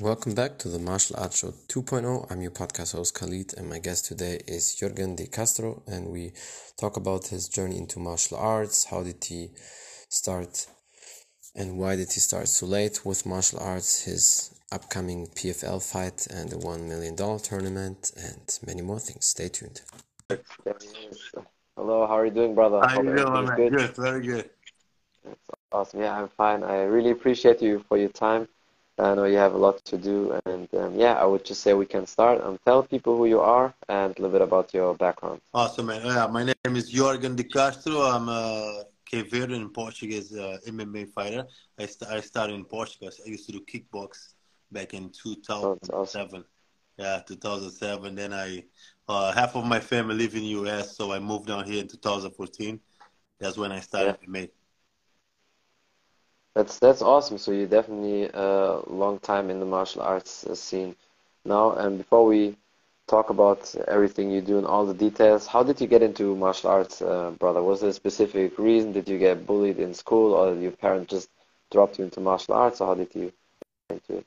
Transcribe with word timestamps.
Welcome 0.00 0.34
back 0.36 0.58
to 0.58 0.68
the 0.68 0.78
Martial 0.78 1.16
Arts 1.18 1.40
Show 1.40 1.50
2.0. 1.66 2.30
I'm 2.30 2.40
your 2.40 2.52
podcast 2.52 2.94
host 2.94 3.14
Khalid, 3.14 3.54
and 3.56 3.68
my 3.68 3.80
guest 3.80 4.04
today 4.04 4.38
is 4.46 4.76
Yorgan 4.80 5.16
De 5.16 5.26
Castro, 5.26 5.82
and 5.88 6.12
we 6.12 6.30
talk 6.78 6.96
about 6.96 7.26
his 7.26 7.48
journey 7.48 7.78
into 7.78 7.98
martial 7.98 8.36
arts. 8.36 8.84
How 8.84 9.02
did 9.02 9.24
he 9.24 9.50
start, 10.08 10.68
and 11.56 11.78
why 11.78 11.96
did 11.96 12.12
he 12.12 12.20
start 12.20 12.46
so 12.46 12.66
late 12.66 13.04
with 13.04 13.26
martial 13.26 13.58
arts? 13.58 14.04
His 14.04 14.54
upcoming 14.70 15.26
PFL 15.34 15.82
fight 15.82 16.28
and 16.28 16.48
the 16.48 16.58
one 16.58 16.88
million 16.88 17.16
dollar 17.16 17.40
tournament, 17.40 18.12
and 18.16 18.56
many 18.64 18.82
more 18.82 19.00
things. 19.00 19.26
Stay 19.26 19.48
tuned. 19.48 19.80
Hello, 21.76 22.06
how 22.06 22.18
are 22.18 22.26
you 22.26 22.30
doing, 22.32 22.54
brother? 22.54 22.80
How 22.86 23.02
you 23.02 23.16
doing, 23.16 23.32
man? 23.32 23.56
Good? 23.56 23.72
good, 23.72 23.96
very 23.96 24.24
good. 24.24 24.50
That's 25.24 25.50
awesome. 25.72 26.00
Yeah, 26.02 26.16
I'm 26.16 26.28
fine. 26.28 26.62
I 26.62 26.82
really 26.82 27.10
appreciate 27.10 27.60
you 27.60 27.84
for 27.88 27.98
your 27.98 28.10
time 28.10 28.46
I 28.98 29.14
know 29.14 29.24
you 29.24 29.36
have 29.36 29.54
a 29.54 29.58
lot 29.58 29.84
to 29.84 29.96
do, 29.96 30.40
and 30.44 30.68
um, 30.74 30.94
yeah, 30.96 31.14
I 31.14 31.24
would 31.24 31.44
just 31.44 31.60
say 31.62 31.72
we 31.72 31.86
can 31.86 32.04
start 32.06 32.42
and 32.42 32.58
tell 32.64 32.82
people 32.82 33.16
who 33.16 33.26
you 33.26 33.40
are 33.40 33.72
and 33.88 34.18
a 34.18 34.22
little 34.22 34.32
bit 34.36 34.42
about 34.42 34.74
your 34.74 34.94
background. 34.94 35.40
Awesome, 35.54 35.86
man. 35.86 36.04
Yeah, 36.04 36.26
my 36.26 36.42
name 36.42 36.76
is 36.76 36.92
Yorgan 36.92 37.36
de 37.36 37.44
Castro. 37.44 38.02
I'm 38.02 38.28
a 38.28 38.84
Cape 39.08 39.30
Verdean 39.30 39.72
Portuguese 39.72 40.36
uh, 40.36 40.58
MMA 40.66 41.12
fighter. 41.12 41.46
I, 41.78 41.86
st- 41.86 42.10
I 42.10 42.20
started 42.20 42.54
in 42.54 42.64
Portugal. 42.64 43.10
I 43.24 43.28
used 43.28 43.46
to 43.46 43.52
do 43.52 43.60
kickbox 43.60 44.34
back 44.72 44.94
in 44.94 45.10
2007. 45.10 45.90
Awesome. 45.92 46.44
Yeah, 46.96 47.20
2007. 47.24 48.14
Then 48.16 48.32
I, 48.32 48.64
uh, 49.08 49.32
half 49.32 49.54
of 49.54 49.64
my 49.64 49.78
family 49.78 50.16
live 50.16 50.34
in 50.34 50.40
the 50.40 50.70
US, 50.70 50.96
so 50.96 51.12
I 51.12 51.20
moved 51.20 51.46
down 51.46 51.64
here 51.64 51.80
in 51.80 51.88
2014. 51.88 52.80
That's 53.38 53.56
when 53.56 53.70
I 53.70 53.78
started 53.78 54.18
yeah. 54.20 54.28
MMA. 54.28 54.50
That's 56.54 56.78
that's 56.78 57.02
awesome. 57.02 57.38
So 57.38 57.52
you're 57.52 57.66
definitely 57.66 58.30
a 58.32 58.80
long 58.86 59.18
time 59.20 59.50
in 59.50 59.60
the 59.60 59.66
martial 59.66 60.02
arts 60.02 60.44
uh, 60.44 60.54
scene 60.54 60.96
now. 61.44 61.72
And 61.72 61.98
before 61.98 62.24
we 62.26 62.56
talk 63.06 63.30
about 63.30 63.74
everything 63.86 64.30
you 64.30 64.40
do 64.40 64.58
and 64.58 64.66
all 64.66 64.84
the 64.86 64.94
details, 64.94 65.46
how 65.46 65.62
did 65.62 65.80
you 65.80 65.86
get 65.86 66.02
into 66.02 66.36
martial 66.36 66.70
arts, 66.70 67.00
uh, 67.00 67.30
brother? 67.38 67.62
Was 67.62 67.80
there 67.80 67.90
a 67.90 67.92
specific 67.92 68.58
reason? 68.58 68.92
Did 68.92 69.08
you 69.08 69.18
get 69.18 69.46
bullied 69.46 69.78
in 69.78 69.94
school, 69.94 70.34
or 70.34 70.54
your 70.54 70.72
parents 70.72 71.10
just 71.10 71.30
dropped 71.70 71.98
you 71.98 72.04
into 72.04 72.20
martial 72.20 72.54
arts, 72.54 72.80
or 72.80 72.88
how 72.88 72.94
did 72.94 73.14
you 73.14 73.32
get 73.88 74.00
into 74.00 74.18
it? 74.18 74.26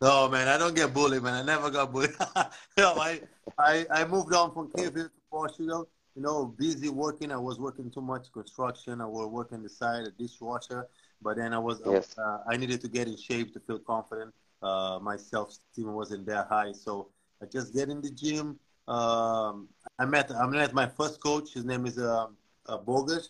No, 0.00 0.28
man, 0.28 0.48
I 0.48 0.58
don't 0.58 0.74
get 0.74 0.92
bullied, 0.92 1.22
man. 1.22 1.34
I 1.34 1.42
never 1.42 1.70
got 1.70 1.92
bullied. 1.92 2.10
no, 2.76 2.94
I, 2.94 3.20
I, 3.58 3.86
I 3.90 4.04
moved 4.04 4.34
on 4.34 4.52
from 4.52 4.68
Cape 4.76 4.94
to 4.94 5.10
Portugal. 5.30 5.88
You 6.16 6.22
know, 6.22 6.44
busy 6.44 6.88
working. 6.88 7.30
I 7.32 7.36
was 7.36 7.58
working 7.58 7.90
too 7.90 8.00
much 8.00 8.30
construction. 8.32 9.00
I 9.00 9.06
was 9.06 9.28
working 9.28 9.62
the 9.62 9.68
side, 9.68 10.04
a 10.04 10.10
dishwasher. 10.10 10.88
But 11.22 11.36
then 11.36 11.52
I 11.52 11.58
was 11.58 11.80
yes. 11.86 12.14
uh, 12.18 12.38
I 12.48 12.56
needed 12.56 12.80
to 12.82 12.88
get 12.88 13.06
in 13.06 13.16
shape 13.16 13.52
to 13.54 13.60
feel 13.60 13.78
confident. 13.78 14.34
Uh, 14.62 14.98
my 15.02 15.16
self 15.16 15.50
esteem 15.50 15.92
wasn't 15.92 16.26
that 16.26 16.48
high, 16.48 16.72
so 16.72 17.08
I 17.40 17.46
just 17.46 17.74
get 17.74 17.88
in 17.88 18.00
the 18.00 18.10
gym. 18.10 18.58
Um, 18.88 19.68
I 19.98 20.04
met 20.04 20.30
I 20.32 20.46
met 20.46 20.72
my 20.72 20.86
first 20.86 21.20
coach. 21.20 21.54
His 21.54 21.64
name 21.64 21.86
is 21.86 21.98
uh, 21.98 22.26
uh, 22.66 22.78
Bogas, 22.78 23.28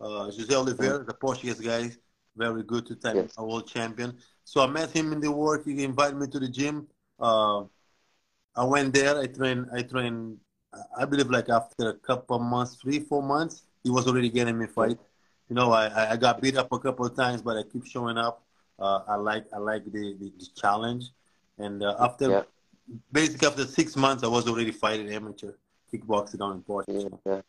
uh, 0.00 0.24
Jose 0.24 0.54
Oliveira, 0.54 1.04
the 1.04 1.14
Portuguese 1.14 1.60
guy, 1.60 1.90
very 2.36 2.62
good 2.62 2.86
two 2.86 2.94
time 2.94 3.16
yes. 3.16 3.36
world 3.36 3.66
champion. 3.66 4.16
So 4.44 4.62
I 4.62 4.66
met 4.66 4.90
him 4.90 5.12
in 5.12 5.20
the 5.20 5.30
work. 5.30 5.64
He 5.64 5.84
invited 5.84 6.16
me 6.16 6.26
to 6.28 6.38
the 6.38 6.48
gym. 6.48 6.86
Uh, 7.18 7.64
I 8.56 8.64
went 8.64 8.94
there. 8.94 9.18
I 9.18 9.26
trained. 9.26 9.66
I 9.72 9.82
trained. 9.82 10.38
I 10.96 11.04
believe 11.04 11.30
like 11.30 11.48
after 11.48 11.90
a 11.90 11.94
couple 11.94 12.36
of 12.36 12.42
months, 12.42 12.76
three 12.76 13.00
four 13.00 13.22
months, 13.22 13.64
he 13.82 13.90
was 13.90 14.06
already 14.06 14.30
getting 14.30 14.58
me 14.58 14.66
fight 14.66 14.98
you 15.48 15.56
know, 15.56 15.72
I, 15.72 16.12
I 16.12 16.16
got 16.16 16.40
beat 16.40 16.56
up 16.56 16.70
a 16.72 16.78
couple 16.78 17.06
of 17.06 17.16
times, 17.16 17.42
but 17.42 17.56
I 17.56 17.62
keep 17.62 17.86
showing 17.86 18.18
up. 18.18 18.42
Uh, 18.78 19.00
I 19.08 19.14
like 19.16 19.44
I 19.52 19.58
like 19.58 19.84
the, 19.84 20.14
the, 20.20 20.32
the 20.38 20.48
challenge, 20.54 21.06
and 21.58 21.82
uh, 21.82 21.96
after 21.98 22.30
yeah. 22.30 22.42
basically 23.10 23.48
after 23.48 23.64
six 23.64 23.96
months, 23.96 24.22
I 24.22 24.28
was 24.28 24.46
already 24.46 24.70
fighting 24.70 25.10
amateur 25.10 25.52
kickboxing 25.92 26.38
down 26.38 26.52
in 26.52 26.62
Portugal. 26.62 27.20
Yeah, 27.26 27.40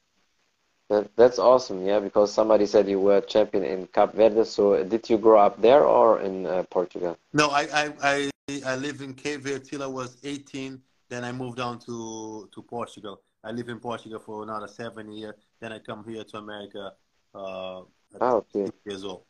that, 0.89 1.15
that's 1.15 1.37
awesome. 1.37 1.85
Yeah, 1.85 1.99
because 1.99 2.33
somebody 2.33 2.65
said 2.65 2.89
you 2.89 2.99
were 2.99 3.21
champion 3.21 3.63
in 3.63 3.87
Cape 3.87 4.13
Verde. 4.13 4.43
So 4.45 4.83
did 4.83 5.07
you 5.07 5.19
grow 5.19 5.39
up 5.39 5.61
there 5.61 5.83
or 5.83 6.21
in 6.21 6.47
uh, 6.47 6.63
Portugal? 6.71 7.15
No, 7.33 7.49
I, 7.49 7.67
I 7.71 7.93
I 8.01 8.31
I 8.65 8.75
lived 8.75 9.01
in 9.01 9.13
Cape 9.13 9.41
Verde 9.41 9.63
till 9.63 9.83
I 9.83 9.87
was 9.87 10.17
18. 10.23 10.81
Then 11.09 11.23
I 11.23 11.31
moved 11.31 11.57
down 11.57 11.77
to 11.81 12.49
to 12.51 12.61
Portugal. 12.63 13.21
I 13.43 13.51
lived 13.51 13.69
in 13.69 13.79
Portugal 13.79 14.19
for 14.19 14.41
another 14.41 14.67
seven 14.67 15.11
years. 15.11 15.35
Then 15.59 15.73
I 15.73 15.79
come 15.79 16.03
here 16.07 16.23
to 16.23 16.37
America 16.37 16.93
uh, 17.35 17.81
oh, 18.21 18.45
okay. 18.55 18.71
years 18.85 19.03
old. 19.03 19.23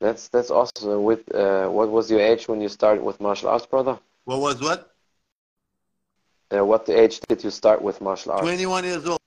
That's 0.00 0.28
that's 0.28 0.50
awesome. 0.50 1.04
With 1.04 1.32
uh, 1.34 1.68
what 1.68 1.90
was 1.90 2.10
your 2.10 2.20
age 2.20 2.48
when 2.48 2.60
you 2.60 2.68
started 2.68 3.04
with 3.04 3.20
martial 3.20 3.48
arts, 3.48 3.66
brother? 3.66 3.98
What 4.24 4.40
was 4.40 4.60
what? 4.60 4.92
Uh, 6.52 6.64
what 6.64 6.88
age 6.88 7.20
did 7.28 7.42
you 7.44 7.50
start 7.50 7.80
with 7.80 8.00
martial 8.00 8.32
arts? 8.32 8.42
Twenty-one 8.42 8.84
years 8.84 9.06
old. 9.06 9.20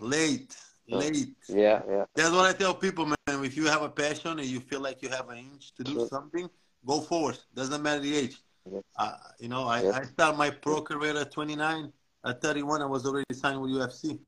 Late, 0.00 0.54
late. 0.88 1.28
Yeah, 1.48 1.80
yeah. 1.88 2.04
That's 2.14 2.30
what 2.30 2.44
I 2.44 2.52
tell 2.52 2.74
people, 2.74 3.06
man. 3.06 3.44
If 3.44 3.56
you 3.56 3.66
have 3.66 3.82
a 3.82 3.88
passion 3.88 4.38
and 4.38 4.48
you 4.48 4.60
feel 4.60 4.80
like 4.80 5.02
you 5.02 5.08
have 5.08 5.28
an 5.30 5.38
inch 5.38 5.72
to 5.76 5.84
do 5.84 5.92
sure. 5.92 6.08
something, 6.08 6.50
go 6.84 7.00
forward. 7.00 7.38
Doesn't 7.54 7.82
matter 7.82 8.00
the 8.00 8.16
age. 8.16 8.36
Yes. 8.70 8.82
Uh, 8.96 9.12
you 9.38 9.48
know, 9.48 9.64
I, 9.64 9.82
yes. 9.82 9.94
I 9.94 10.04
started 10.04 10.36
my 10.36 10.50
pro 10.50 10.82
career 10.82 11.16
at 11.16 11.30
29. 11.30 11.92
At 12.24 12.42
31, 12.42 12.82
I 12.82 12.86
was 12.86 13.06
already 13.06 13.32
signed 13.32 13.60
with 13.62 13.70
UFC. 13.70 14.18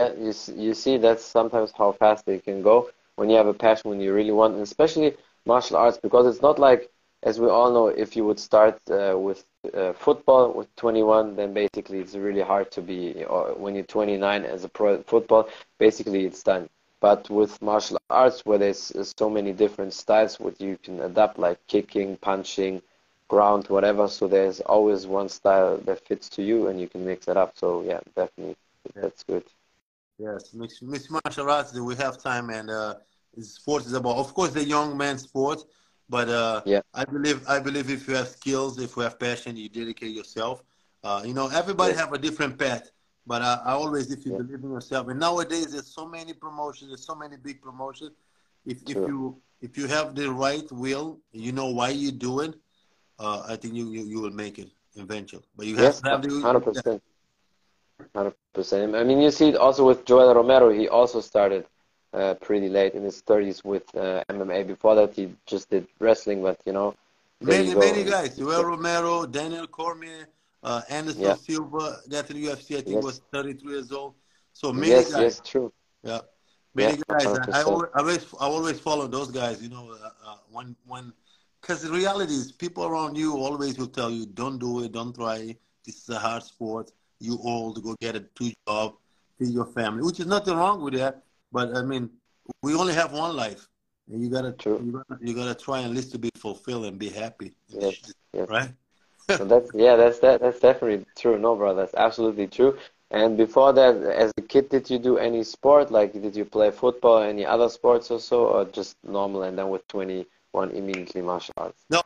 Yeah, 0.00 0.12
you 0.14 0.32
you 0.56 0.74
see 0.74 0.96
that's 0.96 1.24
sometimes 1.24 1.72
how 1.72 1.92
fast 1.92 2.24
they 2.26 2.38
can 2.38 2.62
go 2.62 2.90
when 3.16 3.28
you 3.30 3.36
have 3.36 3.46
a 3.46 3.54
passion, 3.54 3.90
when 3.90 4.00
you 4.00 4.12
really 4.14 4.32
want, 4.32 4.54
and 4.54 4.62
especially 4.62 5.16
martial 5.46 5.76
arts, 5.76 5.98
because 5.98 6.26
it's 6.26 6.42
not 6.42 6.58
like, 6.58 6.90
as 7.22 7.38
we 7.38 7.48
all 7.48 7.70
know, 7.72 7.88
if 7.88 8.16
you 8.16 8.24
would 8.24 8.38
start 8.40 8.80
uh, 8.90 9.16
with 9.18 9.44
uh, 9.74 9.92
football 9.92 10.52
with 10.52 10.74
21, 10.76 11.36
then 11.36 11.52
basically 11.52 11.98
it's 12.00 12.14
really 12.14 12.40
hard 12.40 12.70
to 12.72 12.80
be, 12.82 13.24
or 13.24 13.54
when 13.54 13.74
you're 13.74 13.84
29 13.84 14.44
as 14.44 14.64
a 14.64 14.68
pro 14.68 15.02
football, 15.02 15.48
basically 15.78 16.24
it's 16.24 16.42
done. 16.42 16.68
But 17.00 17.28
with 17.30 17.60
martial 17.62 17.98
arts, 18.08 18.44
where 18.46 18.58
there's 18.58 18.90
uh, 18.92 19.04
so 19.04 19.28
many 19.28 19.52
different 19.52 19.92
styles, 19.92 20.40
what 20.40 20.60
you 20.60 20.78
can 20.82 21.00
adapt, 21.00 21.38
like 21.38 21.58
kicking, 21.66 22.16
punching, 22.16 22.80
ground, 23.28 23.68
whatever. 23.68 24.08
So 24.08 24.28
there's 24.28 24.60
always 24.60 25.06
one 25.06 25.28
style 25.28 25.78
that 25.84 26.06
fits 26.06 26.28
to 26.30 26.42
you, 26.42 26.68
and 26.68 26.80
you 26.80 26.88
can 26.88 27.04
mix 27.04 27.28
it 27.28 27.36
up. 27.36 27.56
So 27.58 27.82
yeah, 27.82 28.00
definitely, 28.16 28.56
that's 28.94 29.22
good. 29.24 29.44
Yes, 30.20 30.52
mixed, 30.52 30.82
mixed 30.82 31.10
martial 31.10 31.50
arts. 31.50 31.72
We 31.72 31.94
have 31.96 32.22
time, 32.22 32.50
and 32.50 32.70
uh, 32.70 32.94
sports 33.40 33.86
is 33.86 33.94
about, 33.94 34.16
of 34.16 34.34
course, 34.34 34.50
the 34.50 34.64
young 34.64 34.96
man 34.96 35.16
sport. 35.16 35.62
But 36.10 36.28
uh, 36.28 36.60
yeah. 36.66 36.80
I 36.92 37.04
believe 37.04 37.42
I 37.48 37.58
believe 37.58 37.88
if 37.88 38.06
you 38.06 38.14
have 38.16 38.28
skills, 38.28 38.78
if 38.78 38.96
you 38.96 39.02
have 39.02 39.18
passion, 39.18 39.56
you 39.56 39.68
dedicate 39.68 40.14
yourself. 40.14 40.62
Uh, 41.02 41.22
you 41.24 41.32
know, 41.32 41.48
everybody 41.48 41.94
yeah. 41.94 42.00
have 42.00 42.12
a 42.12 42.18
different 42.18 42.58
path. 42.58 42.90
But 43.26 43.42
I, 43.42 43.60
I 43.64 43.72
always, 43.72 44.10
if 44.10 44.26
you 44.26 44.32
yeah. 44.32 44.38
believe 44.38 44.62
in 44.62 44.70
yourself, 44.72 45.08
and 45.08 45.18
nowadays 45.18 45.72
there's 45.72 45.94
so 45.94 46.06
many 46.06 46.34
promotions, 46.34 46.90
there's 46.90 47.06
so 47.06 47.14
many 47.14 47.36
big 47.36 47.62
promotions. 47.62 48.10
If 48.66 48.82
if 48.82 48.96
you 48.96 49.40
if 49.62 49.78
you 49.78 49.86
have 49.86 50.14
the 50.14 50.30
right 50.30 50.70
will, 50.70 51.20
you 51.32 51.52
know 51.52 51.68
why 51.68 51.90
you 51.90 52.10
do 52.12 52.40
it. 52.40 52.56
Uh, 53.18 53.42
I 53.48 53.56
think 53.56 53.74
you, 53.74 53.90
you 53.90 54.02
you 54.02 54.20
will 54.20 54.36
make 54.44 54.58
it 54.58 54.68
eventually. 54.96 55.44
But 55.56 55.66
you 55.66 55.76
have 55.76 55.84
yes, 55.84 56.00
to 56.00 56.10
have 56.10 56.22
the 56.22 56.40
hundred 56.40 56.60
percent. 56.60 57.02
Hundred 58.14 58.34
percent. 58.52 58.94
I 58.94 59.04
mean, 59.04 59.20
you 59.20 59.30
see 59.30 59.48
it 59.48 59.56
also 59.56 59.86
with 59.86 60.04
Yoel 60.04 60.34
Romero. 60.34 60.70
He 60.70 60.88
also 60.88 61.20
started 61.20 61.66
uh, 62.12 62.34
pretty 62.34 62.68
late 62.68 62.94
in 62.94 63.02
his 63.02 63.20
thirties 63.20 63.64
with 63.64 63.84
uh, 63.94 64.24
MMA. 64.28 64.66
Before 64.66 64.94
that, 64.96 65.14
he 65.14 65.34
just 65.46 65.70
did 65.70 65.86
wrestling. 65.98 66.42
But 66.42 66.60
you 66.66 66.72
know, 66.72 66.94
many 67.40 67.74
many 67.74 68.04
guys. 68.04 68.38
Yoel 68.38 68.64
Romero, 68.64 69.26
Daniel 69.26 69.66
Cormier, 69.66 70.28
uh, 70.62 70.82
Anderson 70.88 71.22
yeah. 71.22 71.34
Silva. 71.34 71.98
Got 72.08 72.30
in 72.30 72.42
the 72.42 72.48
UFC. 72.48 72.78
I 72.78 72.80
think 72.82 72.96
yes. 72.96 73.04
was 73.04 73.20
33 73.32 73.72
years 73.72 73.92
old. 73.92 74.14
So 74.52 74.72
many 74.72 74.88
yes, 74.88 75.12
guys. 75.12 75.22
Yes, 75.22 75.40
true. 75.44 75.72
Yeah, 76.02 76.20
many 76.74 76.98
yeah, 76.98 77.02
guys. 77.08 77.26
I, 77.26 77.60
I, 77.60 77.62
always 77.62 78.26
I 78.40 78.46
always 78.46 78.80
follow 78.80 79.06
those 79.06 79.30
guys. 79.30 79.62
You 79.62 79.68
know, 79.68 79.92
uh, 79.92 80.10
uh, 80.26 80.36
when 80.50 80.74
when 80.86 81.12
because 81.60 81.82
the 81.82 81.90
reality 81.90 82.32
is 82.32 82.52
people 82.52 82.84
around 82.84 83.16
you 83.16 83.36
always 83.36 83.78
will 83.78 83.86
tell 83.86 84.10
you, 84.10 84.26
don't 84.26 84.58
do 84.58 84.82
it, 84.84 84.92
don't 84.92 85.14
try. 85.14 85.56
This 85.84 85.96
is 86.02 86.08
a 86.08 86.18
hard 86.18 86.42
sport 86.42 86.92
you 87.20 87.38
old, 87.42 87.76
to 87.76 87.82
go 87.82 87.94
get 88.00 88.16
a 88.16 88.20
two 88.20 88.52
job, 88.66 88.94
feed 89.38 89.50
your 89.50 89.66
family, 89.66 90.02
which 90.02 90.20
is 90.20 90.26
nothing 90.26 90.56
wrong 90.56 90.82
with 90.82 90.94
that. 90.94 91.22
But 91.52 91.76
I 91.76 91.82
mean, 91.82 92.10
we 92.62 92.74
only 92.74 92.94
have 92.94 93.12
one 93.12 93.36
life, 93.36 93.68
and 94.10 94.22
you 94.22 94.30
gotta 94.30 94.52
True. 94.52 94.80
you 94.84 94.92
gotta, 94.92 95.24
you 95.24 95.34
gotta 95.34 95.54
try 95.54 95.80
and 95.80 95.94
least 95.94 96.12
to 96.12 96.18
be 96.18 96.30
fulfilled 96.36 96.86
and 96.86 96.98
be 96.98 97.08
happy. 97.08 97.52
Yes, 97.68 98.12
yes. 98.32 98.48
right. 98.48 98.70
so 99.36 99.44
that's 99.44 99.70
yeah, 99.74 99.96
that's 99.96 100.18
that, 100.20 100.40
that's 100.40 100.60
definitely 100.60 101.04
true. 101.16 101.38
No, 101.38 101.54
bro, 101.54 101.74
that's 101.74 101.94
absolutely 101.94 102.46
true. 102.46 102.78
And 103.12 103.36
before 103.36 103.72
that, 103.72 103.96
as 103.96 104.32
a 104.36 104.42
kid, 104.42 104.68
did 104.68 104.88
you 104.88 104.98
do 104.98 105.18
any 105.18 105.42
sport? 105.42 105.90
Like, 105.90 106.12
did 106.12 106.36
you 106.36 106.44
play 106.44 106.70
football, 106.70 107.18
any 107.18 107.44
other 107.44 107.68
sports 107.68 108.08
or 108.10 108.20
so, 108.20 108.46
or 108.46 108.64
just 108.66 108.96
normal? 109.02 109.42
And 109.42 109.58
then 109.58 109.68
with 109.68 109.86
21, 109.88 110.70
immediately 110.70 111.20
martial 111.20 111.54
arts? 111.56 111.84
No, 111.90 112.02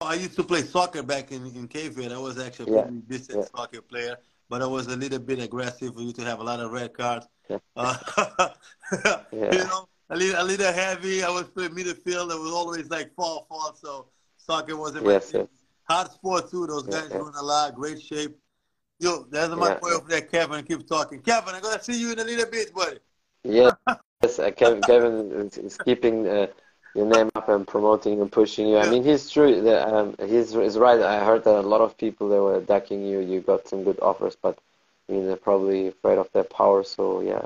I 0.00 0.14
used 0.14 0.34
to 0.36 0.44
play 0.44 0.62
soccer 0.62 1.02
back 1.02 1.30
in 1.30 1.46
in 1.54 1.68
Cape 1.68 1.98
I 1.98 2.16
was 2.16 2.38
actually 2.38 2.72
a 2.72 2.76
yeah. 2.76 2.90
decent 3.06 3.40
yeah. 3.40 3.44
soccer 3.54 3.82
player 3.82 4.16
but 4.48 4.62
I 4.62 4.66
was 4.66 4.86
a 4.86 4.96
little 4.96 5.18
bit 5.18 5.38
aggressive. 5.40 5.94
for 5.94 6.00
you 6.00 6.12
to 6.12 6.22
have 6.22 6.40
a 6.40 6.44
lot 6.44 6.60
of 6.60 6.70
red 6.72 6.92
cards. 6.94 7.26
Uh, 7.76 7.96
yeah. 8.90 9.20
You 9.52 9.64
know, 9.64 9.88
a 10.10 10.16
little, 10.16 10.42
a 10.42 10.44
little 10.44 10.72
heavy. 10.72 11.22
I 11.22 11.30
was 11.30 11.44
playing 11.44 11.72
midfield. 11.72 12.32
I 12.32 12.36
was 12.36 12.52
always 12.52 12.88
like 12.90 13.14
fall, 13.14 13.46
fall. 13.48 13.74
So 13.74 14.08
Soccer 14.36 14.76
wasn't 14.76 15.06
yes, 15.06 15.32
my 15.32 15.40
yes. 15.40 15.48
Hard 15.88 16.10
sport 16.10 16.50
too. 16.50 16.66
Those 16.66 16.84
guys 16.84 17.08
yeah. 17.10 17.18
doing 17.18 17.34
a 17.38 17.42
lot, 17.42 17.74
great 17.74 18.02
shape. 18.02 18.36
Yo, 18.98 19.26
there's 19.30 19.50
my 19.50 19.68
Yeah, 19.68 19.78
boy 19.78 19.90
over 19.90 20.08
there, 20.08 20.22
Kevin. 20.22 20.64
Keep 20.64 20.88
talking, 20.88 21.20
Kevin. 21.20 21.54
I'm 21.54 21.62
gonna 21.62 21.82
see 21.82 22.00
you 22.00 22.12
in 22.12 22.18
a 22.18 22.24
little 22.24 22.50
bit, 22.50 22.74
buddy. 22.74 22.98
Yeah. 23.44 23.70
yes. 24.22 24.38
Uh, 24.38 24.50
Kevin, 24.50 24.80
Kevin 24.82 25.32
is, 25.32 25.58
is 25.58 25.78
keeping 25.78 26.26
uh, 26.26 26.46
your 26.96 27.06
name 27.06 27.30
up 27.34 27.48
and 27.48 27.66
promoting 27.66 28.20
and 28.22 28.32
pushing 28.32 28.68
you. 28.68 28.78
I 28.78 28.90
mean, 28.90 29.04
he's 29.04 29.30
true. 29.30 29.60
that, 29.62 29.88
Um, 29.92 30.16
he's 30.18 30.54
is 30.54 30.78
right. 30.78 31.00
I 31.00 31.24
heard 31.24 31.44
that 31.44 31.60
a 31.60 31.60
lot 31.60 31.82
of 31.82 31.96
people 31.98 32.28
they 32.28 32.38
were 32.38 32.60
ducking 32.60 33.04
you. 33.04 33.20
You 33.20 33.40
got 33.42 33.68
some 33.68 33.84
good 33.84 34.00
offers, 34.00 34.36
but 34.40 34.58
I 35.08 35.12
mean, 35.12 35.26
they're 35.26 35.36
probably 35.36 35.88
afraid 35.88 36.18
of 36.18 36.30
their 36.32 36.44
power. 36.44 36.82
So 36.84 37.20
yeah, 37.20 37.44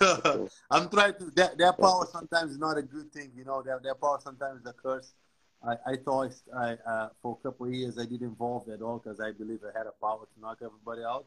I'm 0.70 0.88
trying 0.88 1.14
to. 1.14 1.30
Their, 1.30 1.52
that 1.58 1.78
power 1.78 2.06
sometimes 2.10 2.52
is 2.52 2.58
not 2.58 2.78
a 2.78 2.82
good 2.82 3.12
thing, 3.12 3.30
you 3.36 3.44
know. 3.44 3.60
Their, 3.62 3.78
that 3.84 4.00
power 4.00 4.18
sometimes 4.22 4.60
is 4.62 4.66
a 4.66 4.72
curse. 4.72 5.12
I, 5.62 5.76
I 5.92 5.96
thought 5.96 6.32
I, 6.56 6.78
uh, 6.86 7.08
for 7.20 7.36
a 7.38 7.42
couple 7.42 7.66
of 7.66 7.74
years 7.74 7.98
I 7.98 8.06
didn't 8.06 8.22
involve 8.26 8.68
at 8.70 8.80
all 8.80 8.98
because 8.98 9.20
I 9.20 9.32
believe 9.32 9.60
I 9.62 9.76
had 9.76 9.86
a 9.86 9.92
power 10.00 10.24
to 10.24 10.40
knock 10.40 10.58
everybody 10.64 11.02
out. 11.04 11.26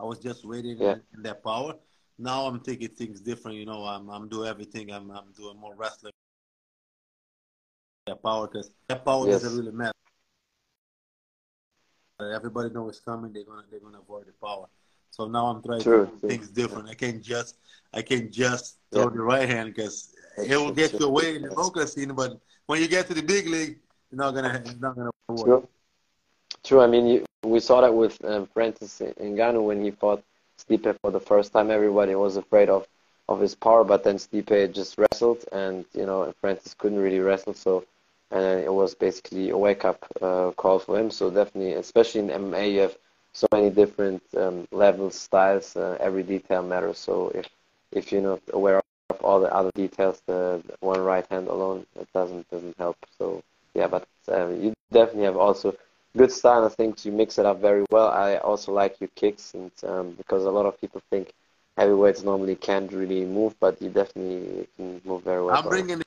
I 0.00 0.04
was 0.04 0.18
just 0.18 0.46
waiting 0.46 0.78
Yeah. 0.80 0.92
in, 0.92 1.02
in 1.16 1.22
that 1.24 1.44
power. 1.44 1.74
Now 2.18 2.46
I'm 2.46 2.60
taking 2.60 2.88
things 2.88 3.20
different, 3.20 3.58
you 3.58 3.66
know. 3.66 3.84
I'm 3.84 4.08
I'm 4.08 4.28
doing 4.28 4.48
everything. 4.48 4.90
I'm 4.90 5.10
I'm 5.10 5.32
doing 5.36 5.58
more 5.58 5.74
wrestling. 5.74 6.12
That 8.06 8.22
power 8.22 8.46
because 8.46 8.70
that 8.88 9.04
power 9.04 9.26
Yes. 9.26 9.42
doesn't 9.42 9.58
really 9.58 9.72
matter. 9.72 9.92
Everybody 12.20 12.70
knows 12.70 12.96
it's 12.96 13.00
coming. 13.04 13.32
They're 13.32 13.44
gonna 13.44 13.64
they're 13.70 13.80
gonna 13.80 13.98
avoid 14.00 14.26
the 14.26 14.32
power. 14.32 14.66
So 15.10 15.26
now 15.26 15.46
I'm 15.46 15.62
trying 15.62 15.80
True, 15.80 16.06
to 16.06 16.12
do 16.12 16.18
true. 16.20 16.28
things 16.28 16.48
different. 16.50 16.88
I 16.88 16.94
can't 16.94 17.22
just 17.22 17.56
I 17.92 18.02
can 18.02 18.30
just 18.30 18.78
throw 18.92 19.04
Yeah. 19.04 19.10
the 19.10 19.22
right 19.22 19.48
hand 19.48 19.74
because 19.74 20.14
it 20.36 20.56
will 20.56 20.70
get 20.72 20.92
you 20.92 21.06
away 21.06 21.36
in 21.36 21.42
the 21.42 21.54
local 21.54 21.86
scene. 21.86 22.12
But 22.14 22.38
when 22.66 22.80
you 22.80 22.88
get 22.88 23.06
to 23.08 23.14
the 23.14 23.22
big 23.22 23.46
league, 23.46 23.78
you're 24.10 24.18
not 24.18 24.32
gonna 24.34 24.62
it's 24.64 24.80
not 24.80 24.96
gonna 24.96 25.10
work. 25.28 25.44
True. 25.46 25.68
True. 26.62 26.80
I 26.82 26.86
mean, 26.86 27.06
you, 27.06 27.24
we 27.42 27.60
saw 27.60 27.80
that 27.80 27.94
with 27.94 28.22
um, 28.24 28.46
Francis 28.46 29.00
Ngannou 29.00 29.64
when 29.64 29.82
he 29.82 29.90
fought 29.90 30.22
Stipe 30.58 30.98
for 31.00 31.10
the 31.10 31.20
first 31.20 31.52
time. 31.52 31.70
Everybody 31.70 32.14
was 32.14 32.36
afraid 32.36 32.68
of, 32.68 32.86
of 33.28 33.40
his 33.40 33.54
power, 33.54 33.84
but 33.84 34.02
then 34.04 34.16
Stipe 34.16 34.72
just 34.74 34.96
wrestled, 34.98 35.44
and 35.52 35.84
you 35.94 36.06
know 36.06 36.32
Francis 36.40 36.74
couldn't 36.74 36.98
really 37.00 37.18
wrestle. 37.20 37.54
So, 37.54 37.84
and 38.30 38.60
it 38.60 38.72
was 38.72 38.94
basically 38.94 39.50
a 39.50 39.56
wake 39.56 39.84
up 39.84 40.04
uh, 40.20 40.50
call 40.52 40.78
for 40.78 40.98
him. 40.98 41.10
So 41.10 41.30
definitely, 41.30 41.74
especially 41.74 42.20
in 42.20 42.28
MMA, 42.28 42.72
you 42.72 42.80
have 42.80 42.96
so 43.32 43.46
many 43.52 43.70
different 43.70 44.22
um, 44.36 44.66
levels, 44.72 45.14
styles. 45.14 45.76
Uh, 45.76 45.96
every 46.00 46.22
detail 46.22 46.62
matters. 46.62 46.98
So 46.98 47.30
if 47.34 47.48
if 47.92 48.10
you're 48.10 48.22
not 48.22 48.40
aware 48.52 48.80
of 49.10 49.20
all 49.22 49.40
the 49.40 49.52
other 49.52 49.70
details, 49.74 50.22
the, 50.26 50.62
the 50.66 50.76
one 50.80 51.00
right 51.00 51.26
hand 51.30 51.48
alone 51.48 51.86
it 52.00 52.08
doesn't 52.12 52.48
doesn't 52.50 52.76
help. 52.78 52.96
So 53.18 53.42
yeah, 53.74 53.88
but 53.88 54.06
uh, 54.28 54.48
you 54.48 54.72
definitely 54.92 55.24
have 55.24 55.36
also 55.36 55.76
good 56.16 56.32
style. 56.32 56.64
I 56.64 56.68
think 56.68 57.04
you 57.04 57.12
mix 57.12 57.38
it 57.38 57.46
up 57.46 57.60
very 57.60 57.84
well. 57.90 58.08
I 58.08 58.36
also 58.36 58.72
like 58.72 59.00
your 59.00 59.10
kicks, 59.14 59.54
and 59.54 59.70
um, 59.84 60.12
because 60.12 60.44
a 60.44 60.50
lot 60.50 60.66
of 60.66 60.80
people 60.80 61.02
think 61.10 61.32
heavyweights 61.76 62.22
normally 62.22 62.54
can't 62.56 62.90
really 62.92 63.24
move, 63.24 63.54
but 63.58 63.80
you 63.82 63.90
definitely 63.90 64.68
can 64.76 65.00
move 65.04 65.22
very 65.24 65.42
well. 65.42 65.56
I'm 65.56 65.68
bringing 65.68 66.02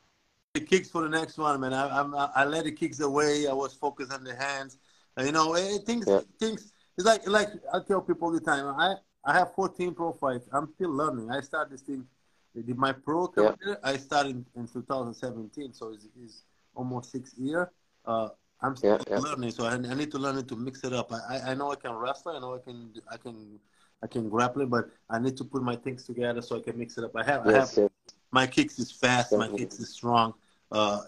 the, 0.60 0.66
kicks 0.66 0.90
for 0.90 1.02
the 1.04 1.10
next 1.10 1.38
one, 1.38 1.60
man. 1.62 1.74
I, 1.74 2.00
I'm 2.00 2.14
I 2.16 2.46
let 2.46 2.66
the 2.66 2.72
kicks 2.72 3.00
away. 3.00 3.48
I 3.48 3.54
was 3.54 3.74
focused 3.74 4.12
on 4.12 4.24
the 4.24 4.36
hands. 4.36 4.78
Uh, 5.18 5.24
you 5.24 5.32
know, 5.32 5.54
eh, 5.54 5.78
things 5.86 6.06
Yeah. 6.08 6.22
things. 6.40 6.74
It's 6.98 7.06
like 7.08 7.28
like 7.28 7.50
I 7.74 7.80
tell 7.88 8.02
people 8.02 8.28
all 8.28 8.34
the 8.34 8.40
time. 8.42 8.66
I 8.78 8.96
I 9.26 9.34
have 9.34 9.54
14 9.54 9.94
pro 9.94 10.12
fights. 10.14 10.48
I'm 10.54 10.68
still 10.76 10.92
learning. 10.92 11.32
I 11.32 11.42
started 11.42 11.74
this 11.74 11.82
thing. 11.82 12.06
My 12.76 12.92
pro 12.94 13.28
Yeah. 13.38 13.54
career 13.58 13.78
I 13.84 13.98
started 13.98 14.44
in 14.56 14.68
2017, 14.68 15.74
so 15.74 15.90
it's, 15.94 16.08
it's 16.24 16.44
almost 16.76 17.12
six 17.12 17.36
years. 17.38 17.68
Uh, 18.06 18.30
I'm 18.62 18.76
still 18.76 18.98
Yeah, 18.98 18.98
yeah. 19.10 19.20
learning, 19.22 19.52
so 19.52 19.66
I, 19.66 19.74
I 19.74 19.94
need 19.94 20.12
to 20.12 20.18
learn 20.18 20.38
it 20.38 20.48
to 20.50 20.56
mix 20.56 20.84
it 20.84 20.94
up. 20.94 21.12
I, 21.12 21.20
I, 21.38 21.52
I 21.52 21.54
know 21.54 21.72
I 21.72 21.76
can 21.76 21.94
wrestle. 21.94 22.32
I 22.36 22.40
know 22.40 22.56
I 22.56 22.60
can 22.60 22.94
I 23.12 23.18
can 23.18 23.60
I 24.02 24.08
can 24.08 24.30
grapple, 24.30 24.66
but 24.66 24.90
I 25.10 25.20
need 25.20 25.38
to 25.38 25.44
put 25.46 25.62
my 25.62 25.76
things 25.76 26.06
together 26.06 26.42
so 26.42 26.58
I 26.58 26.62
can 26.62 26.78
mix 26.78 26.98
it 26.98 27.04
up. 27.04 27.16
I 27.16 27.24
have 27.24 27.42
I 27.46 27.54
have 27.54 27.70
Yes, 27.70 27.78
yes, 27.78 27.90
my 28.32 28.48
kicks 28.48 28.80
is 28.80 28.92
fast, 28.92 29.38
my 29.38 29.48
kicks 29.50 29.80
is 29.80 29.90
strong. 29.90 30.34
Uh, 30.72 31.02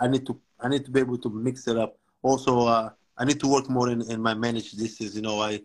I 0.00 0.08
need 0.08 0.26
to 0.26 0.40
I 0.60 0.68
need 0.68 0.84
to 0.84 0.90
be 0.90 1.00
able 1.00 1.18
to 1.18 1.30
mix 1.30 1.66
it 1.66 1.76
up. 1.76 1.98
Also, 2.22 2.66
uh, 2.66 2.90
I 3.18 3.24
need 3.24 3.40
to 3.40 3.48
work 3.48 3.68
more 3.68 3.90
in, 3.90 4.02
in 4.10 4.20
my 4.22 4.34
managed 4.34 4.78
distance. 4.78 5.14
You 5.16 5.22
know, 5.22 5.40
I 5.40 5.60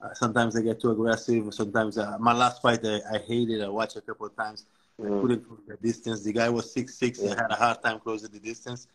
uh, 0.00 0.14
sometimes 0.14 0.56
I 0.56 0.62
get 0.62 0.80
too 0.80 0.90
aggressive. 0.90 1.52
Sometimes 1.52 1.98
uh, 1.98 2.16
my 2.20 2.32
last 2.32 2.62
fight 2.62 2.80
I, 2.84 3.00
I 3.12 3.18
hated. 3.18 3.62
I 3.62 3.68
watched 3.68 3.96
a 3.96 4.00
couple 4.00 4.26
of 4.26 4.36
times. 4.36 4.66
I 4.98 5.08
Mm. 5.08 5.20
couldn't 5.20 5.46
close 5.46 5.60
the 5.68 5.76
distance. 5.76 6.22
The 6.22 6.32
guy 6.32 6.48
was 6.48 6.72
six 6.72 6.94
six. 6.94 7.20
I 7.20 7.28
had 7.42 7.50
a 7.50 7.54
hard 7.54 7.82
time 7.82 8.00
closing 8.00 8.30
the 8.30 8.38
distance. 8.40 8.86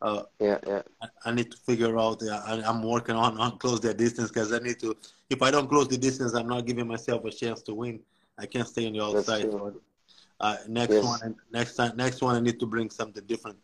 Uh, 0.00 0.22
yeah, 0.38 0.58
yeah. 0.66 0.82
I, 1.02 1.08
I 1.26 1.32
need 1.32 1.50
to 1.50 1.56
figure 1.56 1.98
out. 1.98 2.22
Uh, 2.22 2.40
I, 2.46 2.62
I'm 2.68 2.82
working 2.82 3.16
on 3.16 3.38
on 3.38 3.58
close 3.58 3.80
that 3.80 3.96
distance 3.96 4.28
because 4.30 4.52
I 4.52 4.58
need 4.58 4.78
to. 4.80 4.96
If 5.28 5.42
I 5.42 5.50
don't 5.50 5.68
close 5.68 5.88
the 5.88 5.98
distance, 5.98 6.34
I'm 6.34 6.46
not 6.48 6.66
giving 6.66 6.86
myself 6.86 7.24
a 7.24 7.30
chance 7.30 7.62
to 7.62 7.74
win. 7.74 8.00
I 8.38 8.46
can't 8.46 8.68
stay 8.68 8.86
on 8.86 8.92
the 8.92 9.02
outside. 9.02 9.50
Uh, 10.40 10.56
next 10.68 11.02
Yes. 11.02 11.02
one, 11.02 11.36
next 11.52 11.76
time, 11.76 11.96
next 11.96 12.22
one, 12.22 12.36
I 12.36 12.40
need 12.40 12.58
to 12.60 12.66
bring 12.66 12.90
something 12.90 13.24
different. 13.26 13.58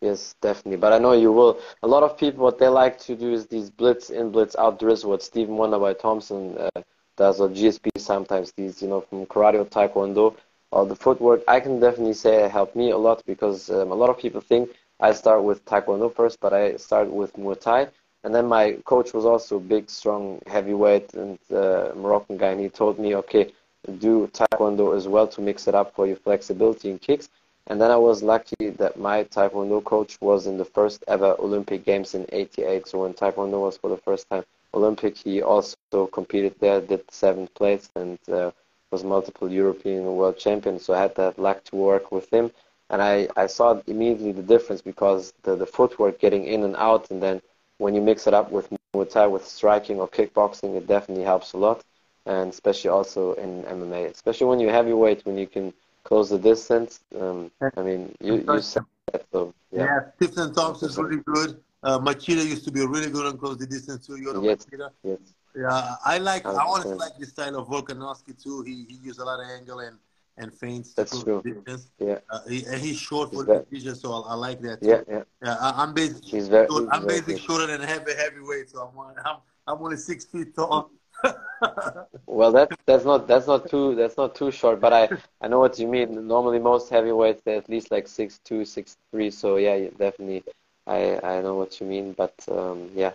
Yes, 0.00 0.34
definitely. 0.40 0.76
But 0.78 0.92
I 0.92 0.98
know 0.98 1.12
you 1.12 1.32
will. 1.32 1.58
A 1.82 1.88
lot 1.88 2.02
of 2.02 2.16
people, 2.18 2.44
what 2.44 2.58
they 2.58 2.68
like 2.68 2.98
to 3.00 3.16
do 3.16 3.32
is 3.32 3.46
these 3.46 3.70
blitz 3.70 4.10
in, 4.10 4.30
blitz 4.30 4.56
out 4.56 4.78
drills. 4.78 5.04
What 5.04 5.22
Stephen 5.22 5.56
Wonderboy 5.56 5.98
Thompson 5.98 6.56
uh, 6.58 6.82
does, 7.16 7.40
or 7.40 7.48
GSP 7.48 7.90
sometimes. 7.98 8.52
These, 8.56 8.82
you 8.82 8.88
know, 8.88 9.00
from 9.00 9.26
karate 9.26 9.56
or 9.60 9.64
taekwondo, 9.64 10.34
or 10.72 10.86
the 10.86 10.96
footwork. 10.96 11.42
I 11.48 11.60
can 11.60 11.80
definitely 11.80 12.14
say 12.14 12.44
it 12.44 12.50
helped 12.50 12.76
me 12.76 12.90
a 12.90 12.96
lot 12.98 13.22
because 13.26 13.70
um, 13.70 13.90
a 13.90 13.94
lot 13.94 14.10
of 14.10 14.18
people 14.18 14.40
think 14.40 14.70
I 15.00 15.12
start 15.12 15.42
with 15.44 15.64
taekwondo 15.64 16.14
first, 16.14 16.40
but 16.40 16.52
I 16.52 16.76
start 16.76 17.08
with 17.10 17.34
Muay 17.36 17.60
Thai. 17.60 17.88
And 18.24 18.34
then 18.34 18.46
my 18.46 18.72
coach 18.84 19.12
was 19.14 19.24
also 19.24 19.56
a 19.56 19.60
big, 19.60 19.90
strong 19.90 20.40
heavyweight 20.46 21.14
and 21.14 21.38
uh, 21.52 21.92
Moroccan 21.96 22.36
guy, 22.36 22.50
and 22.50 22.60
he 22.60 22.68
told 22.68 22.98
me, 22.98 23.14
okay, 23.16 23.52
do 23.98 24.28
taekwondo 24.28 24.96
as 24.96 25.08
well 25.08 25.26
to 25.28 25.40
mix 25.40 25.66
it 25.68 25.74
up 25.74 25.94
for 25.94 26.06
your 26.06 26.16
flexibility 26.16 26.90
and 26.90 27.00
kicks. 27.00 27.28
And 27.66 27.80
then 27.80 27.90
I 27.90 27.96
was 27.96 28.22
lucky 28.22 28.70
that 28.70 28.98
my 28.98 29.22
Taekwondo 29.24 29.84
coach 29.84 30.20
was 30.20 30.48
in 30.48 30.58
the 30.58 30.64
first 30.64 31.04
ever 31.06 31.36
Olympic 31.38 31.84
Games 31.84 32.14
in 32.14 32.26
88. 32.32 32.88
So 32.88 33.02
when 33.02 33.14
Taekwondo 33.14 33.60
was 33.60 33.76
for 33.76 33.90
the 33.90 33.96
first 33.98 34.28
time 34.28 34.44
Olympic, 34.74 35.16
he 35.16 35.40
also 35.40 35.76
competed 36.12 36.56
there, 36.58 36.80
did 36.80 37.08
seventh 37.12 37.54
place, 37.54 37.88
and 37.94 38.18
uh, 38.28 38.50
was 38.90 39.04
multiple 39.04 39.48
European 39.48 39.98
and 39.98 40.16
world 40.16 40.36
champion. 40.36 40.80
So 40.80 40.94
I 40.94 41.00
had 41.00 41.14
that 41.14 41.38
luck 41.38 41.62
to 41.64 41.76
work 41.76 42.10
with 42.10 42.28
him. 42.32 42.50
And 42.88 43.00
I, 43.00 43.28
I 43.36 43.46
saw 43.46 43.80
immediately 43.86 44.32
the 44.32 44.42
difference 44.42 44.82
because 44.82 45.32
the, 45.44 45.54
the 45.54 45.66
footwork 45.66 46.18
getting 46.18 46.46
in 46.46 46.64
and 46.64 46.74
out, 46.74 47.08
and 47.10 47.22
then 47.22 47.40
when 47.78 47.94
you 47.94 48.00
mix 48.00 48.26
it 48.26 48.34
up 48.34 48.50
with 48.50 48.68
Muay 48.94 49.08
Thai, 49.08 49.28
with 49.28 49.46
striking 49.46 50.00
or 50.00 50.08
kickboxing, 50.08 50.76
it 50.76 50.88
definitely 50.88 51.24
helps 51.24 51.52
a 51.52 51.56
lot. 51.56 51.84
And 52.26 52.52
especially 52.52 52.90
also 52.90 53.32
in 53.34 53.62
MMA, 53.64 54.10
especially 54.10 54.46
when 54.46 54.60
you're 54.60 54.72
heavyweight, 54.72 55.24
when 55.24 55.38
you 55.38 55.46
can 55.46 55.72
close 56.04 56.28
the 56.30 56.38
distance. 56.38 57.00
Um, 57.18 57.50
I 57.76 57.82
mean, 57.82 58.14
you, 58.20 58.44
you 58.46 58.60
said 58.60 58.84
that, 59.12 59.24
so 59.32 59.54
yeah. 59.72 59.84
Yeah, 59.84 60.00
Stephen 60.16 60.52
Thompson 60.54 60.88
is 60.90 60.98
really 60.98 61.22
good. 61.24 61.60
Uh, 61.82 61.98
Machida 61.98 62.44
used 62.44 62.64
to 62.64 62.70
be 62.70 62.84
really 62.84 63.10
good 63.10 63.26
on 63.26 63.38
close 63.38 63.56
the 63.56 63.66
distance 63.66 64.06
too. 64.06 64.16
You 64.16 64.32
know 64.34 64.42
Yes. 64.42 64.66
Machida? 64.66 64.90
Yes. 65.02 65.18
Yeah, 65.56 65.94
I 66.04 66.18
like. 66.18 66.46
I 66.46 66.50
honestly 66.50 66.92
100%. 66.92 66.98
like 66.98 67.18
the 67.18 67.26
style 67.26 67.56
of 67.56 67.68
Volkanovski 67.68 68.40
too. 68.40 68.62
He 68.62 68.84
he 68.88 68.96
used 69.02 69.18
a 69.18 69.24
lot 69.24 69.40
of 69.40 69.46
angle 69.50 69.80
and 69.80 69.96
and 70.36 70.52
feints 70.54 70.90
to 70.90 70.96
That's 70.96 71.10
close 71.12 71.24
true. 71.24 71.42
the 71.44 71.50
distance. 71.52 71.90
Yeah. 71.98 72.18
Uh, 72.30 72.40
he, 72.48 72.64
and 72.66 72.80
he's 72.80 72.98
short 72.98 73.30
for 73.32 73.38
He's 73.38 73.46
the 73.46 73.58
division, 73.70 73.94
so 73.96 74.12
I, 74.12 74.32
I 74.32 74.34
like 74.34 74.60
that. 74.60 74.80
Too. 74.80 74.88
Yeah, 74.88 75.00
yeah. 75.08 75.22
Yeah, 75.42 75.56
I, 75.60 75.82
I'm 75.82 75.92
basically 75.92 76.30
He's 76.30 76.48
very. 76.48 76.66
short- 76.68 76.82
he's 76.82 76.90
I'm 76.92 77.02
very 77.06 77.20
basic 77.20 77.36
good. 77.36 77.40
shorter 77.40 77.66
than 77.66 77.80
heavy 77.80 78.14
heavyweight, 78.14 78.70
so 78.70 78.82
I'm 78.82 79.16
I'm 79.26 79.36
I'm 79.66 79.82
only 79.82 79.96
six 79.96 80.24
feet 80.24 80.54
tall. 80.54 80.90
Well, 82.26 82.52
that 82.52 82.70
that's 82.86 83.04
not 83.04 83.26
that's 83.26 83.46
not 83.46 83.68
too 83.68 83.94
that's 83.94 84.16
not 84.16 84.34
too 84.34 84.50
short, 84.50 84.80
but 84.80 84.92
I 84.92 85.08
I 85.40 85.48
know 85.48 85.58
what 85.60 85.78
you 85.78 85.86
mean. 85.86 86.26
Normally, 86.26 86.58
most 86.58 86.88
heavyweights 86.88 87.42
they're 87.44 87.58
at 87.58 87.68
least 87.68 87.90
like 87.90 88.08
six 88.08 88.40
two, 88.44 88.64
six 88.64 88.96
three. 89.10 89.30
So 89.30 89.56
yeah, 89.56 89.88
definitely, 89.98 90.44
I 90.86 91.18
I 91.22 91.42
know 91.42 91.56
what 91.56 91.80
you 91.80 91.86
mean. 91.86 92.12
But 92.12 92.34
um, 92.50 92.90
yeah, 92.94 93.12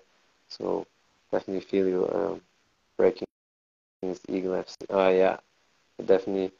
so 0.50 0.86
definitely 1.32 1.62
feel 1.62 1.88
you 1.88 2.10
um, 2.14 2.42
breaking 2.98 3.28
these 4.02 4.22
Eagle 4.30 4.54
FC. 4.54 4.86
Oh 4.90 5.10
yeah, 5.10 5.38
definitely 6.06 6.52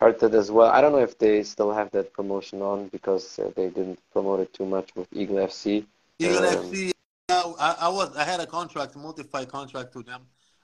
hurt 0.00 0.18
that 0.20 0.34
as 0.34 0.50
well. 0.50 0.70
I 0.70 0.80
don't 0.80 0.92
know 0.92 0.98
if 0.98 1.18
they 1.18 1.42
still 1.42 1.72
have 1.72 1.90
that 1.92 2.12
promotion 2.12 2.62
on 2.62 2.88
because 2.88 3.38
uh, 3.38 3.50
they 3.54 3.68
didn't 3.68 4.00
promote 4.12 4.40
it 4.40 4.52
too 4.52 4.66
much 4.66 4.90
with 4.96 5.08
Eagle 5.12 5.38
FC. 5.38 5.86
Eagle 6.18 6.38
Um, 6.38 6.56
FC. 6.56 6.92
Yeah, 7.30 7.52
I, 7.60 7.76
I 7.80 7.88
was 7.88 8.16
I 8.16 8.24
had 8.24 8.40
a 8.40 8.46
contract, 8.46 8.96
multi-fight 8.96 9.48
contract 9.48 9.92
to 9.92 10.02
them, 10.02 10.22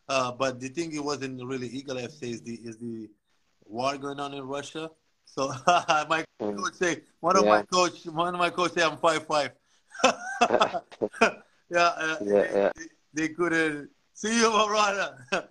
uh, 0.09 0.33
but 0.33 0.61
the 0.61 0.69
thing 0.69 0.93
it 0.93 1.03
wasn't 1.03 1.45
really 1.45 1.69
Eagle 1.69 1.97
FC 1.97 2.31
is 2.31 2.43
the 2.43 2.55
is 2.55 2.77
the 2.79 3.09
war 3.67 3.97
going 3.97 4.21
on 4.21 4.35
in 4.35 4.47
Russia. 4.47 4.91
So 5.25 5.49
my 6.09 6.25
Mm. 6.43 6.57
coach 6.57 6.75
say 6.75 7.03
one 7.21 7.37
of 7.37 7.45
my 7.47 7.59
Yeah. 7.59 7.63
coach 7.73 8.05
one 8.07 8.35
of 8.35 8.41
my 8.41 8.51
coach 8.51 8.73
say 8.73 8.83
I'm 8.83 8.97
five 8.99 9.27
five. 9.27 9.51
yeah, 10.05 10.81
uh, 11.71 12.17
Yeah, 12.25 12.45
yeah. 12.53 12.71
They, 12.77 12.87
they 13.15 13.29
couldn't 13.29 13.91
see 14.13 14.41
you, 14.41 14.51
my 14.51 14.67
brother. 14.67 15.47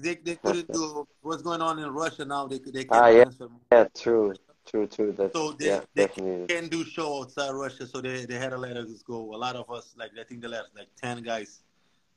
They 0.00 0.14
they 0.16 0.36
couldn't 0.36 0.72
do 0.72 1.06
what's 1.20 1.42
going 1.42 1.60
on 1.60 1.78
in 1.78 1.90
Russia 1.92 2.24
now. 2.24 2.46
They 2.46 2.58
they 2.58 2.84
can't 2.84 2.90
Ah, 2.92 3.08
yeah. 3.08 3.24
Yeah, 3.70 3.86
true. 3.94 4.34
True, 4.64 4.86
true. 4.86 5.12
That's, 5.12 5.32
so 5.34 5.52
they, 5.52 5.66
yeah, 5.66 5.80
they 5.94 6.06
definitely. 6.06 6.46
can 6.46 6.68
do 6.68 6.84
show 6.84 7.20
outside 7.22 7.50
Russia, 7.50 7.84
so 7.84 8.00
they, 8.00 8.26
they 8.26 8.36
had 8.36 8.50
to 8.50 8.58
let 8.58 8.76
us 8.76 9.02
go. 9.02 9.34
A 9.34 9.36
lot 9.36 9.56
of 9.56 9.68
us, 9.70 9.94
like 9.98 10.12
I 10.18 10.22
think 10.22 10.40
they 10.40 10.46
let 10.48 10.66
like 10.76 10.88
ten 11.00 11.20
guys 11.22 11.62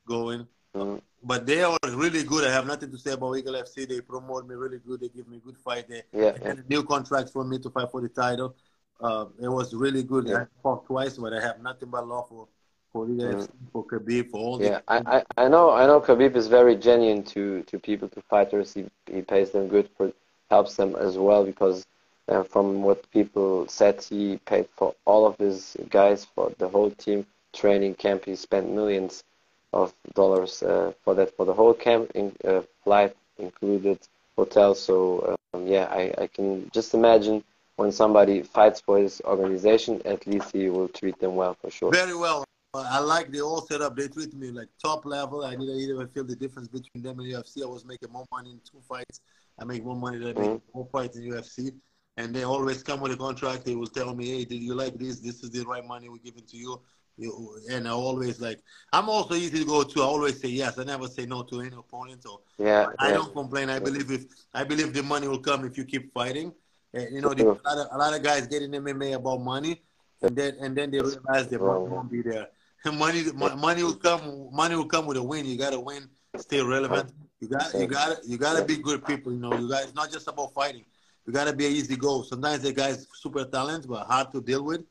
going. 0.06 0.46
Mm. 0.76 1.00
But 1.26 1.46
they 1.46 1.62
are 1.62 1.76
really 1.94 2.22
good. 2.24 2.44
I 2.46 2.52
have 2.52 2.66
nothing 2.66 2.90
to 2.92 2.98
say 2.98 3.12
about 3.12 3.34
Eagle 3.34 3.56
FC. 3.56 3.84
They 3.84 4.00
promote 4.00 4.46
me 4.48 4.54
really 4.54 4.78
good. 4.78 5.00
They 5.00 5.08
give 5.08 5.28
me 5.28 5.40
good 5.44 5.58
fight. 5.58 5.88
They, 5.88 6.02
Yeah, 6.12 6.32
yeah. 6.44 6.54
new 6.68 6.82
contract 6.84 7.30
for 7.30 7.44
me 7.44 7.58
to 7.58 7.70
fight 7.70 7.90
for 7.90 8.00
the 8.00 8.08
title. 8.08 8.54
Uh, 9.00 9.26
it 9.40 9.48
was 9.48 9.74
really 9.74 10.02
good. 10.02 10.26
Yeah. 10.26 10.38
I 10.42 10.46
fought 10.62 10.86
twice, 10.86 11.18
but 11.18 11.32
I 11.32 11.40
have 11.40 11.60
nothing 11.60 11.90
but 11.90 12.06
love 12.06 12.28
for 12.28 12.48
for 12.92 13.08
Eagle 13.10 13.26
Mm. 13.26 13.42
FC, 13.42 13.48
for 13.72 13.84
Khabib, 13.86 14.30
for 14.30 14.38
all 14.40 14.58
Yeah, 14.58 14.78
the. 14.78 14.82
I, 14.88 15.02
I, 15.16 15.44
I 15.44 15.48
know 15.48 15.70
I 15.70 15.86
know 15.86 16.00
Khabib 16.00 16.36
is 16.36 16.46
very 16.48 16.76
genuine 16.76 17.22
to, 17.24 17.62
to 17.64 17.78
people, 17.78 18.08
to 18.08 18.22
fighters. 18.22 18.72
He 18.74 18.86
he 19.06 19.22
pays 19.22 19.50
them 19.50 19.68
good 19.68 19.88
for 19.96 20.12
helps 20.50 20.76
them 20.76 20.94
as 20.96 21.18
well 21.18 21.44
because 21.44 21.84
uh, 22.28 22.42
from 22.44 22.82
what 22.82 23.10
people 23.10 23.66
said, 23.68 24.02
he 24.02 24.38
paid 24.46 24.68
for 24.76 24.94
all 25.04 25.26
of 25.26 25.36
his 25.38 25.76
guys 25.90 26.24
for 26.24 26.52
the 26.58 26.68
whole 26.68 26.90
team 26.90 27.26
training 27.52 27.94
camp. 27.96 28.24
He 28.24 28.36
spent 28.36 28.70
millions 28.70 29.24
of 29.72 29.92
dollars 30.14 30.62
uh, 30.62 30.92
for 31.02 31.14
that 31.14 31.36
for 31.36 31.44
the 31.46 31.54
whole 31.54 31.74
camp, 31.74 32.10
in, 32.14 32.34
uh, 32.44 32.62
flight 32.84 33.14
included, 33.38 33.98
hotel. 34.36 34.74
So 34.74 35.36
um, 35.52 35.66
yeah, 35.66 35.86
I, 35.90 36.14
I 36.22 36.26
can 36.26 36.70
just 36.72 36.94
imagine 36.94 37.42
when 37.76 37.92
somebody 37.92 38.42
fights 38.42 38.80
for 38.80 38.98
his 38.98 39.20
organization, 39.24 40.00
at 40.04 40.26
least 40.26 40.52
he 40.52 40.70
will 40.70 40.88
treat 40.88 41.18
them 41.20 41.36
well 41.36 41.54
for 41.60 41.70
sure. 41.70 41.92
Very 41.92 42.16
well. 42.16 42.44
Uh, 42.74 42.86
I 42.90 42.98
like 42.98 43.30
the 43.30 43.40
all 43.40 43.66
setup. 43.66 43.96
They 43.96 44.08
treat 44.08 44.34
me 44.34 44.50
like 44.50 44.68
top 44.82 45.04
level. 45.06 45.44
I 45.44 45.52
didn't 45.52 45.78
even 45.78 46.08
feel 46.08 46.24
the 46.24 46.36
difference 46.36 46.68
between 46.68 47.02
them 47.02 47.20
and 47.20 47.28
UFC. 47.28 47.62
I 47.62 47.66
was 47.66 47.84
making 47.84 48.12
more 48.12 48.26
money 48.30 48.50
in 48.50 48.60
two 48.70 48.80
fights. 48.88 49.20
I 49.58 49.64
make 49.64 49.84
more 49.84 49.96
money 49.96 50.18
than 50.18 50.36
I 50.36 50.40
make 50.40 50.60
more 50.74 50.88
fights 50.92 51.16
in 51.16 51.24
UFC. 51.24 51.72
And 52.18 52.34
they 52.34 52.44
always 52.44 52.82
come 52.82 53.00
with 53.00 53.12
a 53.12 53.16
contract. 53.16 53.64
They 53.64 53.74
will 53.74 53.86
tell 53.86 54.14
me, 54.14 54.26
"Hey, 54.28 54.44
did 54.44 54.62
you 54.62 54.74
like 54.74 54.98
this? 54.98 55.20
This 55.20 55.42
is 55.42 55.50
the 55.50 55.64
right 55.64 55.86
money 55.86 56.08
we're 56.08 56.18
giving 56.18 56.44
to 56.44 56.56
you." 56.56 56.80
You 57.18 57.60
and 57.70 57.88
I 57.88 57.92
always 57.92 58.40
like. 58.40 58.60
I'm 58.92 59.08
also 59.08 59.34
easy 59.34 59.58
to 59.60 59.64
go 59.64 59.82
to. 59.82 60.02
I 60.02 60.04
always 60.04 60.40
say 60.40 60.48
yes. 60.48 60.78
I 60.78 60.84
never 60.84 61.08
say 61.08 61.26
no 61.26 61.42
to 61.44 61.60
any 61.60 61.76
opponent. 61.76 62.22
So 62.22 62.42
Yeah, 62.58 62.86
I 62.98 63.08
yeah. 63.08 63.14
don't 63.14 63.32
complain. 63.32 63.70
I 63.70 63.78
believe 63.78 64.10
if 64.10 64.24
I 64.52 64.64
believe 64.64 64.92
the 64.92 65.02
money 65.02 65.26
will 65.28 65.40
come 65.40 65.64
if 65.64 65.76
you 65.78 65.84
keep 65.84 66.12
fighting. 66.12 66.52
And, 66.92 67.14
you 67.14 67.20
know, 67.20 67.34
the, 67.34 67.44
a, 67.44 67.46
lot 67.46 67.78
of, 67.78 67.86
a 67.92 67.98
lot 67.98 68.14
of 68.14 68.22
guys 68.22 68.46
get 68.46 68.62
in 68.62 68.70
MMA 68.70 69.14
about 69.14 69.40
money, 69.40 69.82
and 70.22 70.36
then 70.36 70.56
and 70.60 70.76
then 70.76 70.90
they 70.90 71.00
realize 71.00 71.48
the 71.48 71.58
money 71.58 71.88
won't 71.88 72.10
be 72.10 72.22
there. 72.22 72.48
money, 72.92 73.24
mo- 73.34 73.56
money 73.56 73.82
will 73.82 73.96
come. 73.96 74.48
Money 74.52 74.76
will 74.76 74.86
come 74.86 75.06
with 75.06 75.16
a 75.16 75.22
win. 75.22 75.44
You 75.46 75.56
gotta 75.58 75.80
win. 75.80 76.08
Stay 76.36 76.62
relevant. 76.62 77.12
You 77.40 77.48
got 77.48 77.74
you 77.74 77.86
got 77.86 78.24
you 78.26 78.38
gotta 78.38 78.64
be 78.64 78.76
good 78.76 79.04
people. 79.04 79.32
You 79.32 79.38
know, 79.38 79.56
you 79.58 79.68
got 79.68 79.84
it's 79.84 79.94
not 79.94 80.10
just 80.12 80.28
about 80.28 80.52
fighting. 80.54 80.84
You 81.26 81.32
gotta 81.32 81.52
be 81.54 81.66
an 81.66 81.72
easy 81.72 81.96
go. 81.96 82.22
Sometimes 82.22 82.62
the 82.62 82.72
guys 82.72 83.06
super 83.14 83.44
talented 83.44 83.90
but 83.90 84.06
hard 84.06 84.30
to 84.32 84.40
deal 84.40 84.62
with, 84.64 84.82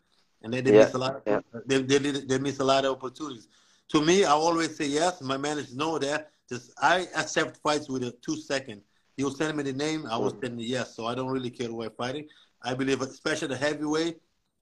and 0.46 0.54
then 0.54 0.64
they 0.64 0.72
Yeah, 0.74 0.86
miss 0.86 0.94
a 0.94 0.98
lot. 1.00 1.16
Of, 1.16 1.22
yeah. 1.26 1.40
they, 1.66 1.82
they 1.82 1.98
they 2.32 2.38
miss 2.38 2.60
a 2.60 2.64
lot 2.64 2.86
of 2.86 2.92
opportunities. 2.98 3.48
To 3.90 4.02
me, 4.02 4.24
I 4.24 4.32
always 4.32 4.78
say 4.78 4.86
yes. 4.86 5.20
My 5.22 5.38
managers 5.38 5.76
know 5.76 5.98
that. 6.00 6.32
Just 6.48 6.72
I 6.82 7.08
accept 7.22 7.58
fights 7.66 7.90
with 7.90 8.04
a 8.04 8.12
two 8.26 8.38
second. 8.38 8.82
You'll 9.18 9.32
send 9.42 9.58
me 9.58 9.64
the 9.64 9.74
name, 9.74 10.06
I 10.14 10.18
will 10.18 10.32
Mhm. 10.32 10.42
send 10.42 10.60
the 10.60 10.64
yes. 10.76 10.96
So 10.96 11.08
I 11.08 11.16
don't 11.16 11.32
really 11.38 11.50
care 11.50 11.68
who 11.68 11.82
I'm 11.84 11.92
fighting. 12.04 12.28
I 12.62 12.74
believe, 12.76 13.02
especially 13.02 13.48
the 13.50 13.58
heavyweight, 13.68 14.18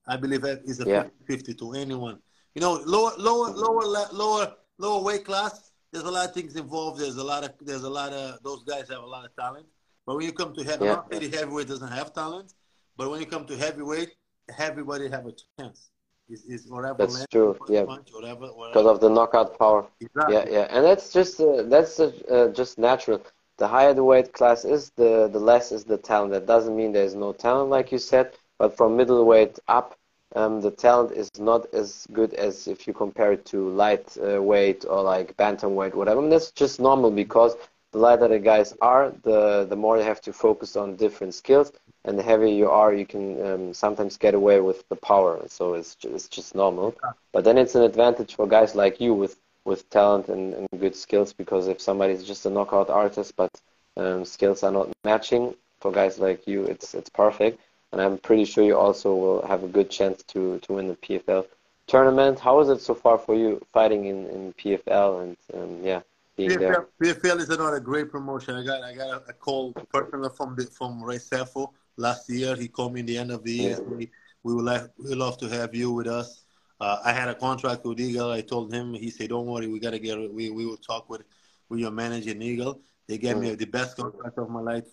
I 0.07 0.15
believe 0.23 0.41
that 0.47 0.59
is 0.71 0.79
a 0.79 0.87
Yeah. 0.87 1.03
50 1.27 1.53
to 1.61 1.73
anyone. 1.73 2.17
You 2.55 2.61
know, 2.61 2.73
lower, 2.95 3.13
lower, 3.17 3.49
lower, 3.63 3.85
lower, 4.21 4.45
lower 4.77 5.01
weight 5.07 5.25
class. 5.25 5.71
There's 5.91 6.05
a 6.05 6.11
lot 6.17 6.29
of 6.29 6.33
things 6.33 6.55
involved. 6.55 6.99
There's 7.01 7.17
a 7.17 7.23
lot 7.31 7.43
of, 7.43 7.51
there's 7.69 7.83
a 7.83 7.89
lot 7.99 8.13
of 8.13 8.41
those 8.43 8.63
guys 8.63 8.87
have 8.89 9.03
a 9.09 9.11
lot 9.15 9.25
of 9.25 9.35
talent. 9.35 9.67
But 10.05 10.15
when 10.15 10.25
you 10.25 10.33
come 10.41 10.53
to 10.57 10.63
heavy, 10.63 10.85
Yeah. 10.85 10.91
I'm 10.91 10.97
not 10.99 11.07
saying 11.11 11.31
the 11.31 11.37
heavyweight 11.37 11.67
doesn't 11.73 11.93
have 11.99 12.13
talent, 12.13 12.53
but 12.97 13.09
when 13.09 13.19
you 13.21 13.25
come 13.35 13.45
to 13.51 13.55
heavyweight, 13.65 14.11
everybody 14.59 15.09
have 15.09 15.25
a 15.25 15.33
chance. 15.59 15.89
Is 16.29 16.45
is 16.45 16.67
whatever 16.67 16.99
That's 16.99 17.15
land, 17.15 17.27
true, 17.31 17.57
yeah. 17.67 17.83
punch, 17.83 18.09
whatever, 18.13 18.47
whatever. 18.47 18.73
because 18.73 18.87
of 18.87 19.01
the 19.01 19.09
knockout 19.09 19.59
power. 19.59 19.85
Exactly. 19.99 20.35
Yeah, 20.35 20.45
yeah, 20.49 20.67
and 20.69 20.85
that's 20.85 21.11
just 21.11 21.39
uh, 21.41 21.63
that's 21.63 21.99
uh, 21.99 22.11
uh, 22.31 22.47
just 22.53 22.77
natural. 22.77 23.21
The 23.57 23.67
higher 23.67 23.93
the 23.93 24.03
weight 24.05 24.31
class 24.31 24.63
is, 24.63 24.91
the 24.91 25.27
the 25.27 25.39
less 25.39 25.71
is 25.73 25.83
the 25.83 25.97
talent. 25.97 26.31
That 26.31 26.45
doesn't 26.45 26.75
mean 26.75 26.93
there's 26.93 27.13
no 27.13 27.33
talent, 27.33 27.69
like 27.69 27.91
you 27.91 27.97
said, 27.97 28.33
but 28.57 28.75
from 28.77 28.95
middleweight 28.95 29.59
up, 29.67 29.97
um, 30.35 30.61
the 30.61 30.71
talent 30.71 31.11
is 31.11 31.29
not 31.37 31.71
as 31.73 32.07
good 32.13 32.33
as 32.35 32.67
if 32.67 32.87
you 32.87 32.93
compare 32.93 33.33
it 33.33 33.45
to 33.47 33.69
light 33.69 34.17
uh, 34.17 34.41
weight 34.41 34.85
or 34.89 35.03
like 35.03 35.35
bantamweight, 35.35 35.93
whatever. 35.93 36.19
I 36.19 36.21
mean, 36.21 36.29
that's 36.29 36.51
just 36.51 36.79
normal 36.79 37.11
because 37.11 37.55
the 37.91 37.99
lighter 37.99 38.27
the 38.29 38.39
guys 38.39 38.73
are, 38.81 39.13
the 39.23 39.65
the 39.69 39.75
more 39.75 39.97
they 39.97 40.05
have 40.05 40.21
to 40.21 40.33
focus 40.33 40.75
on 40.75 40.95
different 40.95 41.33
skills, 41.33 41.73
and 42.05 42.17
the 42.17 42.23
heavier 42.23 42.47
you 42.47 42.69
are, 42.69 42.93
you 42.93 43.05
can 43.05 43.45
um, 43.45 43.73
sometimes 43.73 44.17
get 44.17 44.33
away 44.33 44.59
with 44.59 44.87
the 44.89 44.95
power. 44.95 45.41
So 45.47 45.73
it's 45.75 45.95
just, 45.95 46.13
it's 46.13 46.27
just 46.27 46.55
normal. 46.55 46.95
But 47.31 47.43
then 47.43 47.57
it's 47.57 47.75
an 47.75 47.83
advantage 47.83 48.35
for 48.35 48.47
guys 48.47 48.75
like 48.75 48.99
you 48.99 49.13
with 49.13 49.37
with 49.65 49.89
talent 49.89 50.27
and, 50.27 50.53
and 50.53 50.67
good 50.77 50.95
skills 50.95 51.31
because 51.31 51.69
if 51.69 51.79
somebody's 51.79 52.23
just 52.23 52.45
a 52.45 52.49
knockout 52.49 52.89
artist 52.89 53.33
but 53.37 53.49
um, 53.95 54.25
skills 54.25 54.61
are 54.61 54.71
not 54.71 54.89
matching 55.05 55.55
for 55.83 55.91
guys 55.91 56.17
like 56.17 56.47
you, 56.47 56.63
it's 56.63 56.95
it's 56.95 57.09
perfect. 57.09 57.59
And 57.91 58.01
I'm 58.01 58.17
pretty 58.17 58.45
sure 58.45 58.63
you 58.63 58.77
also 58.77 59.13
will 59.13 59.45
have 59.45 59.63
a 59.63 59.67
good 59.67 59.89
chance 59.91 60.23
to, 60.31 60.57
to 60.59 60.73
win 60.73 60.87
the 60.87 60.95
PFL 60.95 61.45
tournament. 61.85 62.39
How 62.39 62.59
is 62.61 62.69
it 62.69 62.81
so 62.81 62.95
far 62.95 63.19
for 63.19 63.35
you 63.35 63.61
fighting 63.71 64.05
in, 64.05 64.25
in 64.27 64.53
PFL 64.53 65.11
and 65.23 65.37
um, 65.53 65.83
yeah, 65.83 66.01
being 66.35 66.57
there? 66.57 66.87
PFL, 67.01 67.21
PFL 67.21 67.39
is 67.41 67.49
another 67.49 67.79
great 67.79 68.09
promotion. 68.09 68.55
I 68.55 68.63
got 68.63 68.81
I 68.81 68.95
got 68.95 69.09
a, 69.09 69.29
a 69.29 69.33
call 69.33 69.73
personally 69.93 70.29
from 70.35 70.55
the, 70.55 70.65
from 70.65 71.03
Ray 71.03 71.17
Sefo 71.17 71.71
last 71.97 72.29
year. 72.29 72.55
He 72.55 72.67
called 72.67 72.93
me 72.93 73.01
in 73.01 73.05
the 73.05 73.17
end 73.17 73.31
of 73.31 73.43
the 73.43 73.51
year. 73.51 73.81
We, 73.81 74.11
we 74.43 74.53
would 74.53 74.65
like 74.65 74.83
we 74.97 75.15
love 75.15 75.37
to 75.39 75.49
have 75.49 75.73
you 75.75 75.91
with 75.91 76.07
us. 76.07 76.43
Uh, 76.79 76.99
I 77.05 77.13
had 77.13 77.29
a 77.29 77.35
contract 77.35 77.85
with 77.85 77.99
Eagle. 77.99 78.31
I 78.31 78.41
told 78.41 78.73
him. 78.73 78.93
He 78.93 79.09
said, 79.09 79.29
"Don't 79.29 79.45
worry, 79.45 79.67
we 79.67 79.79
gotta 79.79 79.99
get. 79.99 80.17
We 80.33 80.49
we 80.49 80.65
will 80.65 80.77
talk 80.77 81.09
with 81.09 81.23
with 81.69 81.79
your 81.79 81.91
manager 81.91 82.31
Eagle. 82.31 82.81
They 83.07 83.17
gave 83.17 83.37
me 83.37 83.55
the 83.55 83.65
best 83.65 83.97
contract 83.97 84.37
of 84.37 84.49
my 84.49 84.59
life. 84.61 84.85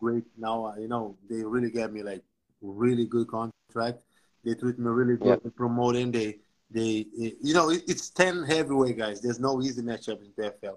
Great. 0.00 0.24
Now 0.36 0.74
you 0.78 0.88
know 0.88 1.16
they 1.28 1.44
really 1.44 1.70
gave 1.70 1.92
me 1.92 2.02
like 2.02 2.22
really 2.60 3.06
good 3.06 3.28
contract. 3.28 4.02
They 4.44 4.54
treat 4.54 4.78
me 4.78 4.90
really 4.90 5.16
good. 5.16 5.40
Yeah. 5.44 5.50
Promoting. 5.54 6.10
They 6.10 6.38
they 6.70 7.06
you 7.14 7.54
know 7.54 7.70
it, 7.70 7.82
it's 7.86 8.10
ten 8.10 8.42
heavyweight 8.42 8.98
guys. 8.98 9.20
There's 9.20 9.40
no 9.40 9.62
easy 9.62 9.82
matchup 9.82 10.20
in 10.24 10.32
PFL. 10.32 10.76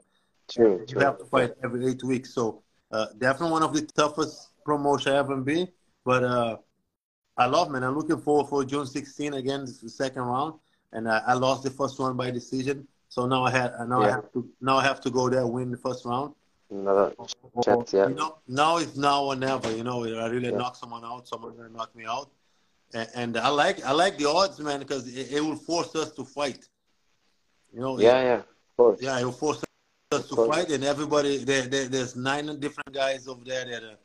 True, 0.49 0.79
You 0.81 0.85
true. 0.85 1.01
have 1.01 1.17
to 1.17 1.25
fight 1.25 1.53
every 1.63 1.87
eight 1.87 2.03
weeks. 2.03 2.33
So 2.33 2.61
uh, 2.91 3.07
definitely 3.17 3.51
one 3.53 3.63
of 3.63 3.73
the 3.73 3.81
toughest 3.95 4.49
promotion 4.63 5.43
been. 5.43 5.67
But 6.03 6.23
uh, 6.23 6.57
I 7.37 7.45
love 7.45 7.69
man. 7.71 7.83
I'm 7.83 7.95
looking 7.95 8.19
forward 8.19 8.47
for 8.47 8.63
June 8.65 8.85
16 8.85 9.33
again, 9.35 9.61
this 9.61 9.75
is 9.75 9.81
the 9.81 9.89
second 9.89 10.23
round, 10.23 10.55
and 10.91 11.09
I, 11.09 11.21
I 11.27 11.33
lost 11.33 11.63
the 11.63 11.69
first 11.69 11.99
one 11.99 12.15
by 12.17 12.31
decision. 12.31 12.87
So 13.09 13.25
now 13.25 13.43
I 13.43 13.51
had 13.51 13.73
now 13.87 14.01
I 14.01 14.09
have 14.09 14.31
to 14.33 14.47
now 14.61 14.77
I 14.77 14.83
have 14.83 15.01
to 15.01 15.09
go 15.09 15.29
there 15.29 15.45
win 15.45 15.71
the 15.71 15.77
first 15.77 16.05
round. 16.05 16.33
Another 16.69 17.13
chance, 17.63 17.93
yeah. 17.93 18.07
You 18.07 18.15
know, 18.15 18.37
now 18.47 18.77
it's 18.77 18.95
now 18.95 19.25
or 19.25 19.35
never. 19.35 19.69
You 19.75 19.83
know, 19.83 20.03
I 20.05 20.27
really 20.27 20.49
Yeah. 20.49 20.57
knock 20.57 20.75
someone 20.77 21.03
out. 21.03 21.27
Someone 21.27 21.55
gonna 21.57 21.69
knock 21.69 21.93
me 21.95 22.05
out, 22.05 22.29
and, 22.93 23.09
and 23.15 23.37
I 23.37 23.49
like 23.49 23.83
I 23.85 23.91
like 23.91 24.17
the 24.17 24.25
odds, 24.29 24.59
man, 24.59 24.79
because 24.79 25.07
it, 25.13 25.33
it 25.33 25.41
will 25.41 25.57
force 25.57 25.93
us 25.95 26.11
to 26.13 26.23
fight. 26.23 26.67
You 27.73 27.81
know, 27.81 27.99
Yeah, 27.99 28.21
yeah, 28.21 28.33
of 28.35 28.45
course. 28.77 28.99
yeah, 29.01 29.19
it 29.19 29.25
will 29.25 29.31
force 29.31 29.61
us 30.11 30.29
to 30.29 30.35
fight, 30.35 30.69
and 30.71 30.83
everybody 30.83 31.43
there, 31.43 31.63
there. 31.63 31.87
There's 31.87 32.15
nine 32.15 32.45
different 32.59 32.93
guys 32.93 33.27
over 33.27 33.43
there 33.43 33.65
that 33.65 33.83
are 33.83 33.97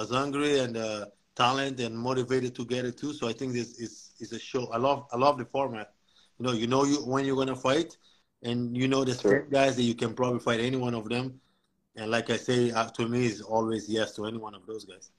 as 0.00 0.10
hungry 0.10 0.58
and 0.60 0.76
uh, 0.76 1.06
talent 1.34 1.80
and 1.80 1.96
motivated 1.96 2.54
to 2.56 2.64
get 2.64 2.84
it 2.84 2.96
too. 2.96 3.12
So 3.12 3.28
I 3.28 3.32
think 3.32 3.52
this 3.52 3.78
is 3.78 4.12
is 4.20 4.32
a 4.32 4.38
show. 4.38 4.66
I 4.72 4.78
love 4.78 5.06
I 5.12 5.16
love 5.16 5.38
the 5.38 5.44
format. 5.44 5.92
You 6.38 6.46
know, 6.46 6.52
you 6.52 6.66
know 6.66 6.84
you 6.84 6.96
when 7.06 7.24
you're 7.24 7.36
gonna 7.36 7.56
fight, 7.56 7.96
and 8.42 8.76
you 8.76 8.88
know 8.88 9.04
the 9.04 9.14
ten 9.14 9.48
guys 9.50 9.76
that 9.76 9.82
you 9.82 9.94
can 9.94 10.14
probably 10.14 10.40
fight 10.40 10.60
any 10.60 10.76
one 10.76 10.94
of 10.94 11.08
them. 11.08 11.40
And 11.96 12.10
like 12.10 12.30
I 12.30 12.36
say, 12.36 12.70
uh, 12.70 12.88
to 12.90 13.08
me, 13.08 13.26
is 13.26 13.40
always 13.40 13.88
yes 13.88 14.14
to 14.16 14.26
any 14.26 14.38
one 14.38 14.54
of 14.54 14.66
those 14.66 14.84
guys. 14.84 15.10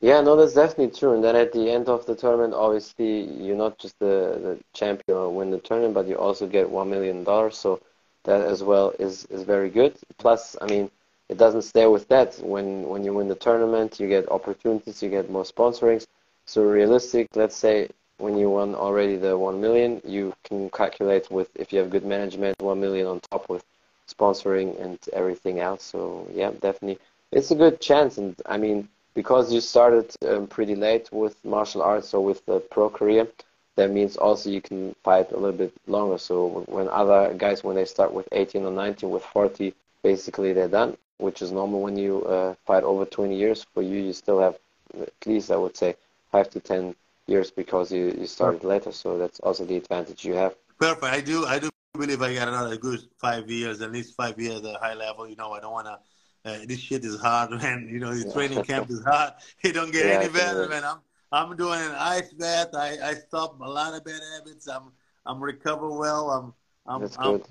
Yeah, 0.00 0.20
no, 0.20 0.36
that's 0.36 0.54
definitely 0.54 0.96
true. 0.96 1.14
And 1.14 1.24
then 1.24 1.34
at 1.34 1.52
the 1.52 1.70
end 1.70 1.88
of 1.88 2.06
the 2.06 2.14
tournament, 2.14 2.54
obviously, 2.54 3.22
you're 3.22 3.56
not 3.56 3.78
just 3.78 3.98
the, 3.98 4.38
the 4.42 4.58
champion 4.72 5.18
or 5.18 5.34
win 5.34 5.50
the 5.50 5.58
tournament, 5.58 5.94
but 5.94 6.06
you 6.06 6.14
also 6.16 6.46
get 6.46 6.70
one 6.70 6.90
million 6.90 7.24
dollars. 7.24 7.56
So 7.58 7.80
that 8.24 8.40
as 8.40 8.62
well 8.62 8.92
is, 9.00 9.24
is 9.26 9.42
very 9.42 9.70
good. 9.70 9.96
Plus, 10.18 10.56
I 10.60 10.66
mean, 10.66 10.90
it 11.28 11.36
doesn't 11.38 11.62
stay 11.62 11.86
with 11.86 12.08
that. 12.08 12.38
When 12.40 12.88
when 12.88 13.04
you 13.04 13.12
win 13.14 13.28
the 13.28 13.34
tournament, 13.34 14.00
you 14.00 14.08
get 14.08 14.30
opportunities, 14.30 15.02
you 15.02 15.10
get 15.10 15.30
more 15.30 15.44
sponsorings. 15.44 16.06
So 16.46 16.62
realistic, 16.62 17.28
let's 17.34 17.56
say 17.56 17.90
when 18.18 18.36
you 18.36 18.50
won 18.50 18.74
already 18.74 19.16
the 19.16 19.36
one 19.36 19.60
million, 19.60 20.00
you 20.04 20.34
can 20.44 20.70
calculate 20.70 21.30
with 21.30 21.50
if 21.54 21.72
you 21.72 21.78
have 21.80 21.90
good 21.90 22.04
management, 22.04 22.60
one 22.60 22.80
million 22.80 23.06
on 23.06 23.20
top 23.20 23.48
with 23.48 23.64
sponsoring 24.08 24.80
and 24.80 24.98
everything 25.12 25.60
else. 25.60 25.84
So 25.84 26.26
yeah, 26.32 26.50
definitely, 26.50 26.98
it's 27.32 27.50
a 27.50 27.54
good 27.54 27.80
chance. 27.80 28.18
And 28.18 28.34
I 28.46 28.56
mean, 28.56 28.88
because 29.14 29.52
you 29.52 29.60
started 29.60 30.14
um, 30.26 30.46
pretty 30.46 30.74
late 30.74 31.10
with 31.12 31.44
martial 31.44 31.82
arts 31.82 32.14
or 32.14 32.24
with 32.24 32.44
the 32.46 32.60
pro 32.60 32.88
career, 32.88 33.28
that 33.76 33.90
means 33.90 34.16
also 34.16 34.50
you 34.50 34.60
can 34.60 34.94
fight 35.04 35.30
a 35.32 35.36
little 35.36 35.56
bit 35.56 35.72
longer. 35.86 36.18
So 36.18 36.64
when 36.66 36.88
other 36.88 37.34
guys, 37.34 37.62
when 37.62 37.76
they 37.76 37.84
start 37.84 38.12
with 38.12 38.26
18 38.32 38.64
or 38.64 38.72
19, 38.72 39.10
with 39.10 39.24
40, 39.24 39.74
basically 40.02 40.52
they're 40.52 40.68
done, 40.68 40.96
which 41.18 41.42
is 41.42 41.52
normal 41.52 41.82
when 41.82 41.96
you 41.96 42.24
uh, 42.24 42.54
fight 42.66 42.84
over 42.84 43.04
20 43.04 43.36
years. 43.36 43.66
For 43.74 43.82
you, 43.82 44.00
you 44.00 44.12
still 44.12 44.40
have 44.40 44.56
at 45.00 45.26
least 45.26 45.50
I 45.50 45.56
would 45.56 45.76
say 45.76 45.96
five 46.32 46.50
to 46.50 46.60
ten 46.60 46.94
years 47.26 47.50
because 47.50 47.92
you, 47.92 48.14
you 48.18 48.26
started 48.26 48.64
later. 48.64 48.92
So 48.92 49.18
that's 49.18 49.40
also 49.40 49.64
the 49.64 49.76
advantage 49.76 50.24
you 50.24 50.34
have. 50.34 50.54
Perfect. 50.78 51.04
I 51.04 51.20
do 51.20 51.46
I 51.46 51.58
do 51.58 51.70
believe 51.92 52.22
I 52.22 52.34
got 52.34 52.48
another 52.48 52.76
good 52.76 53.00
five 53.20 53.50
years, 53.50 53.82
at 53.82 53.92
least 53.92 54.16
five 54.16 54.38
years 54.38 54.64
at 54.64 54.76
a 54.76 54.78
high 54.78 54.94
level. 54.94 55.28
You 55.28 55.36
know, 55.36 55.52
I 55.52 55.60
don't 55.60 55.72
want 55.72 55.86
to. 55.86 55.98
Uh, 56.44 56.58
this 56.66 56.78
shit 56.78 57.04
is 57.04 57.20
hard, 57.20 57.50
man. 57.62 57.88
You 57.90 57.98
know, 57.98 58.14
the 58.14 58.32
training 58.32 58.62
camp 58.64 58.90
is 58.90 59.04
hard. 59.04 59.34
It 59.62 59.72
don't 59.72 59.92
get 59.92 60.06
yeah, 60.06 60.20
any 60.20 60.32
better, 60.32 60.68
man. 60.68 60.84
I'm 60.84 60.98
I'm 61.30 61.56
doing 61.56 61.80
an 61.80 61.94
ice 61.94 62.32
bath. 62.32 62.74
I 62.74 62.96
I 63.02 63.14
stop 63.14 63.60
a 63.60 63.68
lot 63.68 63.94
of 63.94 64.04
bad 64.04 64.20
habits. 64.36 64.68
I'm 64.68 64.92
I'm 65.26 65.42
recover 65.42 65.90
well. 65.90 66.30
I'm 66.30 66.54
I'm 66.86 67.02
That's 67.02 67.18
I'm, 67.18 67.32
good. 67.32 67.46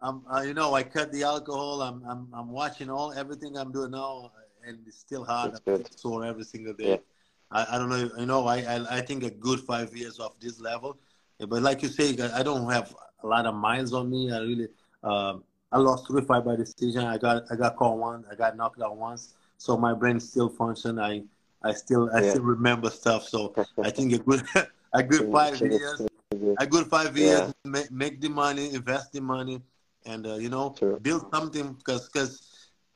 I'm 0.00 0.22
uh, 0.32 0.42
you 0.42 0.54
know 0.54 0.74
I 0.74 0.82
cut 0.82 1.12
the 1.12 1.24
alcohol. 1.24 1.82
I'm 1.82 2.02
I'm 2.08 2.28
I'm 2.32 2.50
watching 2.50 2.88
all 2.90 3.12
everything 3.12 3.56
I'm 3.56 3.72
doing 3.72 3.90
now, 3.90 4.30
and 4.66 4.78
it's 4.86 4.98
still 4.98 5.24
hard. 5.24 5.52
That's 5.52 5.62
I'm 5.66 5.76
good. 5.78 5.98
sore 5.98 6.24
every 6.24 6.44
single 6.44 6.74
day. 6.74 6.90
Yeah. 6.90 6.96
I, 7.50 7.66
I 7.72 7.78
don't 7.78 7.88
know. 7.88 8.10
You 8.18 8.26
know, 8.26 8.46
I, 8.46 8.58
I 8.58 8.98
I 8.98 9.00
think 9.00 9.24
a 9.24 9.30
good 9.30 9.60
five 9.60 9.96
years 9.96 10.20
off 10.20 10.38
this 10.40 10.60
level, 10.60 10.98
but 11.38 11.62
like 11.62 11.82
you 11.82 11.88
say, 11.88 12.10
I 12.32 12.42
don't 12.42 12.70
have 12.70 12.94
a 13.22 13.26
lot 13.26 13.46
of 13.46 13.54
miles 13.54 13.92
on 13.92 14.08
me. 14.10 14.30
I 14.30 14.38
really 14.38 14.68
um, 15.02 15.42
I 15.72 15.78
lost 15.78 16.06
three 16.06 16.22
fight 16.22 16.44
by 16.44 16.54
decision. 16.56 17.04
I 17.04 17.18
got 17.18 17.44
I 17.50 17.56
got 17.56 17.76
caught 17.76 17.98
once. 17.98 18.26
I 18.30 18.36
got 18.36 18.56
knocked 18.56 18.80
out 18.80 18.96
once. 18.96 19.34
So 19.56 19.76
my 19.76 19.94
brain 19.94 20.20
still 20.20 20.48
function. 20.48 21.00
I 21.00 21.24
I 21.62 21.72
still 21.72 22.08
I 22.14 22.22
Yeah. 22.22 22.30
still 22.30 22.42
remember 22.42 22.90
stuff. 22.90 23.24
So 23.24 23.54
I 23.82 23.90
think 23.90 24.12
a 24.12 24.18
good 24.18 24.44
a 24.92 25.02
good 25.02 25.32
five 25.32 25.60
years 25.60 26.02
a 26.58 26.66
good 26.66 26.86
five 26.86 27.16
years, 27.16 27.52
make, 27.64 27.90
make 27.90 28.20
the 28.20 28.28
money, 28.28 28.74
invest 28.74 29.12
the 29.12 29.20
money, 29.20 29.60
and 30.08 30.26
uh, 30.26 30.34
you 30.36 30.48
know, 30.50 30.74
True. 30.78 30.98
build 31.00 31.24
something. 31.32 31.74
Because 31.74 32.08
because 32.08 32.32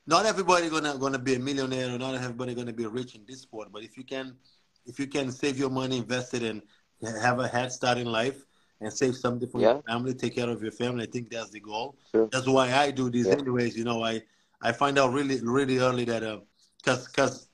not 0.06 0.26
everybody 0.26 0.68
gonna 0.68 0.96
gonna 0.98 1.18
be 1.18 1.34
a 1.34 1.38
millionaire, 1.38 1.94
or 1.94 1.98
not 1.98 2.14
everybody 2.14 2.54
gonna 2.54 2.72
be 2.72 2.86
rich 2.86 3.14
in 3.14 3.22
this 3.26 3.42
sport. 3.42 3.68
But 3.72 3.82
if 3.84 3.96
you 3.96 4.04
can, 4.04 4.36
if 4.86 4.98
you 4.98 5.06
can 5.06 5.30
save 5.30 5.58
your 5.58 5.70
money, 5.70 5.98
invest 5.98 6.34
it, 6.34 6.42
and 6.42 6.62
have 7.22 7.38
a 7.40 7.48
head 7.48 7.72
start 7.72 7.98
in 7.98 8.06
life, 8.06 8.44
and 8.80 8.92
save 8.92 9.16
something 9.16 9.48
for 9.48 9.60
Yeah. 9.60 9.74
your 9.74 9.82
family, 9.88 10.14
take 10.14 10.34
care 10.36 10.48
of 10.50 10.62
your 10.62 10.72
family. 10.72 11.04
I 11.04 11.10
think 11.10 11.30
that's 11.30 11.50
the 11.50 11.60
goal. 11.60 11.96
True. 12.10 12.28
That's 12.32 12.46
why 12.46 12.72
I 12.72 12.90
do 12.90 13.10
this, 13.10 13.26
Yeah. 13.28 13.36
anyways. 13.38 13.76
You 13.76 13.84
know, 13.84 14.02
I 14.02 14.22
I 14.62 14.72
find 14.72 14.98
out 14.98 15.12
really 15.12 15.40
really 15.42 15.78
early 15.78 16.04
that 16.06 16.22
uh, 16.22 16.40
cause 16.84 17.08
cause. 17.08 17.48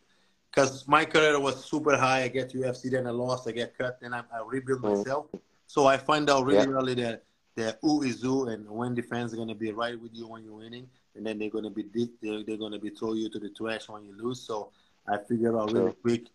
Because 0.50 0.88
my 0.88 1.04
career 1.04 1.38
was 1.38 1.64
super 1.64 1.96
high, 1.96 2.22
I 2.22 2.28
get 2.28 2.52
UFC, 2.54 2.88
then 2.88 3.06
I 3.06 3.10
lost, 3.10 3.48
I 3.48 3.52
get 3.52 3.76
cut, 3.76 4.00
then 4.00 4.14
I, 4.14 4.20
I 4.32 4.40
rebuild 4.46 4.80
Mm. 4.82 4.90
myself. 4.90 5.26
So 5.66 5.86
I 5.86 5.96
find 5.98 6.28
out 6.30 6.44
really 6.46 6.66
Yeah. 6.66 6.72
early 6.78 6.94
that 6.94 7.24
that 7.58 7.78
who 7.82 8.02
is 8.02 8.22
who 8.22 8.48
and 8.48 8.68
when 8.68 8.94
the 8.94 9.02
fans 9.02 9.32
are 9.32 9.36
gonna 9.36 9.54
be 9.54 9.70
right 9.72 10.00
with 10.00 10.14
you 10.14 10.26
when 10.28 10.44
you're 10.44 10.54
winning, 10.64 10.86
and 11.14 11.26
then 11.26 11.38
they're 11.38 11.50
gonna 11.50 11.70
be 11.70 11.84
they're, 12.22 12.42
they're 12.44 12.56
gonna 12.64 12.78
be 12.78 12.90
throw 12.90 13.12
you 13.14 13.28
to 13.30 13.38
the 13.38 13.50
trash 13.50 13.88
when 13.88 14.04
you 14.04 14.14
lose. 14.16 14.40
So 14.40 14.70
I 15.06 15.18
figured 15.18 15.54
out 15.54 15.72
really 15.72 15.92
quick. 15.92 16.26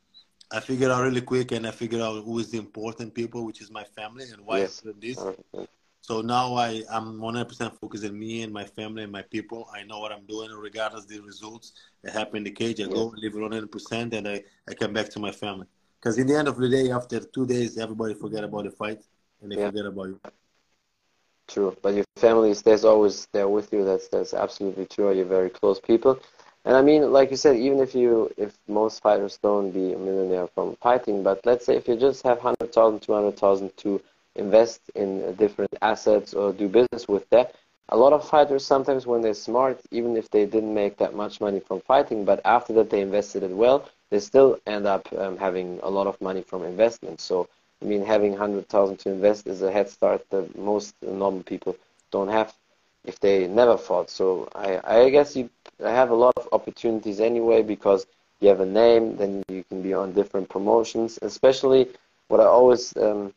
I 0.51 0.59
figured 0.59 0.91
out 0.91 1.01
really 1.01 1.21
quick, 1.21 1.51
and 1.51 1.65
I 1.65 1.71
figured 1.71 2.01
out 2.01 2.23
who 2.23 2.39
is 2.39 2.51
the 2.51 2.59
important 2.59 3.13
people, 3.13 3.45
which 3.45 3.61
is 3.61 3.71
my 3.71 3.83
family, 3.83 4.25
and 4.31 4.45
why 4.45 4.59
Yes. 4.59 4.83
I'm 4.85 4.99
this. 4.99 5.19
So 6.01 6.21
now 6.21 6.55
I 6.55 6.83
I'm 6.91 7.17
100% 7.21 7.79
focused 7.79 8.05
on 8.05 8.19
me 8.19 8.41
and 8.43 8.51
my 8.51 8.65
family 8.65 9.03
and 9.03 9.11
my 9.11 9.21
people. 9.35 9.69
I 9.73 9.83
know 9.83 9.99
what 9.99 10.11
I'm 10.11 10.25
doing, 10.25 10.51
regardless 10.51 11.05
the 11.05 11.19
results 11.21 11.71
that 12.03 12.11
happen 12.11 12.37
in 12.37 12.43
the 12.43 12.51
cage. 12.51 12.81
I 12.81 12.87
go 12.87 13.05
live 13.15 13.33
100%, 13.33 14.13
and 14.13 14.27
I 14.27 14.43
I 14.69 14.73
come 14.73 14.91
back 14.93 15.09
to 15.11 15.19
my 15.19 15.31
family. 15.31 15.67
Because 15.99 16.17
in 16.17 16.27
the 16.27 16.35
end 16.37 16.49
of 16.49 16.57
the 16.57 16.67
day, 16.67 16.91
after 16.91 17.19
two 17.21 17.45
days, 17.45 17.77
everybody 17.77 18.13
forget 18.13 18.43
about 18.43 18.65
the 18.65 18.71
fight 18.71 19.01
and 19.41 19.49
they 19.51 19.57
Yeah. 19.57 19.67
forget 19.67 19.85
about 19.85 20.07
you. 20.07 20.19
True, 21.47 21.75
but 21.81 21.93
your 21.93 22.03
family 22.17 22.53
stays 22.53 22.83
always 22.83 23.27
there 23.31 23.47
with 23.47 23.71
you. 23.71 23.85
That's 23.85 24.07
that's 24.09 24.33
absolutely 24.33 24.85
true. 24.85 25.11
You're 25.13 25.25
very 25.25 25.49
close 25.49 25.79
people, 25.79 26.19
and 26.65 26.75
I 26.75 26.81
mean, 26.81 27.11
like 27.13 27.31
you 27.31 27.37
said, 27.37 27.55
even 27.57 27.79
if 27.79 27.93
you 27.95 28.29
if 28.37 28.57
most 28.67 29.01
fighters 29.01 29.37
don't 29.41 29.71
be 29.71 29.93
a 29.93 29.97
millionaire 29.97 30.47
from 30.47 30.75
fighting, 30.77 31.23
but 31.23 31.45
let's 31.45 31.65
say 31.65 31.75
if 31.77 31.87
you 31.87 31.95
just 31.95 32.23
have 32.23 32.37
100,000, 32.43 33.01
200,000 33.01 33.75
to 33.77 34.01
invest 34.35 34.81
in 34.95 35.33
different 35.35 35.73
assets 35.81 36.33
or 36.33 36.51
do 36.53 36.67
business 36.67 37.07
with 37.07 37.29
that. 37.29 37.55
A 37.89 37.97
lot 37.97 38.13
of 38.13 38.27
fighters 38.27 38.65
sometimes 38.65 39.05
when 39.05 39.21
they're 39.21 39.33
smart, 39.33 39.79
even 39.91 40.17
if 40.17 40.29
they 40.29 40.45
didn't 40.45 40.73
make 40.73 40.97
that 40.97 41.13
much 41.13 41.39
money 41.41 41.59
from 41.59 41.81
fighting, 41.81 42.25
but 42.25 42.41
after 42.45 42.73
that 42.73 42.89
they 42.89 43.01
invested 43.01 43.43
it 43.43 43.51
well, 43.51 43.87
they 44.09 44.19
still 44.19 44.57
end 44.65 44.87
up 44.87 45.07
um, 45.17 45.37
having 45.37 45.79
a 45.83 45.89
lot 45.89 46.07
of 46.07 46.19
money 46.21 46.41
from 46.41 46.63
investment. 46.63 47.21
So 47.21 47.47
I 47.83 47.85
mean, 47.85 48.05
having 48.05 48.31
100,000 48.31 48.97
to 48.99 49.09
invest 49.09 49.47
is 49.47 49.61
a 49.61 49.71
head 49.71 49.89
start 49.89 50.25
that 50.29 50.57
most 50.57 50.95
normal 51.01 51.43
people 51.43 51.75
don't 52.11 52.29
have 52.29 52.53
if 53.05 53.19
they 53.19 53.47
never 53.47 53.77
fought. 53.77 54.09
So 54.09 54.47
I, 54.55 54.79
I 54.83 55.09
guess 55.09 55.35
you 55.35 55.49
have 55.79 56.09
a 56.11 56.15
lot 56.15 56.33
of 56.37 56.47
opportunities 56.53 57.19
anyway 57.19 57.61
because 57.61 58.05
you 58.39 58.47
have 58.49 58.61
a 58.61 58.65
name, 58.65 59.17
then 59.17 59.43
you 59.49 59.63
can 59.65 59.81
be 59.81 59.93
on 59.93 60.13
different 60.13 60.49
promotions. 60.49 61.19
Especially 61.21 61.89
what 62.29 62.39
I 62.39 62.45
always 62.45 62.95
um, 62.97 63.33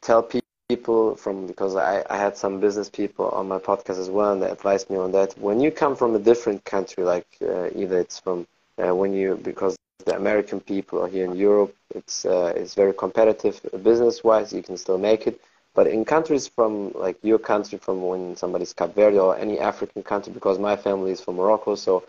tell 0.00 0.22
people 0.68 1.16
from 1.16 1.46
because 1.46 1.76
I, 1.76 2.04
I 2.08 2.16
had 2.16 2.36
some 2.36 2.60
business 2.60 2.88
people 2.88 3.28
on 3.30 3.48
my 3.48 3.58
podcast 3.58 3.98
as 3.98 4.10
well, 4.10 4.32
and 4.32 4.42
they 4.42 4.50
advised 4.50 4.90
me 4.90 4.96
on 4.96 5.12
that. 5.12 5.36
When 5.38 5.60
you 5.60 5.70
come 5.70 5.96
from 5.96 6.14
a 6.14 6.18
different 6.20 6.64
country, 6.64 7.04
like 7.04 7.26
uh, 7.42 7.68
either 7.74 7.98
it's 7.98 8.20
from 8.20 8.46
uh, 8.78 8.94
when 8.94 9.12
you 9.12 9.36
because 9.42 9.76
the 10.04 10.16
American 10.16 10.60
people 10.60 11.02
are 11.02 11.08
here 11.08 11.24
in 11.24 11.36
Europe, 11.36 11.74
it's 11.94 12.24
uh, 12.24 12.52
it's 12.56 12.74
very 12.74 12.92
competitive 12.92 13.60
business 13.82 14.24
wise. 14.24 14.52
You 14.52 14.62
can 14.62 14.76
still 14.76 14.98
make 14.98 15.26
it, 15.26 15.40
but 15.74 15.86
in 15.86 16.04
countries 16.04 16.46
from 16.46 16.92
like 16.92 17.16
your 17.22 17.38
country, 17.38 17.78
from 17.78 18.02
when 18.02 18.36
somebody's 18.36 18.72
Cape 18.72 18.94
Verde 18.94 19.18
or 19.18 19.36
any 19.36 19.58
African 19.58 20.02
country, 20.02 20.32
because 20.32 20.58
my 20.58 20.76
family 20.76 21.12
is 21.12 21.20
from 21.20 21.36
Morocco, 21.36 21.74
so 21.74 22.04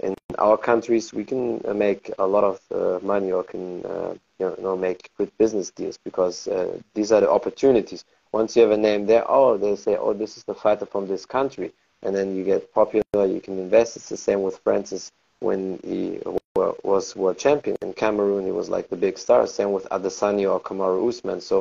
in 0.00 0.14
our 0.38 0.56
countries 0.56 1.12
we 1.12 1.24
can 1.24 1.60
uh, 1.66 1.74
make 1.74 2.10
a 2.18 2.26
lot 2.26 2.44
of 2.44 2.60
uh, 2.70 3.04
money 3.04 3.32
or 3.32 3.42
can 3.42 3.84
uh, 3.84 4.14
you 4.38 4.54
know 4.60 4.76
make 4.76 5.10
good 5.18 5.30
business 5.38 5.70
deals 5.70 5.98
because 5.98 6.46
uh, 6.48 6.78
these 6.94 7.12
are 7.12 7.20
the 7.20 7.30
opportunities. 7.30 8.04
Once 8.32 8.54
you 8.54 8.62
have 8.62 8.70
a 8.72 8.76
name 8.76 9.06
there, 9.06 9.24
oh, 9.28 9.56
they 9.56 9.74
say, 9.74 9.96
oh, 9.96 10.12
this 10.12 10.36
is 10.36 10.44
the 10.44 10.54
fighter 10.54 10.84
from 10.86 11.06
this 11.08 11.24
country, 11.24 11.72
and 12.02 12.14
then 12.14 12.36
you 12.36 12.44
get 12.44 12.72
popular. 12.74 13.04
You 13.26 13.40
can 13.40 13.58
invest. 13.58 13.96
It's 13.96 14.08
the 14.10 14.16
same 14.16 14.42
with 14.42 14.58
Francis 14.58 15.10
when 15.40 15.80
he 15.82 16.20
wa- 16.58 16.74
was 16.82 17.16
world 17.16 17.38
champion 17.38 17.76
in 17.82 17.92
Cameroon. 17.92 18.44
He 18.44 18.52
was 18.52 18.68
like 18.68 18.86
the 18.88 18.96
big 19.06 19.16
star. 19.24 19.46
Same 19.46 19.72
with 19.76 19.86
Adesanya 19.96 20.48
or 20.54 20.60
Kamaru 20.60 21.08
Usman. 21.08 21.40
So 21.40 21.56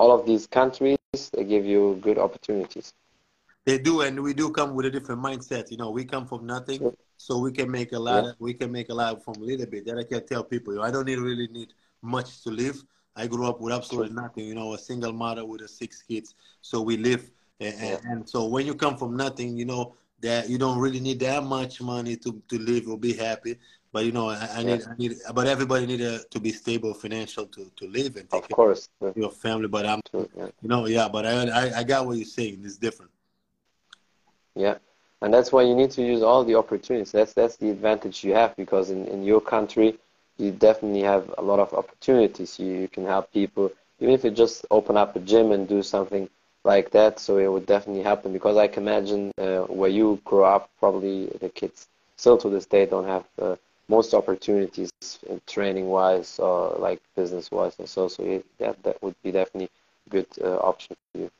all 0.00 0.10
of 0.18 0.26
these 0.26 0.46
countries 0.46 0.98
they 1.32 1.44
give 1.54 1.64
you 1.64 1.98
good 2.06 2.18
opportunities. 2.18 2.92
They 3.64 3.78
do, 3.78 4.00
and 4.00 4.22
we 4.22 4.32
do 4.34 4.50
come 4.50 4.74
with 4.74 4.86
a 4.86 4.90
different 4.96 5.20
mindset. 5.22 5.70
You 5.70 5.76
know, 5.76 5.90
we 5.90 6.04
come 6.04 6.26
from 6.26 6.46
nothing, 6.46 6.80
so 7.16 7.38
we 7.38 7.52
can 7.52 7.70
make 7.70 7.92
a 7.92 7.98
lot. 7.98 8.24
Yeah. 8.24 8.32
we 8.38 8.54
can 8.54 8.70
make 8.72 8.88
a 8.88 8.94
lot 8.94 9.22
from 9.24 9.34
a 9.42 9.44
little 9.50 9.66
bit. 9.66 9.84
That 9.86 9.98
I 9.98 10.04
can 10.04 10.26
tell 10.26 10.44
people. 10.44 10.72
You 10.72 10.78
know, 10.78 10.84
I 10.84 10.90
don't 10.90 11.06
need 11.06 11.18
really 11.18 11.48
need 11.48 11.70
much 12.00 12.42
to 12.44 12.50
live. 12.50 12.82
I 13.16 13.26
grew 13.26 13.46
up 13.46 13.60
with 13.60 13.74
absolutely 13.74 14.14
nothing. 14.14 14.44
You 14.46 14.54
know, 14.54 14.74
a 14.74 14.78
single 14.78 15.12
mother 15.12 15.44
with 15.44 15.62
a 15.62 15.68
six 15.68 16.02
kids, 16.02 16.34
so 16.62 16.80
we 16.80 16.96
live. 16.96 17.30
And, 17.60 17.74
and, 17.86 17.98
and 18.10 18.28
so 18.28 18.46
when 18.46 18.64
you 18.66 18.74
come 18.74 18.96
from 18.96 19.16
nothing, 19.16 19.56
you 19.56 19.64
know 19.64 19.96
that 20.20 20.48
you 20.48 20.58
don't 20.58 20.78
really 20.78 21.00
need 21.00 21.20
that 21.20 21.44
much 21.44 21.80
money 21.80 22.16
to, 22.16 22.40
to 22.48 22.58
live 22.58 22.88
or 22.88 22.98
be 22.98 23.12
happy. 23.12 23.58
But 23.92 24.04
you 24.04 24.12
know, 24.12 24.28
I, 24.28 24.48
I 24.56 24.62
need, 24.62 24.82
I 24.82 24.94
need, 24.98 25.14
but 25.34 25.46
everybody 25.46 25.86
need 25.86 26.02
a, 26.02 26.20
to 26.24 26.40
be 26.40 26.52
stable 26.52 26.92
financial 26.94 27.46
to, 27.46 27.70
to 27.76 27.86
live 27.86 28.16
and 28.16 28.28
take 28.28 28.42
Of 28.42 28.48
care 28.48 28.54
course, 28.54 28.88
of 29.00 29.16
your 29.16 29.30
family. 29.30 29.68
But 29.68 29.86
I'm, 29.86 30.00
True, 30.10 30.28
yeah. 30.36 30.48
you 30.62 30.68
know, 30.68 30.86
yeah. 30.86 31.08
But 31.08 31.26
I, 31.26 31.48
I, 31.48 31.78
I 31.78 31.82
got 31.84 32.06
what 32.06 32.16
you're 32.16 32.26
saying. 32.26 32.60
It's 32.64 32.76
different. 32.76 33.10
Yeah, 34.54 34.76
and 35.22 35.32
that's 35.32 35.52
why 35.52 35.62
you 35.62 35.74
need 35.74 35.90
to 35.92 36.02
use 36.02 36.22
all 36.22 36.44
the 36.44 36.56
opportunities. 36.56 37.12
That's 37.12 37.32
that's 37.32 37.56
the 37.56 37.70
advantage 37.70 38.24
you 38.24 38.34
have 38.34 38.54
because 38.56 38.90
in, 38.90 39.06
in 39.06 39.24
your 39.24 39.40
country, 39.40 39.96
you 40.36 40.50
definitely 40.50 41.02
have 41.02 41.32
a 41.38 41.42
lot 41.42 41.58
of 41.58 41.72
opportunities. 41.72 42.58
You, 42.58 42.66
you 42.66 42.88
can 42.88 43.06
help 43.06 43.32
people, 43.32 43.72
even 44.00 44.14
if 44.14 44.24
you 44.24 44.30
just 44.30 44.66
open 44.70 44.96
up 44.96 45.16
a 45.16 45.20
gym 45.20 45.52
and 45.52 45.66
do 45.68 45.82
something 45.82 46.28
like 46.64 46.90
that. 46.90 47.18
So 47.20 47.38
it 47.38 47.50
would 47.50 47.66
definitely 47.66 48.02
happen 48.02 48.32
because 48.32 48.56
I 48.56 48.68
can 48.68 48.82
imagine 48.82 49.32
uh, 49.38 49.60
where 49.62 49.90
you 49.90 50.20
grew 50.24 50.44
up, 50.44 50.70
probably 50.78 51.26
the 51.40 51.48
kids 51.48 51.86
still 52.16 52.36
to 52.38 52.50
this 52.50 52.66
day 52.66 52.84
don't 52.84 53.06
have 53.06 53.24
uh, 53.40 53.56
most 53.88 54.14
opportunities 54.14 54.90
training 55.46 55.88
wise 55.88 56.38
or 56.38 56.76
like 56.78 57.00
business 57.16 57.50
wise 57.50 57.78
and 57.78 57.88
so. 57.88 58.08
So 58.08 58.22
it, 58.24 58.46
that 58.58 58.82
that 58.82 59.02
would 59.02 59.16
be 59.22 59.32
definitely 59.32 59.70
a 60.06 60.10
good 60.10 60.26
uh, 60.42 60.56
option 60.58 60.96
for 61.12 61.18
you. 61.18 61.30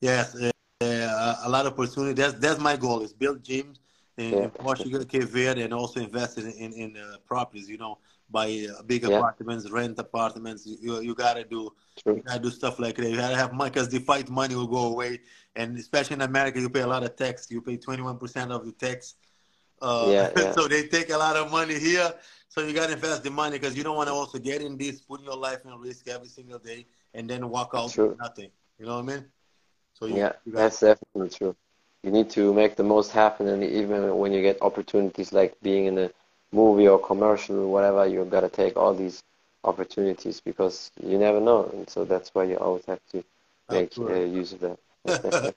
Yes, 0.00 0.34
uh, 0.36 0.50
uh, 0.82 1.36
a 1.44 1.48
lot 1.48 1.66
of 1.66 1.72
opportunity. 1.72 2.14
That's 2.14 2.34
that's 2.34 2.60
my 2.60 2.76
goal 2.76 3.02
is 3.02 3.12
build 3.12 3.42
gyms 3.42 3.78
in, 4.18 4.38
Yeah. 4.38 4.44
in 4.44 4.50
Portugal, 4.50 5.04
Cape 5.04 5.24
Verde, 5.24 5.62
and 5.62 5.72
also 5.72 6.00
invest 6.00 6.38
in 6.38 6.50
in, 6.50 6.72
in 6.72 6.96
uh, 6.96 7.16
properties. 7.26 7.68
You 7.68 7.78
know, 7.78 7.98
buy 8.30 8.66
uh, 8.70 8.82
big 8.82 9.04
Yeah. 9.04 9.16
apartments, 9.16 9.70
rent 9.70 9.98
apartments. 9.98 10.66
You 10.66 11.00
you, 11.00 11.14
gotta 11.14 11.44
do 11.44 11.72
True. 11.96 12.14
you 12.16 12.22
gotta 12.22 12.40
do 12.40 12.50
stuff 12.50 12.78
like 12.78 12.96
that. 12.96 13.08
You 13.10 13.16
gotta 13.16 13.36
have 13.36 13.52
money 13.52 13.70
because 13.70 13.88
the 13.88 14.00
fight 14.00 14.28
money 14.28 14.54
will 14.54 14.66
go 14.66 14.86
away, 14.92 15.20
and 15.54 15.76
especially 15.78 16.14
in 16.14 16.22
America, 16.22 16.60
you 16.60 16.68
pay 16.70 16.80
a 16.82 16.86
lot 16.86 17.02
of 17.02 17.16
tax. 17.16 17.50
You 17.50 17.62
pay 17.62 17.76
twenty 17.76 18.02
one 18.02 18.18
percent 18.18 18.52
of 18.52 18.64
the 18.66 18.72
tax. 18.72 19.14
Uh, 19.80 20.12
Yeah, 20.12 20.30
yeah. 20.36 20.54
so 20.54 20.68
they 20.68 20.88
take 20.88 21.10
a 21.10 21.16
lot 21.16 21.36
of 21.36 21.50
money 21.50 21.78
here. 21.78 22.12
So 22.48 22.62
you 22.62 22.72
gotta 22.72 22.94
invest 22.94 23.24
the 23.24 23.30
money 23.30 23.58
because 23.58 23.76
you 23.76 23.84
don't 23.84 23.96
want 23.96 24.08
to 24.08 24.14
also 24.14 24.38
get 24.38 24.62
in 24.62 24.76
this, 24.78 25.00
put 25.02 25.22
your 25.22 25.36
life 25.36 25.64
in 25.64 25.72
risk 25.80 26.08
every 26.08 26.28
single 26.28 26.58
day, 26.58 26.86
and 27.14 27.28
then 27.28 27.48
walk 27.48 27.72
out 27.74 27.94
True. 27.94 28.08
with 28.08 28.18
nothing. 28.18 28.50
You 28.78 28.86
know 28.86 28.96
what 29.00 29.12
I 29.14 29.16
mean? 29.16 29.26
So 29.94 30.06
you, 30.06 30.16
Yeah, 30.16 30.32
you 30.44 30.52
that's 30.54 30.80
definitely 30.80 31.30
true. 31.30 31.56
You 32.02 32.10
need 32.10 32.30
to 32.30 32.52
make 32.54 32.76
the 32.76 32.84
most 32.84 33.10
happen, 33.12 33.48
and 33.48 33.62
even 33.64 34.16
when 34.18 34.32
you 34.32 34.42
get 34.42 34.62
opportunities 34.62 35.32
like 35.32 35.56
being 35.62 35.86
in 35.86 35.98
a 35.98 36.10
movie 36.52 36.88
or 36.88 36.98
commercial 36.98 37.58
or 37.60 37.68
whatever, 37.72 38.06
you've 38.06 38.30
got 38.30 38.40
to 38.42 38.48
take 38.48 38.76
all 38.76 38.94
these 38.94 39.22
opportunities 39.64 40.40
because 40.40 40.90
you 41.02 41.18
never 41.18 41.40
know, 41.40 41.64
and 41.72 41.88
so 41.88 42.04
that's 42.04 42.34
why 42.34 42.44
you 42.44 42.56
always 42.58 42.84
have 42.86 43.00
to 43.12 43.24
make 43.70 43.92
uh, 44.08 44.14
use 44.20 44.52
of 44.52 44.60
that. 44.60 44.78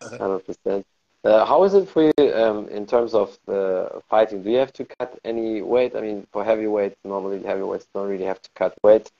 Hundred 0.18 0.40
percent. 0.46 0.86
Uh, 1.28 1.44
how 1.44 1.62
is 1.64 1.74
it 1.74 1.86
for 1.86 2.04
you 2.04 2.34
um, 2.34 2.68
in 2.68 2.86
terms 2.86 3.12
of 3.12 3.38
uh, 3.48 4.00
fighting? 4.08 4.42
Do 4.42 4.50
you 4.50 4.56
have 4.56 4.72
to 4.72 4.86
cut 4.86 5.18
any 5.26 5.60
weight? 5.60 5.94
I 5.94 6.00
mean, 6.00 6.26
for 6.32 6.42
heavyweight, 6.42 6.96
normally 7.04 7.42
heavyweights 7.42 7.86
don't 7.92 8.08
really 8.08 8.24
have 8.24 8.40
to 8.40 8.50
cut 8.54 8.72
weight. 8.82 9.10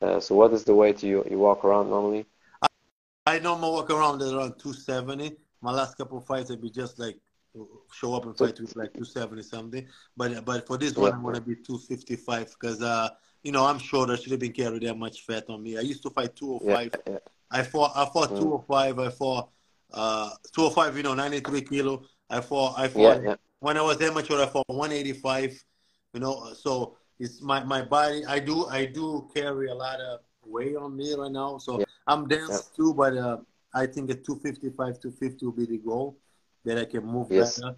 Uh, 0.00 0.18
so, 0.18 0.34
what 0.34 0.50
is 0.54 0.64
the 0.64 0.74
weight 0.74 1.02
you 1.02 1.26
you 1.30 1.38
walk 1.38 1.66
around 1.66 1.90
normally? 1.90 2.24
I, 2.62 2.68
I 3.26 3.38
normally 3.40 3.72
walk 3.72 3.90
around 3.90 4.22
at 4.22 4.32
around 4.32 4.58
270. 4.58 5.36
My 5.60 5.72
last 5.72 5.98
couple 5.98 6.16
of 6.16 6.24
fights, 6.24 6.50
I'd 6.50 6.62
be 6.62 6.70
just 6.70 6.98
like 6.98 7.18
show 7.92 8.14
up 8.14 8.24
and 8.24 8.34
fight 8.34 8.58
with 8.58 8.74
like 8.74 8.94
270 8.94 9.42
something. 9.42 9.86
But 10.16 10.42
but 10.46 10.66
for 10.66 10.78
this 10.78 10.96
one, 10.96 11.12
I'm 11.12 11.22
gonna 11.22 11.42
be 11.42 11.54
255 11.54 12.56
because 12.58 12.80
uh 12.80 13.10
you 13.42 13.52
know 13.52 13.66
I'm 13.66 13.78
short. 13.78 14.08
I 14.08 14.16
should 14.16 14.30
have 14.30 14.40
been 14.40 14.52
carrying 14.52 14.84
that 14.84 14.96
much 14.96 15.26
fat 15.26 15.44
on 15.50 15.62
me. 15.62 15.76
I 15.76 15.82
used 15.82 16.02
to 16.04 16.10
fight 16.10 16.34
205. 16.34 16.94
Yeah, 17.06 17.12
yeah. 17.12 17.18
I 17.50 17.62
fought 17.62 17.92
I 17.94 18.06
fought 18.06 18.30
mm. 18.30 18.40
205. 18.40 18.98
I 19.00 19.10
fought 19.10 19.50
uh 19.92 20.30
205. 20.54 20.96
You 20.96 21.02
know 21.02 21.14
93 21.14 21.62
kilo. 21.62 22.02
I 22.30 22.40
fought 22.40 22.78
I 22.78 22.88
fought 22.88 23.22
yeah, 23.22 23.36
when 23.60 23.76
I 23.76 23.82
was 23.82 24.00
amateur. 24.00 24.42
I 24.42 24.46
fought 24.46 24.68
185. 24.68 25.64
You 26.14 26.20
know 26.20 26.52
so 26.54 26.96
it's 27.18 27.42
my 27.42 27.64
my 27.64 27.82
body. 27.82 28.24
I 28.26 28.38
do 28.38 28.66
I 28.66 28.86
do 28.86 29.28
carry 29.34 29.68
a 29.68 29.74
lot 29.74 30.00
of 30.00 30.20
weight 30.44 30.76
on 30.76 30.96
me 30.96 31.14
right 31.14 31.30
now. 31.30 31.58
So 31.58 31.84
I'm 32.06 32.26
dense 32.26 32.70
too, 32.76 32.94
but 32.94 33.16
uh, 33.16 33.38
I 33.74 33.86
think 33.86 34.10
at 34.10 34.24
255 34.24 35.00
250 35.00 35.46
will 35.46 35.52
be 35.52 35.66
the 35.66 35.78
goal 35.78 36.16
that 36.64 36.78
I 36.78 36.84
can 36.84 37.04
move 37.04 37.28
yes. 37.30 37.60
better. 37.60 37.76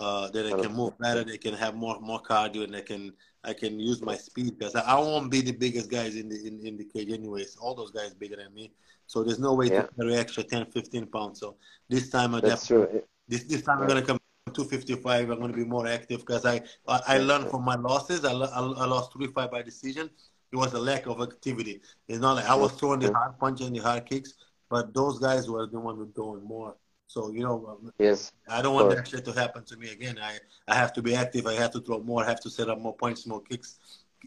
Uh, 0.00 0.30
that 0.30 0.46
I 0.46 0.62
can 0.62 0.72
move 0.74 0.96
better. 0.98 1.24
They 1.24 1.38
can 1.38 1.54
have 1.54 1.74
more 1.74 1.98
more 2.00 2.22
cardio, 2.22 2.62
and 2.62 2.76
I 2.76 2.82
can 2.82 3.12
I 3.42 3.52
can 3.52 3.80
use 3.80 4.00
my 4.00 4.16
speed 4.16 4.56
because 4.56 4.76
I, 4.76 4.82
I 4.82 4.94
won't 4.98 5.28
be 5.28 5.40
the 5.40 5.52
biggest 5.52 5.90
guys 5.90 6.14
in 6.14 6.28
the 6.28 6.46
in, 6.46 6.64
in 6.64 6.76
the 6.76 6.84
cage 6.84 7.10
anyways. 7.10 7.56
All 7.56 7.74
those 7.74 7.90
guys 7.90 8.14
bigger 8.14 8.36
than 8.36 8.54
me, 8.54 8.72
so 9.06 9.24
there's 9.24 9.40
no 9.40 9.54
way 9.54 9.66
yeah. 9.66 9.82
to 9.82 9.88
carry 9.98 10.14
extra 10.14 10.44
10, 10.44 10.66
15 10.66 11.06
pounds. 11.06 11.40
So 11.40 11.56
this 11.88 12.10
time 12.10 12.36
I 12.36 12.40
That's 12.40 12.68
definitely 12.68 13.00
true. 13.00 13.08
this 13.26 13.42
this 13.44 13.62
time 13.62 13.80
I'm 13.80 13.88
gonna 13.88 14.02
come 14.02 14.20
255. 14.54 15.30
I'm 15.30 15.40
gonna 15.40 15.52
be 15.52 15.64
more 15.64 15.88
active 15.88 16.20
because 16.20 16.46
I, 16.46 16.62
I 16.86 17.00
I 17.08 17.18
learned 17.18 17.50
from 17.50 17.64
my 17.64 17.74
losses. 17.74 18.24
I, 18.24 18.32
I, 18.32 18.60
I 18.60 18.86
lost 18.86 19.12
three 19.12 19.26
five 19.26 19.50
by 19.50 19.62
decision. 19.62 20.10
It 20.52 20.56
was 20.56 20.74
a 20.74 20.78
lack 20.78 21.06
of 21.06 21.20
activity. 21.20 21.80
It's 22.06 22.20
not 22.20 22.36
like 22.36 22.48
I 22.48 22.54
was 22.54 22.72
throwing 22.72 23.00
the 23.00 23.12
hard 23.12 23.38
punches 23.38 23.66
and 23.66 23.76
the 23.76 23.80
hard 23.80 24.06
kicks, 24.06 24.34
but 24.70 24.94
those 24.94 25.18
guys 25.18 25.48
were 25.48 25.66
the 25.66 25.80
one 25.80 25.96
who 25.96 26.06
doing 26.06 26.42
more. 26.44 26.76
So 27.08 27.30
you 27.30 27.40
know, 27.40 27.66
um, 27.68 27.92
yes, 27.98 28.32
I 28.46 28.60
don't 28.62 28.74
want 28.74 28.90
that 28.90 29.08
shit 29.08 29.24
to 29.24 29.32
happen 29.32 29.64
to 29.64 29.76
me 29.76 29.90
again. 29.90 30.18
I 30.22 30.38
I 30.68 30.74
have 30.74 30.92
to 30.92 31.02
be 31.02 31.14
active. 31.14 31.46
I 31.46 31.54
have 31.54 31.72
to 31.72 31.80
throw 31.80 32.00
more. 32.00 32.22
I 32.22 32.28
have 32.28 32.40
to 32.40 32.50
set 32.50 32.68
up 32.68 32.78
more 32.78 32.94
points, 32.94 33.26
more 33.26 33.40
kicks, 33.40 33.78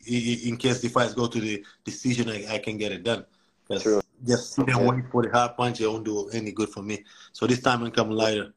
in 0.07 0.57
case 0.57 0.81
the 0.81 0.89
fights 0.89 1.13
go 1.13 1.27
to 1.27 1.39
the 1.39 1.63
decision. 1.85 2.27
I, 2.29 2.55
I 2.55 2.57
can 2.57 2.77
get 2.77 2.91
it 2.91 3.03
done. 3.03 3.23
Because 3.67 4.03
just 4.25 4.53
sit 4.53 4.67
and 4.67 4.87
wait 4.87 5.05
for 5.11 5.21
the 5.23 5.29
hard 5.29 5.55
punch, 5.55 5.79
it 5.79 5.87
won't 5.87 6.05
do 6.05 6.27
any 6.29 6.51
good 6.51 6.69
for 6.69 6.81
me. 6.81 7.05
So 7.31 7.45
this 7.45 7.61
time 7.61 7.83
I'm 7.83 7.91
coming 7.91 8.17
lighter. 8.17 8.51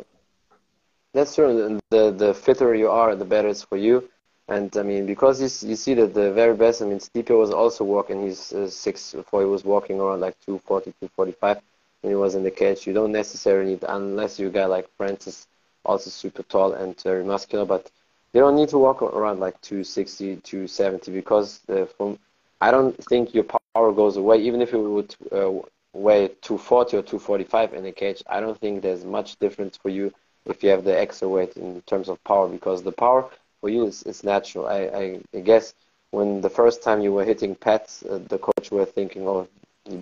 That's 1.12 1.34
true. 1.34 1.78
The 1.90 2.10
the 2.10 2.32
fitter 2.32 2.74
you 2.74 2.90
are, 2.90 3.14
the 3.14 3.26
better 3.26 3.48
it's 3.48 3.62
for 3.62 3.76
you. 3.76 4.08
And 4.48 4.74
I 4.76 4.82
mean, 4.82 5.06
because 5.06 5.40
you, 5.40 5.68
you 5.68 5.76
see 5.76 5.94
that 5.94 6.14
the 6.14 6.32
very 6.32 6.54
best. 6.54 6.82
I 6.82 6.86
mean, 6.86 6.98
Stipe 6.98 7.30
was 7.38 7.50
also 7.50 7.84
walking. 7.84 8.26
He's 8.26 8.52
uh, 8.52 8.68
six 8.68 9.12
before 9.12 9.40
he 9.40 9.46
was 9.46 9.64
walking 9.64 10.00
around 10.00 10.20
like 10.20 10.38
240, 10.40 10.92
245 11.00 11.56
when 11.56 11.62
he 12.08 12.14
was 12.14 12.34
in 12.34 12.42
the 12.42 12.50
cage. 12.50 12.86
You 12.86 12.92
don't 12.92 13.12
necessarily 13.12 13.72
need, 13.72 13.84
unless 13.88 14.38
you 14.38 14.50
got 14.50 14.70
like 14.70 14.88
Francis, 14.96 15.46
also 15.84 16.10
super 16.10 16.42
tall 16.44 16.72
and 16.72 17.00
very 17.00 17.24
muscular, 17.24 17.64
but 17.64 17.90
they 18.32 18.40
don't 18.40 18.56
need 18.56 18.68
to 18.70 18.78
walk 18.78 19.02
around 19.02 19.40
like 19.40 19.60
260, 19.60 20.36
270 20.36 21.12
because 21.12 21.60
the, 21.66 21.86
from, 21.86 22.18
I 22.60 22.70
don't 22.70 22.96
think 23.04 23.34
your 23.34 23.44
power 23.44 23.92
goes 23.92 24.16
away. 24.16 24.38
Even 24.38 24.60
if 24.60 24.72
you 24.72 24.82
would 24.90 25.14
uh, 25.30 25.52
weigh 25.92 26.28
240 26.42 26.96
or 26.96 27.02
245 27.02 27.74
in 27.74 27.86
a 27.86 27.92
cage, 27.92 28.22
I 28.26 28.40
don't 28.40 28.58
think 28.58 28.82
there's 28.82 29.04
much 29.04 29.36
difference 29.36 29.76
for 29.76 29.88
you 29.88 30.12
if 30.46 30.62
you 30.62 30.70
have 30.70 30.84
the 30.84 30.98
extra 30.98 31.28
weight 31.28 31.56
in 31.56 31.80
terms 31.82 32.08
of 32.08 32.22
power 32.24 32.48
because 32.48 32.82
the 32.82 32.92
power 32.92 33.28
for 33.60 33.70
you 33.70 33.86
is, 33.86 34.02
is 34.02 34.24
natural. 34.24 34.66
I, 34.66 34.80
I, 34.80 35.20
I 35.34 35.40
guess 35.40 35.74
when 36.10 36.40
the 36.40 36.50
first 36.50 36.82
time 36.82 37.00
you 37.00 37.12
were 37.12 37.24
hitting 37.24 37.54
pads, 37.54 38.02
uh, 38.08 38.18
the 38.28 38.38
coach 38.38 38.70
were 38.70 38.84
thinking, 38.84 39.26
oh, 39.26 39.48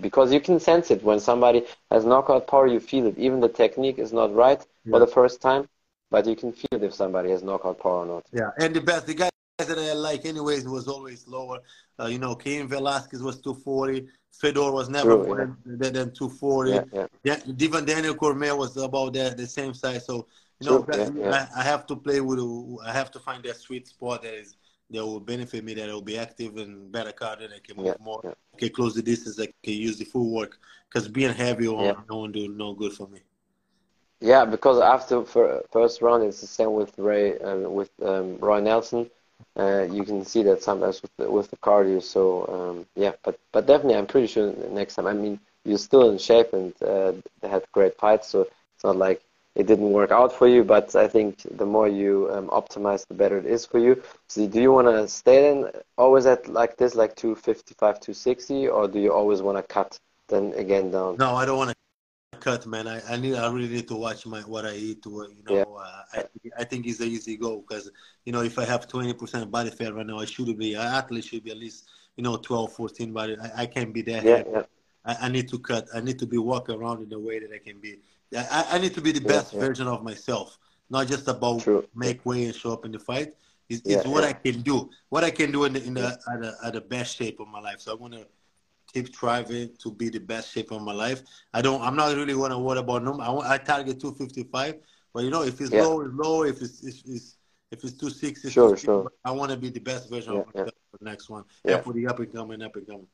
because 0.01 0.33
you 0.33 0.40
can 0.40 0.61
sense 0.61 0.90
it. 0.90 1.03
When 1.03 1.21
somebody 1.21 1.64
has 1.90 2.05
knockout 2.05 2.47
power 2.47 2.66
you 2.66 2.81
feel 2.81 3.07
it. 3.07 3.18
Even 3.18 3.40
the 3.40 3.49
technique 3.49 3.99
is 3.99 4.12
not 4.12 4.35
right 4.35 4.64
yeah. 4.85 4.92
for 4.92 4.99
the 5.01 5.07
first 5.07 5.40
time 5.40 5.68
but 6.12 6.27
you 6.27 6.37
can 6.37 6.53
feel 6.53 6.85
if 6.85 6.95
somebody 6.95 7.31
has 7.31 7.42
knockout 7.42 7.79
power 7.81 8.05
or 8.05 8.07
not. 8.07 8.25
Yeah. 8.33 8.51
And 8.59 8.77
the 8.77 8.83
best 8.83 9.07
the 9.07 9.14
guys 9.14 9.31
that 9.59 9.79
i 9.79 9.92
like 9.92 10.25
anyways 10.25 10.68
was 10.68 10.87
always 10.87 11.27
lower. 11.27 11.59
Uh, 11.99 12.07
you 12.07 12.18
know 12.18 12.35
Cain 12.35 12.68
Velasquez 12.68 13.23
was 13.23 13.40
240 13.40 14.07
Fedor 14.33 14.71
was 14.73 14.88
never 14.88 15.16
True, 15.16 15.27
more 15.27 15.38
yeah. 15.40 15.77
than, 15.77 15.92
than 15.92 16.12
240 16.12 16.71
yeah, 16.71 16.85
yeah. 16.92 17.07
yeah 17.25 17.38
even 17.59 17.85
Daniel 17.85 18.14
Cormier 18.14 18.55
was 18.57 18.77
about 18.77 19.12
the, 19.14 19.35
the 19.37 19.47
same 19.47 19.75
size. 19.75 20.05
So 20.07 20.27
you 20.61 20.68
know 20.68 20.83
True, 20.83 21.33
I, 21.33 21.47
I 21.57 21.62
have 21.62 21.87
to 21.87 21.97
play 21.97 22.21
with 22.21 22.40
I 22.85 22.92
have 22.92 23.11
to 23.12 23.18
find 23.18 23.42
that 23.45 23.57
sweet 23.57 23.88
spot 23.88 24.23
that 24.23 24.35
is 24.35 24.57
that 24.92 25.05
will 25.05 25.20
benefit 25.20 25.64
me, 25.64 25.74
that 25.74 25.90
I 25.90 25.92
will 25.92 26.02
be 26.02 26.18
active 26.18 26.57
and 26.57 26.90
better 26.90 27.12
card, 27.12 27.40
and 27.40 27.52
I 27.55 27.59
can 27.59 27.76
move 27.76 27.87
yeah, 27.87 27.94
more, 28.00 28.20
yeah. 28.24 28.35
I 28.55 28.59
can 28.59 28.68
close 28.70 28.94
the 28.94 29.02
distance, 29.02 29.40
I 29.40 29.46
can 29.62 29.74
use 29.74 29.98
the 29.98 30.05
full 30.05 30.31
work. 30.31 30.59
Because 30.88 31.09
being 31.09 31.33
heavy 31.33 31.66
on 31.68 31.85
yeah. 31.85 31.94
no 32.09 32.18
one 32.18 32.33
do 32.33 32.48
no 32.48 32.74
good 32.74 32.92
for 32.92 33.09
me. 33.09 33.20
Yeah, 34.20 34.44
because 34.44 34.78
after 34.78 35.24
first 35.24 36.00
round, 36.00 36.22
it's 36.22 36.40
the 36.40 36.46
same 36.46 36.74
with 36.74 36.96
Ray 36.96 37.38
uh, 37.38 37.68
with 37.68 37.90
um, 38.02 38.38
Roy 38.38 38.61
Nelson. 38.61 39.11
Uh, 39.57 39.87
you 39.90 40.05
can 40.05 40.24
see 40.24 40.42
that 40.44 40.62
sometimes 40.62 41.02
with 41.02 41.11
the, 41.16 41.31
with 41.31 41.50
the 41.50 41.57
cardio. 41.57 42.00
So 42.00 42.46
um, 42.46 42.87
yeah, 42.94 43.12
but 43.24 43.40
but 43.50 43.66
definitely, 43.66 43.96
I'm 43.96 44.07
pretty 44.07 44.28
sure 44.28 44.52
next 44.70 44.94
time. 44.94 45.09
I 45.09 45.12
mean, 45.12 45.40
you're 45.64 45.78
still 45.78 46.11
in 46.11 46.18
shape 46.18 46.52
and 46.52 46.72
uh, 46.83 47.12
they 47.40 47.48
had 47.48 47.64
great 47.72 47.98
fights, 47.98 48.28
so 48.28 48.42
it's 48.42 48.85
not 48.85 48.96
like 48.96 49.22
it 49.55 49.67
didn't 49.67 49.91
work 49.91 50.11
out 50.11 50.33
for 50.33 50.49
you. 50.49 50.65
But 50.65 50.95
I 50.97 51.09
think 51.09 51.43
the 51.57 51.67
more 51.67 51.88
you 51.88 52.29
um, 52.33 52.49
optimize, 52.49 53.07
the 53.07 53.15
better 53.15 53.38
it 53.38 53.47
is 53.47 53.67
for 53.67 53.79
you. 53.79 54.03
So 54.29 54.47
do 54.47 54.61
you 54.61 54.73
want 54.73 54.88
to 54.88 55.07
stay 55.09 55.43
then 55.43 55.71
always 55.99 56.27
at 56.27 56.49
like 56.49 56.77
this, 56.77 56.95
like 56.95 57.17
255, 57.17 58.01
260, 58.01 58.69
or 58.69 58.88
do 58.88 58.99
you 58.99 59.12
always 59.12 59.43
want 59.43 59.59
to 59.59 59.62
cut 59.62 59.99
then 60.29 60.53
again 60.57 60.91
down? 60.91 61.17
No, 61.19 61.35
I 61.35 61.45
don't 61.45 61.59
want 61.59 61.71
to 61.71 62.38
cut, 62.38 62.67
man. 62.67 62.88
I, 62.88 63.01
I 63.09 63.17
need, 63.17 63.35
I 63.35 63.51
really 63.51 63.69
need 63.69 63.88
to 63.88 63.97
watch 63.97 64.27
my 64.27 64.41
what 64.41 64.65
I 64.65 64.75
eat. 64.75 65.03
To 65.03 65.11
you 65.11 65.45
know, 65.45 65.55
yeah. 65.55 65.62
uh, 65.62 66.03
I, 66.15 66.25
I 66.61 66.65
think 66.65 66.87
it's 66.87 67.01
an 67.01 67.09
easy 67.09 67.37
go 67.37 67.62
because 67.67 67.91
you 68.25 68.33
know 68.33 68.43
if 68.43 68.59
I 68.59 68.65
have 68.65 68.88
20% 68.88 69.51
body 69.51 69.71
fat 69.71 69.95
right 69.95 70.07
now, 70.07 70.19
I 70.19 70.25
should 70.25 70.57
be. 70.59 70.77
I 70.77 70.99
athlete 70.99 71.25
should 71.25 71.45
be 71.45 71.51
at 71.51 71.59
least 71.59 71.88
you 72.17 72.25
know 72.25 72.37
12, 72.37 72.73
14 72.73 73.12
body. 73.12 73.37
I, 73.38 73.62
I 73.62 73.67
can't 73.67 73.93
be 73.93 74.03
that. 74.03 74.25
Yeah, 74.25 74.62
I 75.05 75.29
need 75.29 75.49
to 75.49 75.59
cut. 75.59 75.88
I 75.95 76.01
need 76.01 76.19
to 76.21 76.27
be 76.27 76.38
walking 76.38 76.77
around 76.77 77.03
in 77.03 77.12
a 77.12 77.19
way 77.19 77.41
that 77.41 77.51
I 77.53 77.59
can 77.59 77.81
be 77.81 77.99
I, 78.35 78.66
I 78.73 78.79
need 78.79 78.95
to 78.95 79.01
be 79.01 79.12
the 79.12 79.21
best 79.21 79.53
yeah, 79.53 79.61
yeah. 79.61 79.66
version 79.66 79.87
of 79.88 80.03
myself, 80.03 80.59
not 80.90 81.07
just 81.07 81.29
about 81.29 81.61
True. 81.61 81.87
make 81.95 82.25
way 82.25 82.45
and 82.45 82.55
show 82.55 82.73
up 82.73 82.85
in 82.85 82.92
the 82.92 82.99
fight. 82.99 83.35
It's, 83.68 83.83
yeah, 83.85 83.99
it's 83.99 84.07
what 84.07 84.25
I 84.25 84.33
can 84.33 84.61
do, 84.62 84.90
what 85.09 85.25
I 85.25 85.31
can 85.31 85.53
do 85.53 85.64
in 85.64 85.75
the, 85.75 85.85
in 85.85 85.95
the 85.95 86.18
at, 86.31 86.40
the, 86.40 86.55
at 86.64 86.73
the 86.75 86.81
best 86.81 87.16
shape 87.16 87.40
of 87.40 87.49
my 87.49 87.61
life. 87.61 87.81
So 87.81 87.92
I 87.92 87.95
want 87.95 88.14
to 88.14 88.27
keep 88.92 89.09
striving 89.09 89.71
to 89.79 89.90
be 89.90 90.09
the 90.09 90.18
best 90.18 90.53
shape 90.53 90.73
of 90.73 90.83
my 90.83 90.92
life. 90.92 91.23
I 91.55 91.62
don't. 91.62 91.81
I'm 91.81 91.97
not 91.97 92.14
really 92.14 92.35
want 92.35 92.53
to 92.53 92.59
worry 92.59 92.79
about 92.79 93.05
number. 93.05 93.23
I, 93.23 93.55
I 93.55 93.59
target 93.59 94.01
255, 94.01 94.75
but 95.14 95.25
you 95.25 95.31
know, 95.31 95.42
if 95.42 95.61
it's 95.61 95.73
low, 95.73 96.01
it's 96.03 96.14
low. 96.14 96.42
If 96.45 96.61
it's, 96.61 96.83
it's, 96.83 97.03
it's 97.07 97.37
if 97.71 97.83
it's 97.85 97.95
260, 97.95 98.51
sure, 98.51 98.77
sure. 98.77 99.12
I 99.25 99.31
want 99.31 99.51
to 99.51 99.57
be 99.57 99.71
the 99.71 99.81
best 99.81 100.11
version 100.11 100.37
of 100.37 100.47
myself 100.47 100.75
for 100.90 100.99
the 100.99 101.05
next 101.05 101.31
one. 101.31 101.45
Yeah, 101.64 101.81
for 101.81 101.95
the 101.95 102.07
up 102.07 102.18
and 102.18 102.33
coming, 102.33 102.62
up 102.62 102.77
and 102.77 102.87
coming 102.87 103.07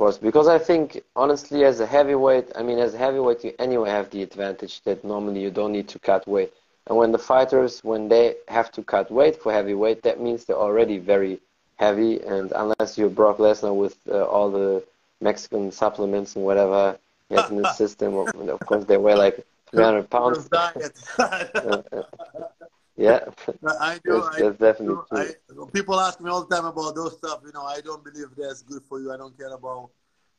course, 0.00 0.16
because 0.16 0.48
I 0.48 0.58
think 0.58 1.02
honestly, 1.14 1.62
as 1.64 1.80
a 1.80 1.86
heavyweight, 1.86 2.46
I 2.56 2.62
mean, 2.62 2.78
as 2.78 2.94
a 2.94 2.96
heavyweight, 2.96 3.44
you 3.44 3.52
anyway 3.58 3.90
have 3.90 4.08
the 4.08 4.22
advantage 4.22 4.80
that 4.86 5.04
normally 5.04 5.42
you 5.42 5.50
don't 5.50 5.72
need 5.72 5.88
to 5.88 5.98
cut 5.98 6.26
weight. 6.26 6.54
And 6.86 6.96
when 6.96 7.12
the 7.12 7.18
fighters, 7.18 7.84
when 7.84 8.08
they 8.08 8.36
have 8.48 8.72
to 8.76 8.82
cut 8.82 9.10
weight 9.10 9.36
for 9.42 9.52
heavyweight, 9.52 10.02
that 10.04 10.18
means 10.18 10.46
they're 10.46 10.64
already 10.68 10.96
very 10.96 11.38
heavy. 11.76 12.18
And 12.22 12.50
unless 12.56 12.96
you're 12.96 13.10
Brock 13.10 13.36
Lesnar 13.36 13.76
with 13.76 13.98
uh, 14.08 14.24
all 14.24 14.50
the 14.50 14.82
Mexican 15.20 15.70
supplements 15.70 16.34
and 16.34 16.46
whatever 16.46 16.96
he 17.28 17.34
has 17.34 17.50
in 17.50 17.58
the 17.58 17.70
system, 17.82 18.14
of 18.16 18.60
course 18.60 18.86
they 18.86 18.96
weigh 18.96 19.16
like 19.16 19.44
300 19.70 20.08
pounds. 20.08 20.48
yeah, 23.00 23.20
I 23.80 23.98
do. 24.04 24.20
That's, 24.20 24.36
that's 24.36 24.58
definitely 24.58 24.96
true. 25.10 25.34
I, 25.66 25.70
people 25.72 25.98
ask 25.98 26.20
me 26.20 26.30
all 26.30 26.44
the 26.44 26.54
time 26.54 26.66
about 26.66 26.94
those 26.94 27.16
stuff. 27.16 27.40
You 27.44 27.52
know, 27.52 27.64
I 27.64 27.80
don't 27.80 28.04
believe 28.04 28.28
that's 28.36 28.62
good 28.62 28.82
for 28.88 29.00
you. 29.00 29.12
I 29.12 29.16
don't 29.16 29.36
care 29.38 29.52
about 29.54 29.90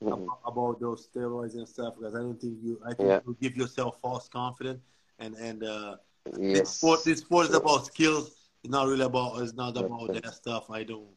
mm-hmm. 0.03 0.13
about, 0.13 0.39
about, 0.45 0.79
those 0.79 1.07
steroids 1.07 1.55
and 1.55 1.67
stuff 1.67 1.95
because 1.97 2.13
I 2.13 2.19
don't 2.19 2.39
think 2.39 2.57
you. 2.61 2.79
I 2.85 2.93
think 2.93 3.09
yeah. 3.09 3.19
you 3.25 3.35
give 3.41 3.57
yourself 3.57 3.97
false 4.01 4.29
confidence 4.29 4.83
and 5.17 5.35
and 5.35 5.63
uh, 5.63 5.95
yes. 6.37 6.59
this 6.59 6.69
sport. 6.69 7.03
This 7.03 7.19
sport 7.19 7.49
is 7.49 7.55
about 7.55 7.87
skills. 7.87 8.35
It's 8.63 8.71
not 8.71 8.87
really 8.87 9.05
about. 9.05 9.41
It's 9.41 9.53
not 9.53 9.75
about 9.75 10.13
that 10.13 10.33
stuff. 10.33 10.69
I 10.69 10.83
don't. 10.83 11.07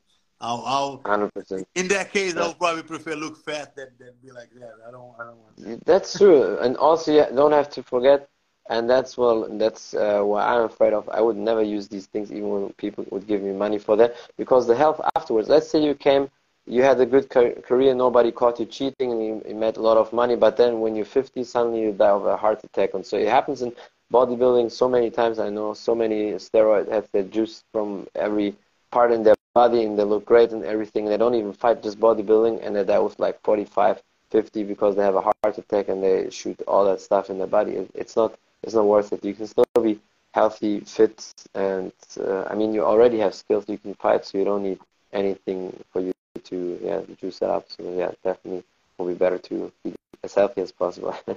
I'll, 0.40 0.62
I'll 0.66 0.98
100%. 0.98 1.64
In 1.74 1.88
that 1.88 2.12
case, 2.12 2.35
yeah. 2.35 2.42
I'll 2.42 2.54
probably 2.54 2.83
prefer 2.83 3.14
look 3.14 3.42
fat 3.44 3.74
than, 3.76 3.88
than 3.98 4.11
be 4.22 4.30
like 4.30 4.50
that. 4.59 4.72
I 4.87 4.90
don't. 4.90 5.14
I 5.18 5.24
don't 5.24 5.38
want. 5.38 5.57
That. 5.59 5.85
That's 5.85 6.16
true, 6.18 6.59
and 6.59 6.76
also 6.76 7.12
you 7.12 7.26
don't 7.35 7.52
have 7.52 7.70
to 7.70 7.83
forget 7.83 8.28
and 8.70 8.88
that's 8.88 9.16
well, 9.18 9.46
that's 9.59 9.94
uh, 9.94 10.22
what 10.22 10.46
I'm 10.46 10.64
afraid 10.64 10.92
of. 10.92 11.09
I 11.11 11.20
would 11.20 11.37
never 11.37 11.62
use 11.62 11.88
these 11.88 12.07
things, 12.07 12.33
even 12.33 12.48
when 12.50 12.72
people 12.74 13.05
would 13.11 13.27
give 13.27 13.42
me 13.42 13.53
money 13.53 13.79
for 13.79 13.96
that, 13.96 14.14
because 14.38 14.66
the 14.66 14.74
health 14.74 15.00
afterwards. 15.16 15.48
Let's 15.48 15.68
say 15.68 15.83
you 15.83 15.94
came, 15.94 16.31
you 16.66 16.83
had 16.83 17.00
a 17.00 17.07
good 17.07 17.29
career, 17.29 17.94
nobody 17.94 18.33
caught 18.33 18.59
you 18.61 18.66
cheating, 18.66 19.12
and 19.12 19.24
you, 19.24 19.42
you 19.48 19.55
made 19.55 19.77
a 19.77 19.83
lot 19.83 19.96
of 19.96 20.12
money. 20.12 20.37
But 20.37 20.57
then 20.57 20.81
when 20.81 20.96
you're 20.96 21.05
50, 21.05 21.44
suddenly 21.44 21.83
you 21.83 21.92
die 21.92 22.09
of 22.09 22.24
a 22.27 22.37
heart 22.37 22.64
attack, 22.64 22.94
and 22.94 23.05
so 23.05 23.18
it 23.18 23.29
happens 23.29 23.61
in 23.62 23.72
bodybuilding 24.12 24.70
so 24.70 24.88
many 24.88 25.11
times. 25.11 25.38
I 25.38 25.50
know 25.50 25.74
so 25.74 25.94
many 25.94 26.33
steroid 26.35 26.90
heads 26.90 27.09
that 27.12 27.31
juice 27.31 27.62
from 27.72 28.07
every 28.14 28.57
part 28.90 29.12
in 29.12 29.22
their 29.24 29.37
body, 29.55 29.85
and 29.85 29.98
they 29.98 30.05
look 30.05 30.24
great 30.24 30.53
and 30.53 30.64
everything. 30.64 31.05
They 31.05 31.18
don't 31.18 31.35
even 31.35 31.53
fight 31.53 31.83
just 31.83 32.00
bodybuilding, 32.00 32.61
and 32.64 32.74
they 32.74 32.85
die 32.85 32.98
with 32.98 33.18
like 33.18 33.40
45, 33.42 34.03
50 34.31 34.64
because 34.64 34.96
they 34.96 35.03
have 35.03 35.16
a 35.16 35.20
heart 35.20 35.59
attack 35.59 35.88
and 35.88 36.03
they 36.03 36.29
shoot 36.31 36.61
all 36.66 36.85
that 36.87 37.00
stuff 37.00 37.31
in 37.31 37.38
their 37.38 37.46
body. 37.46 37.72
It, 37.72 37.90
it's 37.94 38.16
not 38.16 38.35
it's 38.64 38.74
not 38.74 38.87
worth 38.87 39.12
it. 39.12 39.24
You 39.24 39.35
can 39.35 39.46
still 39.46 39.64
be 39.83 40.00
healthy, 40.33 40.81
fit, 40.81 41.33
and 41.55 41.92
uh, 42.18 42.44
I 42.50 42.55
mean, 42.55 42.72
you 42.74 42.83
already 42.85 43.18
have 43.18 43.35
skills. 43.35 43.64
You 43.68 43.79
can 43.79 43.94
fight, 43.94 44.24
so 44.24 44.38
you 44.38 44.44
don't 44.44 44.62
need 44.62 44.81
anything 45.12 45.79
for 45.92 46.00
you 46.00 46.12
to 46.44 46.79
yeah 46.83 47.00
juice 47.20 47.40
it 47.42 47.50
up. 47.50 47.66
So 47.68 47.83
yeah, 47.96 48.12
definitely 48.22 48.64
will 48.98 49.07
be 49.07 49.14
better 49.14 49.38
to 49.38 49.72
be 49.85 49.94
as 50.22 50.35
healthy 50.35 50.62
as 50.62 50.72
possible. 50.72 51.14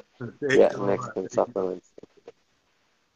yeah, 0.41 0.69
next 0.69 0.79
Mexican 0.79 1.29
supplements. 1.29 1.89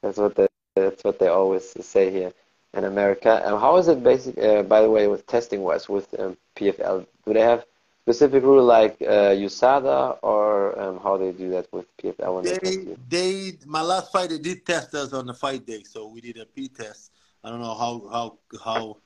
That's 0.02 0.18
what 0.18 0.36
they 0.36 0.48
that's 0.76 1.04
what 1.04 1.20
they 1.20 1.28
always 1.28 1.66
say 1.86 2.12
here 2.12 2.34
in 2.74 2.84
America. 2.84 3.42
And 3.46 3.60
how 3.60 3.78
is 3.78 3.88
it 3.88 4.04
basic? 4.04 4.38
Uh, 4.38 4.64
by 4.64 4.82
the 4.82 4.90
way, 4.90 5.08
with 5.08 5.26
testing 5.28 5.62
wise 5.62 5.90
with 5.90 6.08
um, 6.20 6.38
PFL, 6.56 7.06
do 7.26 7.34
they 7.34 7.42
have 7.42 7.66
specific 8.02 8.44
rule 8.44 8.64
like 8.64 8.98
uh, 9.02 9.32
USADA 9.46 10.18
or 10.24 10.80
um, 10.80 11.00
how 11.00 11.18
they 11.18 11.32
do 11.32 11.50
that 11.52 11.72
with 11.72 11.86
PFL? 11.98 12.36
When 12.36 12.44
they, 12.46 12.58
they, 12.58 12.96
they, 13.08 13.58
my 13.66 13.82
last 13.82 14.12
fight, 14.12 14.30
they 14.30 14.40
did 14.40 14.66
test 14.66 14.94
us 14.96 15.14
on 15.14 15.28
the 15.28 15.34
fight 15.34 15.66
day, 15.66 15.84
so 15.84 16.08
we 16.08 16.22
did 16.22 16.38
a 16.38 16.46
P 16.46 16.68
test. 16.68 17.12
I 17.44 17.50
don't 17.50 17.62
know 17.62 17.76
how 17.76 18.10
how 18.12 18.38
how 18.64 18.98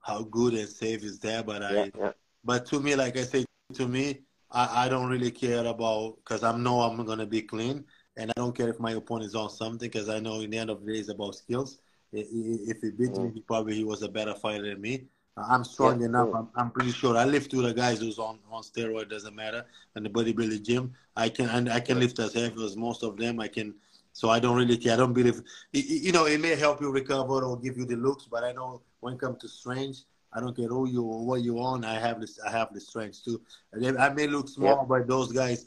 how 0.00 0.22
good 0.22 0.54
and 0.54 0.68
safe 0.68 1.02
is 1.02 1.18
that, 1.20 1.46
but 1.46 1.62
I, 1.62 1.72
yeah, 1.72 1.86
yeah. 1.98 2.12
but 2.44 2.66
to 2.66 2.80
me, 2.80 2.94
like 2.94 3.16
I 3.16 3.22
said, 3.22 3.44
to 3.74 3.86
me, 3.86 4.20
I, 4.50 4.86
I 4.86 4.88
don't 4.88 5.08
really 5.08 5.30
care 5.30 5.64
about 5.66 6.16
because 6.16 6.42
I 6.42 6.56
know 6.56 6.80
I'm 6.80 7.04
gonna 7.04 7.26
be 7.26 7.42
clean, 7.42 7.84
and 8.16 8.30
I 8.30 8.34
don't 8.36 8.56
care 8.56 8.68
if 8.68 8.78
my 8.78 8.92
opponent 8.92 9.26
is 9.26 9.34
on 9.34 9.50
something 9.50 9.88
because 9.88 10.08
I 10.08 10.20
know 10.20 10.40
in 10.40 10.50
the 10.50 10.58
end 10.58 10.70
of 10.70 10.84
the 10.84 10.92
day 10.92 10.98
it's 11.00 11.08
about 11.08 11.34
skills. 11.34 11.80
If 12.12 12.80
he 12.80 12.90
beat 12.90 13.10
mm. 13.10 13.24
me, 13.26 13.30
he 13.34 13.40
probably 13.40 13.74
he 13.74 13.84
was 13.84 14.02
a 14.02 14.08
better 14.08 14.34
fighter 14.34 14.62
than 14.62 14.80
me. 14.80 15.04
I'm 15.46 15.64
strong 15.64 16.00
yeah, 16.00 16.06
enough. 16.06 16.30
I'm, 16.34 16.48
I'm, 16.56 16.70
pretty 16.70 16.92
sure. 16.92 17.16
I 17.16 17.24
lift 17.24 17.52
with 17.52 17.64
the 17.64 17.74
guys 17.74 18.00
who's 18.00 18.18
on, 18.18 18.38
on 18.50 18.62
steroid 18.62 19.10
doesn't 19.10 19.34
matter, 19.34 19.64
and 19.94 20.04
the 20.04 20.10
bodybuilding 20.10 20.64
gym. 20.64 20.94
I 21.16 21.28
can 21.28 21.48
and 21.48 21.68
I 21.68 21.80
can 21.80 22.00
lift 22.00 22.18
as 22.18 22.34
heavy 22.34 22.64
as 22.64 22.76
most 22.76 23.02
of 23.02 23.16
them. 23.16 23.40
I 23.40 23.48
can, 23.48 23.74
so 24.12 24.30
I 24.30 24.40
don't 24.40 24.56
really 24.56 24.76
care. 24.76 24.94
I 24.94 24.96
don't 24.96 25.12
believe, 25.12 25.42
you 25.72 26.12
know, 26.12 26.26
it 26.26 26.40
may 26.40 26.54
help 26.56 26.80
you 26.80 26.90
recover 26.90 27.44
or 27.44 27.58
give 27.58 27.76
you 27.76 27.84
the 27.84 27.96
looks, 27.96 28.24
but 28.24 28.44
I 28.44 28.52
know 28.52 28.82
when 29.00 29.14
it 29.14 29.20
comes 29.20 29.38
to 29.38 29.48
strength, 29.48 30.04
I 30.32 30.40
don't 30.40 30.56
care 30.56 30.68
who 30.68 30.88
you 30.88 31.02
or 31.02 31.26
what 31.26 31.42
you 31.42 31.58
on. 31.60 31.84
I 31.84 31.98
have 31.98 32.20
this. 32.20 32.38
I 32.40 32.50
have 32.50 32.72
the 32.72 32.80
strength 32.80 33.24
too. 33.24 33.40
I 33.74 34.08
may 34.10 34.26
look 34.26 34.48
small, 34.48 34.78
yeah. 34.78 34.84
but 34.88 35.08
those 35.08 35.32
guys 35.32 35.66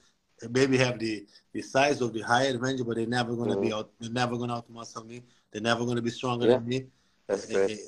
maybe 0.49 0.77
have 0.77 0.99
the 0.99 1.25
the 1.53 1.61
size 1.61 2.01
of 2.01 2.13
the 2.13 2.21
high 2.21 2.43
advantage, 2.45 2.85
but 2.85 2.95
they're 2.95 3.05
never 3.05 3.35
gonna 3.35 3.53
mm-hmm. 3.53 3.61
be 3.61 3.73
out. 3.73 3.91
They're 3.99 4.11
never 4.11 4.37
gonna 4.37 4.61
outmuscle 4.61 5.05
me. 5.05 5.23
They're 5.51 5.61
never 5.61 5.85
gonna 5.85 6.01
be 6.01 6.09
stronger 6.09 6.47
yeah. 6.47 6.57
than 6.57 6.67
me. 6.67 6.85
That's 7.27 7.45
great. 7.45 7.79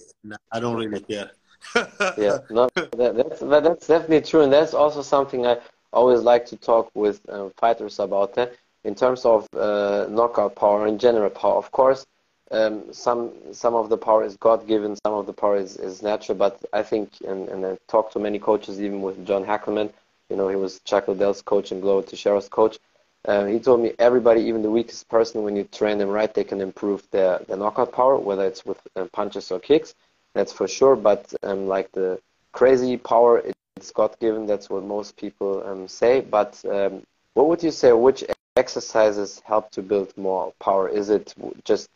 I 0.52 0.60
don't 0.60 0.78
really 0.78 1.02
care 1.02 1.32
yeah, 1.76 2.40
no, 2.50 2.70
that, 2.76 3.14
that's 3.16 3.40
that's 3.40 3.88
definitely 3.88 4.22
true, 4.22 4.42
and 4.42 4.52
that's 4.52 4.74
also 4.74 5.02
something 5.02 5.46
I 5.46 5.58
always 5.92 6.22
like 6.22 6.46
to 6.48 6.58
talk 6.58 6.92
with 6.94 7.22
uh, 7.30 7.50
fighters 7.58 8.00
about. 8.00 8.36
That 8.36 8.54
in 8.84 8.96
terms 8.96 9.26
of 9.26 9.48
uh, 9.54 10.08
knockout 10.10 10.56
power 10.56 10.88
and 10.88 11.00
general 11.00 11.30
power, 11.30 11.56
of 11.56 11.72
course, 11.72 12.06
um, 12.52 12.94
some 12.94 13.32
some 13.52 13.76
of 13.76 13.90
the 13.90 13.98
power 13.98 14.24
is 14.24 14.38
God 14.38 14.68
given, 14.68 14.96
some 15.06 15.14
of 15.14 15.26
the 15.26 15.34
power 15.34 15.58
is, 15.58 15.78
is 15.78 16.02
natural. 16.02 16.38
But 16.38 16.60
I 16.74 16.84
think, 16.84 17.12
and, 17.28 17.50
and 17.50 17.66
I 17.66 17.78
talked 17.88 18.14
to 18.14 18.20
many 18.20 18.40
coaches, 18.40 18.82
even 18.82 19.02
with 19.02 19.26
John 19.26 19.46
Hackleman. 19.46 19.92
You 20.30 20.38
know, 20.38 20.48
he 20.48 20.56
was 20.56 20.80
Chuck 20.86 21.08
Liddell's 21.08 21.42
coach 21.42 21.72
and 21.72 21.82
Glover 21.82 22.08
Teixeira's 22.08 22.50
coach. 22.50 22.80
Uh, 23.26 23.46
he 23.46 23.60
told 23.60 23.82
me 23.82 23.94
everybody, 24.00 24.42
even 24.42 24.62
the 24.62 24.70
weakest 24.70 25.08
person, 25.08 25.44
when 25.44 25.56
you 25.56 25.64
train 25.66 25.98
them 25.98 26.10
right, 26.10 26.34
they 26.34 26.44
can 26.44 26.60
improve 26.60 27.08
their, 27.12 27.40
their 27.48 27.56
knockout 27.56 27.92
power, 27.94 28.18
whether 28.18 28.46
it's 28.46 28.66
with 28.66 28.80
uh, 28.96 29.06
punches 29.14 29.50
or 29.52 29.60
kicks 29.60 29.96
that's 30.34 30.54
for 30.54 30.68
sure. 30.68 30.96
But 30.96 31.34
um, 31.44 31.68
like 31.68 31.92
the 31.92 32.20
crazy 32.52 32.98
power, 32.98 33.44
it's 33.76 33.92
God 33.92 34.18
given. 34.20 34.46
That's 34.46 34.70
what 34.70 34.84
most 34.84 35.18
people 35.18 35.64
um, 35.66 35.88
say. 35.88 36.22
But 36.22 36.64
um, 36.70 37.04
what 37.34 37.48
would 37.48 37.64
you 37.64 37.72
say? 37.72 37.92
Which 37.92 38.24
exercises 38.56 39.42
help 39.46 39.72
to 39.72 39.82
build 39.82 40.16
more 40.18 40.54
power? 40.60 40.88
Is 40.88 41.10
it 41.10 41.34
just 41.64 41.90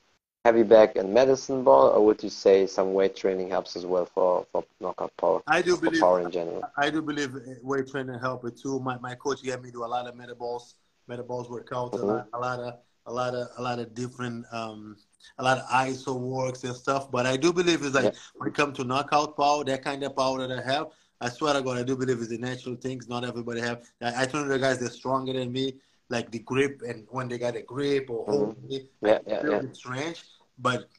heavy 0.47 0.63
bag 0.63 0.95
and 0.95 1.13
medicine 1.13 1.61
ball, 1.63 1.89
or 1.89 2.05
would 2.05 2.23
you 2.23 2.29
say 2.29 2.65
some 2.65 2.93
weight 2.93 3.15
training 3.15 3.49
helps 3.49 3.75
as 3.75 3.85
well 3.85 4.05
for, 4.05 4.45
for 4.51 4.63
knockout 4.79 5.11
power? 5.17 5.41
I 5.45 5.61
do 5.61 5.75
believe 5.77 5.99
power 5.99 6.21
in 6.21 6.31
general. 6.31 6.63
I 6.77 6.89
do 6.89 7.01
believe 7.01 7.31
weight 7.61 7.87
training 7.89 8.19
helps 8.19 8.47
it 8.49 8.57
too. 8.61 8.79
My 8.79 8.97
my 8.99 9.15
coach 9.15 9.45
had 9.45 9.61
me 9.61 9.71
do 9.71 9.83
a 9.83 9.91
lot 9.95 10.07
of 10.07 10.15
metaballs, 10.15 10.73
metaballs 11.09 11.49
workouts, 11.49 11.95
mm-hmm. 11.95 12.09
a, 12.09 12.13
lot, 12.13 12.27
a 12.33 12.39
lot 12.39 12.59
of 12.59 12.73
a 13.07 13.13
lot 13.19 13.33
of 13.35 13.47
a 13.57 13.61
lot 13.61 13.79
of 13.79 13.93
different 13.93 14.45
um, 14.51 14.97
a 15.37 15.43
lot 15.43 15.57
of 15.57 15.65
ISO 15.69 16.19
works 16.19 16.63
and 16.63 16.75
stuff. 16.75 17.11
But 17.11 17.25
I 17.25 17.37
do 17.37 17.53
believe 17.53 17.83
it's 17.83 17.95
like 17.95 18.05
yeah. 18.05 18.19
when 18.35 18.49
it 18.49 18.55
comes 18.55 18.77
to 18.77 18.83
knockout 18.83 19.37
power, 19.37 19.63
that 19.65 19.83
kind 19.83 20.03
of 20.03 20.15
power 20.15 20.45
that 20.45 20.59
I 20.59 20.61
have, 20.71 20.87
I 21.19 21.29
swear 21.29 21.53
to 21.53 21.61
God, 21.61 21.77
I 21.77 21.83
do 21.83 21.95
believe 21.95 22.19
it's 22.19 22.29
the 22.29 22.37
natural 22.37 22.75
things. 22.75 23.07
Not 23.07 23.25
everybody 23.25 23.61
have. 23.61 23.83
I, 24.01 24.23
I 24.23 24.25
turn 24.25 24.43
to 24.43 24.49
the 24.49 24.59
guys 24.59 24.79
that 24.79 24.93
stronger 24.93 25.33
than 25.33 25.51
me, 25.51 25.75
like 26.09 26.31
the 26.31 26.39
grip, 26.39 26.81
and 26.87 27.07
when 27.09 27.27
they 27.27 27.37
got 27.37 27.55
a 27.55 27.61
grip 27.61 28.09
or 28.09 28.25
hold 28.25 28.57
mm-hmm. 28.57 28.67
me, 28.67 28.89
yeah, 29.01 29.19
yeah, 29.27 29.41
yeah. 29.49 29.61
strange, 29.73 30.23
but 30.59 30.89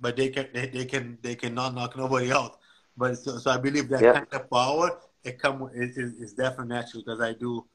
but 0.00 0.16
they 0.16 0.30
can 0.30 0.48
they, 0.54 0.68
they 0.68 0.84
can 0.84 1.18
they 1.22 1.34
cannot 1.34 1.74
knock 1.74 1.96
nobody 1.96 2.32
out. 2.32 2.58
But 2.96 3.18
so, 3.18 3.38
so 3.38 3.50
I 3.50 3.58
believe 3.58 3.88
that 3.90 4.02
yeah. 4.02 4.12
kind 4.12 4.26
of 4.32 4.50
power 4.50 4.98
it 5.24 5.38
come 5.38 5.70
it 5.74 5.90
is 5.96 6.14
is 6.14 6.32
definitely 6.32 6.74
natural 6.74 7.02
because 7.04 7.20
I 7.20 7.32
do. 7.32 7.66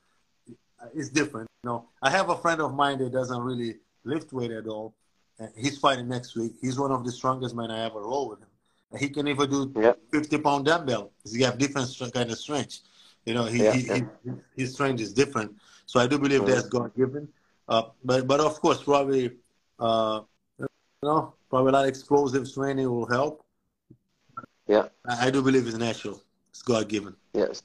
It's 0.94 1.10
different, 1.10 1.50
you 1.64 1.70
know. 1.70 1.88
I 2.02 2.10
have 2.10 2.30
a 2.30 2.36
friend 2.36 2.60
of 2.60 2.74
mine 2.74 2.98
that 2.98 3.14
doesn't 3.14 3.42
really 3.42 3.78
lift 4.04 4.34
weight 4.34 4.52
at 4.52 4.68
all, 4.68 4.94
he's 5.58 5.78
fighting 5.78 6.08
next 6.08 6.36
week. 6.36 6.54
He's 6.62 6.80
one 6.80 6.92
of 6.92 7.04
the 7.06 7.12
strongest 7.12 7.56
men 7.56 7.72
I 7.72 7.86
ever 7.86 8.02
roll 8.02 8.30
with 8.30 8.40
him. 8.40 8.48
He 9.00 9.10
can 9.10 9.28
even 9.28 9.50
do 9.50 9.74
yep. 9.76 10.00
50 10.12 10.38
pound 10.40 10.66
dumbbell. 10.66 11.12
He 11.26 11.42
have 11.42 11.58
different 11.58 11.90
kind 12.14 12.32
of 12.32 12.38
strength. 12.38 12.80
You 13.26 13.34
know, 13.34 13.46
he, 13.46 13.70
he, 13.72 13.82
he, 13.82 14.04
his 14.56 14.74
strength 14.74 15.02
is 15.02 15.14
different. 15.14 15.56
So 15.86 16.00
I 16.00 16.08
do 16.08 16.20
believe 16.20 16.42
mm-hmm. 16.42 16.52
that's 16.52 16.68
God 16.68 16.96
given. 16.96 17.28
Uh, 17.68 17.84
but 18.04 18.28
but 18.28 18.40
of 18.40 18.60
course, 18.60 18.84
probably 18.84 19.32
uh, 19.80 20.22
you 20.60 20.68
know, 21.02 21.34
probably 21.50 21.70
a 21.70 21.74
lot 21.74 21.84
of 21.84 21.90
explosive 21.90 22.52
training 22.54 22.90
will 22.90 23.06
help. 23.08 23.44
Yeah, 24.68 24.88
I, 25.06 25.28
I 25.28 25.32
do 25.32 25.42
believe 25.42 25.68
it's 25.68 25.78
natural. 25.78 26.22
It's 26.50 26.62
God 26.62 26.90
given. 26.90 27.16
Yes, 27.34 27.64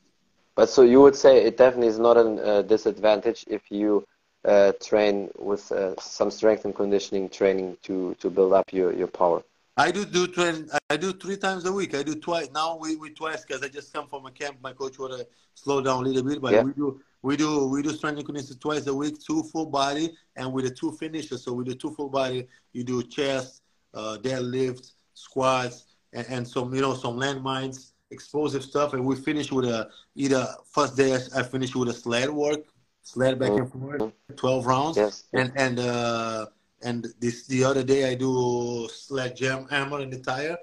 but 0.55 0.69
so 0.69 0.83
you 0.83 1.01
would 1.01 1.17
say 1.17 1.45
it 1.45 1.57
definitely 1.57 1.89
is 1.89 1.99
not 1.99 2.17
a 2.17 2.21
uh, 2.21 2.63
disadvantage 2.63 3.45
if 3.49 3.71
you 3.71 4.07
uh, 4.49 4.73
train 4.83 5.31
with 5.39 5.71
uh, 5.71 5.95
some 6.01 6.31
strength 6.31 6.65
and 6.65 6.75
conditioning 6.75 7.29
training 7.29 7.77
to 7.83 8.15
to 8.21 8.31
build 8.31 8.53
up 8.53 8.73
your, 8.73 8.93
your 8.93 9.07
power? 9.07 9.43
I 9.77 9.93
do 9.93 10.05
do 10.05 10.27
train. 10.27 10.69
I 10.91 10.97
do 10.97 11.13
three 11.13 11.37
times 11.37 11.65
a 11.67 11.73
week. 11.73 11.95
I 11.95 12.03
do 12.03 12.15
twice 12.15 12.51
now. 12.51 12.77
We, 12.77 12.97
we 12.97 13.11
twice 13.11 13.45
because 13.45 13.63
I 13.63 13.69
just 13.69 13.93
come 13.93 14.09
from 14.09 14.27
a 14.27 14.31
camp. 14.31 14.57
My 14.63 14.73
coach 14.73 14.99
would 14.99 15.27
slow 15.55 15.81
down 15.81 16.05
a 16.05 16.09
little 16.09 16.29
bit, 16.29 16.41
but 16.41 16.53
yeah. 16.53 16.63
we 16.63 16.73
do 16.73 17.01
we 17.23 17.37
do 17.37 17.67
we 17.69 17.83
do 17.83 17.91
strength 17.91 18.19
and 18.19 18.27
conditioning 18.27 18.59
twice 18.59 18.87
a 18.87 18.95
week, 18.95 19.21
two 19.21 19.43
full 19.45 19.67
body, 19.67 20.17
and 20.37 20.53
with 20.53 20.65
the 20.65 20.71
two 20.71 20.93
finishes. 20.93 21.45
So 21.45 21.53
with 21.53 21.67
the 21.67 21.75
two 21.75 21.91
full 21.91 22.09
body, 22.09 22.49
you 22.73 22.85
do 22.85 23.03
chest, 23.03 23.63
uh, 23.95 24.19
deadlift, 24.21 24.93
squats, 25.15 25.85
and, 26.13 26.27
and 26.29 26.49
some 26.49 26.75
you 26.75 26.81
know 26.81 26.95
some 26.95 27.17
landmines, 27.17 27.93
explosive 28.11 28.65
stuff, 28.65 28.95
and 28.95 29.05
we 29.05 29.15
finish 29.15 29.53
with 29.53 29.67
a 29.67 29.89
either 30.17 30.47
first 30.65 30.97
day 30.97 31.15
I 31.37 31.43
finish 31.43 31.75
with 31.75 31.89
a 31.91 31.93
sled 31.93 32.31
work, 32.31 32.63
sled 33.09 33.39
back 33.39 33.53
and 33.53 33.71
forth, 33.73 34.01
mm-hmm. 34.01 34.35
twelve 34.37 34.67
rounds. 34.67 34.97
Yes. 34.97 35.25
And 35.33 35.51
and 35.57 35.81
uh, 35.81 36.47
and 36.83 37.07
this 37.21 37.47
the 37.47 37.65
other 37.65 37.83
day 37.83 38.11
I 38.11 38.15
do 38.15 38.89
sled 38.93 39.37
jam 39.37 39.67
hammer 39.71 40.01
in 40.01 40.11
the 40.11 40.21
tire. 40.21 40.59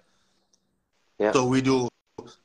Yeah. 1.18 1.32
So 1.32 1.46
we 1.46 1.62
do 1.62 1.90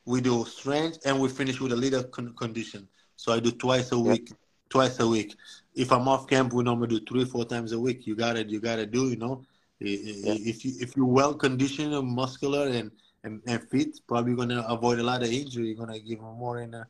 we 0.05 0.21
do 0.21 0.45
strength 0.45 0.99
and 1.05 1.19
we 1.21 1.29
finish 1.29 1.59
with 1.61 1.71
a 1.71 1.75
little 1.75 2.03
con- 2.03 2.33
condition. 2.33 2.87
So 3.15 3.31
I 3.31 3.39
do 3.39 3.51
twice 3.51 3.91
a 3.91 3.99
week. 3.99 4.29
Yeah. 4.29 4.37
Twice 4.69 4.99
a 4.99 5.07
week. 5.07 5.35
If 5.75 5.91
I'm 5.91 6.07
off 6.07 6.27
camp, 6.27 6.53
we 6.53 6.63
normally 6.63 6.87
do 6.95 6.99
three, 7.09 7.25
four 7.25 7.45
times 7.45 7.71
a 7.73 7.79
week. 7.79 8.07
You 8.07 8.15
got 8.15 8.37
it. 8.37 8.49
You 8.49 8.59
got 8.59 8.77
to 8.77 8.85
do. 8.85 9.09
You 9.09 9.17
know, 9.17 9.43
yeah. 9.79 10.51
if 10.51 10.65
you 10.65 10.71
if 10.79 10.95
you're 10.95 11.13
well 11.21 11.33
conditioned, 11.33 11.93
and 11.93 12.07
muscular, 12.07 12.67
and 12.67 12.89
and, 13.23 13.41
and 13.47 13.61
fit, 13.69 13.99
probably 14.07 14.33
gonna 14.33 14.65
avoid 14.67 14.99
a 14.99 15.03
lot 15.03 15.21
of 15.21 15.29
injury. 15.31 15.67
You're 15.67 15.85
gonna 15.85 15.99
give 15.99 16.21
more 16.21 16.61
in 16.61 16.71
the, 16.71 16.85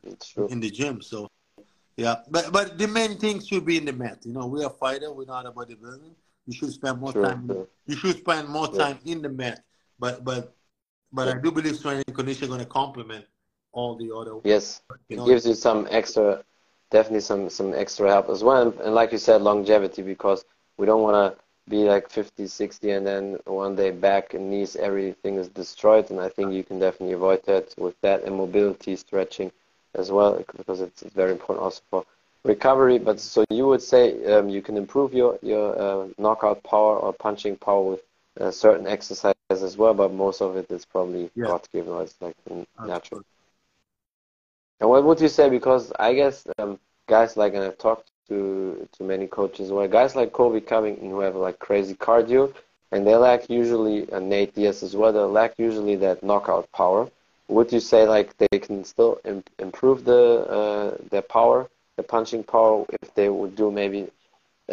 in 0.48 0.60
the 0.60 0.70
gym. 0.70 1.02
So 1.02 1.28
yeah, 1.96 2.16
but 2.30 2.52
but 2.52 2.78
the 2.78 2.88
main 2.88 3.16
thing 3.18 3.40
should 3.40 3.64
be 3.64 3.76
in 3.76 3.84
the 3.84 3.92
mat. 3.92 4.18
You 4.24 4.32
know, 4.32 4.46
we're 4.46 4.66
a 4.66 4.70
fighter. 4.70 5.12
We're 5.12 5.26
not 5.26 5.46
a 5.46 5.52
bodybuilding. 5.52 6.14
You 6.46 6.54
should 6.54 6.72
spend 6.72 7.00
more 7.00 7.12
sure, 7.12 7.24
time. 7.24 7.46
Sure. 7.46 7.68
You 7.86 7.96
should 7.96 8.18
spend 8.18 8.48
more 8.48 8.68
time 8.68 8.98
in 9.04 9.22
the 9.22 9.28
mat. 9.28 9.62
But 9.98 10.24
but 10.24 10.54
but. 11.12 11.28
I 11.28 11.38
do 11.38 11.50
believe 11.52 11.76
strength 11.76 12.04
and 12.06 12.16
conditioning 12.16 12.50
going 12.50 12.60
to 12.60 12.66
complement 12.66 13.26
all 13.72 13.96
the 13.96 14.14
other. 14.14 14.38
Yes, 14.44 14.82
it 15.08 15.18
know, 15.18 15.26
gives 15.26 15.46
you 15.46 15.54
some 15.54 15.86
extra, 15.90 16.42
definitely 16.90 17.20
some 17.20 17.50
some 17.50 17.74
extra 17.74 18.08
help 18.08 18.30
as 18.30 18.42
well. 18.42 18.62
And, 18.62 18.80
and 18.80 18.94
like 18.94 19.12
you 19.12 19.18
said, 19.18 19.42
longevity 19.42 20.02
because 20.02 20.44
we 20.78 20.86
don't 20.86 21.02
want 21.02 21.36
to 21.36 21.42
be 21.68 21.84
like 21.84 22.10
50, 22.10 22.46
60, 22.46 22.90
and 22.90 23.06
then 23.06 23.38
one 23.44 23.76
day 23.76 23.90
back 23.90 24.34
and 24.34 24.50
knees, 24.50 24.76
everything 24.76 25.36
is 25.36 25.48
destroyed. 25.48 26.10
And 26.10 26.20
I 26.20 26.28
think 26.28 26.52
you 26.52 26.64
can 26.64 26.78
definitely 26.78 27.14
avoid 27.14 27.44
that 27.44 27.74
with 27.78 28.00
that 28.00 28.24
and 28.24 28.36
mobility 28.36 28.96
stretching 28.96 29.52
as 29.94 30.10
well, 30.10 30.44
because 30.56 30.80
it's, 30.80 31.02
it's 31.02 31.14
very 31.14 31.32
important 31.32 31.64
also 31.64 31.82
for 31.90 32.04
recovery. 32.44 32.98
But 32.98 33.20
so 33.20 33.44
you 33.50 33.66
would 33.66 33.82
say 33.82 34.24
um, 34.32 34.48
you 34.48 34.62
can 34.62 34.76
improve 34.76 35.12
your 35.14 35.38
your 35.42 35.78
uh, 35.78 36.08
knockout 36.18 36.62
power 36.62 36.98
or 36.98 37.12
punching 37.12 37.56
power 37.56 37.82
with 37.82 38.02
uh, 38.40 38.50
certain 38.50 38.86
exercises 38.86 39.34
as 39.50 39.76
well, 39.76 39.94
but 39.94 40.12
most 40.12 40.40
of 40.40 40.56
it 40.56 40.70
is 40.70 40.84
probably 40.84 41.30
yeah. 41.34 41.46
God 41.46 41.68
given, 41.72 41.92
or 41.92 42.02
it's 42.02 42.14
like 42.20 42.36
natural. 42.84 43.22
And 44.80 44.90
what 44.90 45.04
would 45.04 45.20
you 45.20 45.28
say? 45.28 45.48
Because 45.48 45.92
I 45.98 46.14
guess 46.14 46.46
um, 46.58 46.78
guys 47.08 47.36
like, 47.36 47.54
and 47.54 47.64
I've 47.64 47.78
talked 47.78 48.10
to 48.28 48.88
to 48.96 49.04
many 49.04 49.26
coaches, 49.26 49.70
where 49.70 49.88
guys 49.88 50.16
like 50.16 50.32
Colby 50.32 50.60
Covington 50.60 51.10
who 51.10 51.20
have 51.20 51.36
like 51.36 51.58
crazy 51.58 51.94
cardio, 51.94 52.52
and 52.90 53.06
they 53.06 53.14
lack 53.14 53.50
usually, 53.50 54.10
and 54.10 54.28
Nate 54.28 54.54
Diaz 54.54 54.82
as 54.82 54.96
well, 54.96 55.12
they 55.12 55.20
lack 55.20 55.58
usually 55.58 55.96
that 55.96 56.22
knockout 56.22 56.70
power. 56.72 57.10
Would 57.48 57.72
you 57.72 57.80
say 57.80 58.06
like 58.06 58.36
they 58.38 58.58
can 58.58 58.84
still 58.84 59.20
Im- 59.24 59.44
improve 59.58 60.04
the 60.04 60.22
uh, 60.58 60.96
their 61.10 61.22
power, 61.22 61.68
the 61.96 62.02
punching 62.02 62.44
power, 62.44 62.84
if 63.02 63.14
they 63.14 63.28
would 63.28 63.54
do 63.56 63.70
maybe 63.70 64.10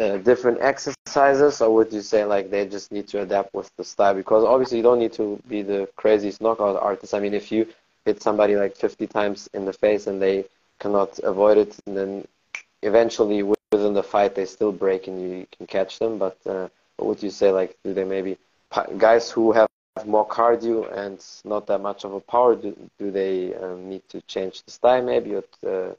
uh, 0.00 0.16
different 0.18 0.60
exercises, 0.60 1.60
or 1.60 1.74
would 1.74 1.92
you 1.92 2.00
say 2.02 2.24
like 2.24 2.50
they 2.50 2.66
just 2.66 2.92
need 2.92 3.08
to 3.08 3.22
adapt 3.22 3.52
with 3.54 3.70
the 3.76 3.84
style? 3.84 4.14
Because 4.14 4.44
obviously 4.44 4.78
you 4.78 4.82
don't 4.82 4.98
need 4.98 5.12
to 5.14 5.40
be 5.48 5.62
the 5.62 5.88
craziest 5.96 6.40
knockout 6.40 6.76
artist. 6.80 7.14
I 7.14 7.20
mean, 7.20 7.34
if 7.34 7.50
you 7.52 7.66
hit 8.04 8.22
somebody 8.22 8.56
like 8.56 8.76
50 8.76 9.06
times 9.06 9.48
in 9.54 9.64
the 9.64 9.72
face 9.72 10.06
and 10.06 10.20
they 10.22 10.44
cannot 10.78 11.18
avoid 11.20 11.58
it, 11.58 11.76
and 11.86 11.96
then 11.96 12.26
eventually 12.82 13.42
within 13.42 13.94
the 13.94 14.02
fight 14.02 14.34
they 14.34 14.44
still 14.46 14.72
break 14.72 15.06
and 15.08 15.20
you 15.20 15.46
can 15.56 15.66
catch 15.66 15.98
them. 15.98 16.18
But 16.18 16.36
uh, 16.46 16.68
what 16.96 17.08
would 17.08 17.22
you 17.22 17.30
say? 17.30 17.50
Like, 17.52 17.76
do 17.84 17.92
they 17.94 18.04
maybe 18.04 18.38
guys 18.98 19.30
who 19.30 19.52
have 19.52 19.68
more 20.06 20.26
cardio 20.26 20.90
and 20.96 21.24
not 21.44 21.66
that 21.66 21.80
much 21.80 22.04
of 22.04 22.12
a 22.14 22.20
power? 22.20 22.54
Do, 22.56 22.76
do 22.98 23.10
they 23.10 23.54
um, 23.54 23.88
need 23.88 24.08
to 24.08 24.20
change 24.22 24.62
the 24.64 24.70
style 24.70 25.02
maybe 25.02 25.34
or 25.34 25.44
uh, 25.66 25.94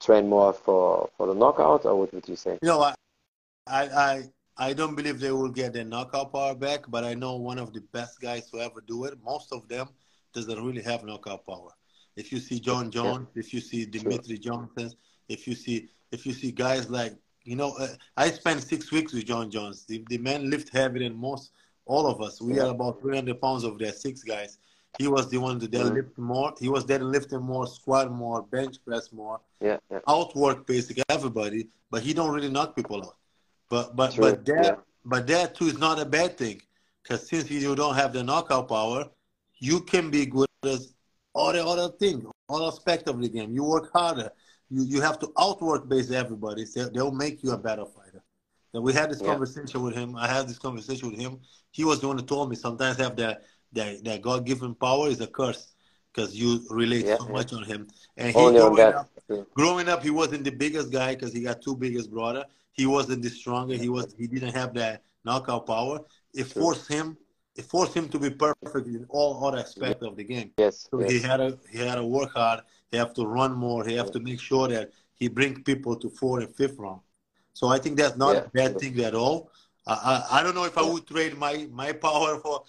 train 0.00 0.28
more 0.28 0.52
for 0.52 1.10
for 1.16 1.26
the 1.26 1.34
knockout, 1.34 1.84
or 1.84 1.96
what 1.96 2.14
would 2.14 2.28
you 2.28 2.36
say? 2.36 2.58
You 2.62 2.68
know, 2.68 2.82
I 2.82 2.94
I 3.66 4.22
I 4.56 4.72
don't 4.72 4.94
believe 4.94 5.20
they 5.20 5.32
will 5.32 5.50
get 5.50 5.72
their 5.72 5.84
knockout 5.84 6.32
power 6.32 6.54
back, 6.54 6.84
but 6.88 7.04
I 7.04 7.14
know 7.14 7.36
one 7.36 7.58
of 7.58 7.72
the 7.72 7.80
best 7.92 8.20
guys 8.20 8.50
to 8.50 8.60
ever 8.60 8.80
do 8.86 9.04
it. 9.04 9.18
Most 9.24 9.52
of 9.52 9.68
them 9.68 9.88
doesn't 10.32 10.62
really 10.62 10.82
have 10.82 11.04
knockout 11.04 11.46
power. 11.46 11.70
If 12.16 12.32
you 12.32 12.38
see 12.38 12.58
Jon 12.58 12.90
Jones, 12.90 13.28
yeah. 13.34 13.40
if 13.40 13.52
you 13.52 13.60
see 13.60 13.84
Dimitri 13.84 14.36
sure. 14.36 14.52
Johnson, 14.52 14.92
if 15.28 15.46
you 15.46 15.54
see 15.54 15.88
if 16.10 16.24
you 16.26 16.32
see 16.32 16.52
guys 16.52 16.88
like 16.88 17.14
you 17.44 17.54
know, 17.54 17.74
uh, 17.78 17.88
I 18.16 18.30
spent 18.30 18.62
six 18.62 18.90
weeks 18.90 19.12
with 19.12 19.24
Jon 19.24 19.50
Jones. 19.50 19.84
The, 19.86 20.04
the 20.08 20.18
man 20.18 20.50
lift 20.50 20.68
heavier 20.70 21.04
than 21.04 21.16
most 21.16 21.52
all 21.86 22.06
of 22.06 22.20
us. 22.20 22.40
We 22.40 22.56
yeah. 22.56 22.64
are 22.64 22.70
about 22.70 23.00
300 23.00 23.40
pounds 23.40 23.64
of 23.64 23.78
there, 23.78 23.92
six 23.92 24.22
guys. 24.22 24.58
He 24.98 25.08
was 25.08 25.28
the 25.30 25.38
one 25.38 25.60
to 25.60 25.66
deadlift 25.66 26.16
more. 26.16 26.54
He 26.58 26.68
was 26.68 26.84
deadlifting 26.84 27.42
more, 27.42 27.66
squat 27.66 28.10
more, 28.10 28.42
bench 28.42 28.76
press 28.84 29.12
more, 29.12 29.40
yeah, 29.60 29.76
yeah. 29.90 29.98
outwork 30.08 30.66
basically 30.66 31.04
everybody. 31.08 31.68
But 31.90 32.02
he 32.02 32.14
don't 32.14 32.32
really 32.34 32.48
knock 32.48 32.74
people 32.74 33.02
out. 33.02 33.16
But 33.68 33.94
but 33.94 34.14
True. 34.14 34.24
but 34.24 34.46
that 34.46 34.64
yeah. 34.64 34.74
but 35.04 35.26
that 35.26 35.54
too 35.54 35.66
is 35.66 35.78
not 35.78 36.00
a 36.00 36.04
bad 36.04 36.38
thing, 36.38 36.62
because 37.02 37.28
since 37.28 37.50
you 37.50 37.74
don't 37.74 37.94
have 37.94 38.12
the 38.12 38.22
knockout 38.22 38.68
power, 38.68 39.06
you 39.58 39.80
can 39.80 40.10
be 40.10 40.24
good 40.24 40.48
as 40.64 40.94
all 41.34 41.52
the 41.52 41.64
other 41.64 41.90
thing, 41.98 42.26
all 42.48 42.66
aspect 42.66 43.06
of 43.08 43.20
the 43.20 43.28
game. 43.28 43.52
You 43.52 43.64
work 43.64 43.92
harder. 43.92 44.30
You 44.70 44.82
you 44.82 45.00
have 45.02 45.18
to 45.18 45.32
outwork 45.38 45.88
basically 45.88 46.16
everybody. 46.16 46.64
So 46.64 46.88
they'll 46.88 47.12
make 47.12 47.42
you 47.42 47.50
a 47.52 47.58
better 47.58 47.84
fighter. 47.84 48.22
And 48.74 48.82
we 48.82 48.92
had 48.92 49.10
this 49.10 49.20
yeah. 49.20 49.28
conversation 49.28 49.82
with 49.82 49.94
him. 49.94 50.16
I 50.16 50.26
had 50.26 50.48
this 50.48 50.58
conversation 50.58 51.10
with 51.10 51.20
him. 51.20 51.40
He 51.70 51.84
was 51.84 52.00
the 52.00 52.08
one 52.08 52.18
who 52.18 52.24
told 52.24 52.50
me 52.50 52.56
sometimes 52.56 52.98
have 52.98 53.16
that 53.16 53.42
that, 53.72 54.04
that 54.04 54.22
God 54.22 54.46
given 54.46 54.74
power 54.74 55.08
is 55.08 55.20
a 55.20 55.26
curse 55.26 55.74
because 56.12 56.34
you 56.34 56.64
relate 56.70 57.04
yeah, 57.04 57.16
so 57.16 57.26
yeah. 57.26 57.32
much 57.32 57.52
on 57.52 57.62
him. 57.64 57.88
And 58.16 58.28
he 58.28 58.32
growing 58.32 58.80
up, 58.80 59.10
growing 59.54 59.88
up, 59.88 60.02
he 60.02 60.10
wasn't 60.10 60.44
the 60.44 60.50
biggest 60.50 60.90
guy 60.90 61.14
because 61.14 61.32
he 61.32 61.42
got 61.42 61.60
two 61.60 61.76
biggest 61.76 62.10
brother. 62.10 62.44
He 62.72 62.86
wasn't 62.86 63.22
the 63.22 63.30
stronger. 63.30 63.74
He 63.74 63.88
was 63.88 64.14
he 64.18 64.26
didn't 64.26 64.54
have 64.54 64.74
that 64.74 65.02
knockout 65.24 65.66
power. 65.66 66.00
It 66.34 66.44
forced 66.44 66.88
him 66.88 67.16
it 67.56 67.64
forced 67.64 67.94
him 67.94 68.08
to 68.10 68.18
be 68.18 68.30
perfect 68.30 68.86
in 68.86 69.06
all 69.08 69.44
other 69.44 69.58
aspects 69.58 70.04
of 70.04 70.16
the 70.16 70.24
game. 70.24 70.52
Yes. 70.58 70.88
So 70.90 71.00
yes. 71.00 71.10
he 71.10 71.20
had 71.20 71.38
to 71.38 71.58
he 71.70 71.78
had 71.78 71.96
to 71.96 72.04
work 72.04 72.32
hard. 72.34 72.60
He 72.90 72.98
have 72.98 73.14
to 73.14 73.26
run 73.26 73.54
more. 73.54 73.84
He 73.84 73.94
have 73.94 74.10
to 74.12 74.20
make 74.20 74.40
sure 74.40 74.68
that 74.68 74.92
he 75.14 75.28
bring 75.28 75.62
people 75.62 75.96
to 75.96 76.10
fourth 76.10 76.44
and 76.44 76.54
fifth 76.54 76.78
round. 76.78 77.00
So 77.56 77.68
I 77.68 77.78
think 77.78 77.96
that's 77.96 78.18
not 78.18 78.34
yeah. 78.34 78.42
a 78.42 78.48
bad 78.50 78.78
thing 78.78 79.00
at 79.00 79.14
all. 79.14 79.50
I, 79.86 79.94
I, 80.12 80.38
I 80.38 80.42
don't 80.42 80.54
know 80.54 80.64
if 80.64 80.76
I 80.76 80.82
would 80.82 81.06
trade 81.06 81.38
my, 81.38 81.66
my 81.72 81.90
power 81.90 82.38
for 82.44 82.64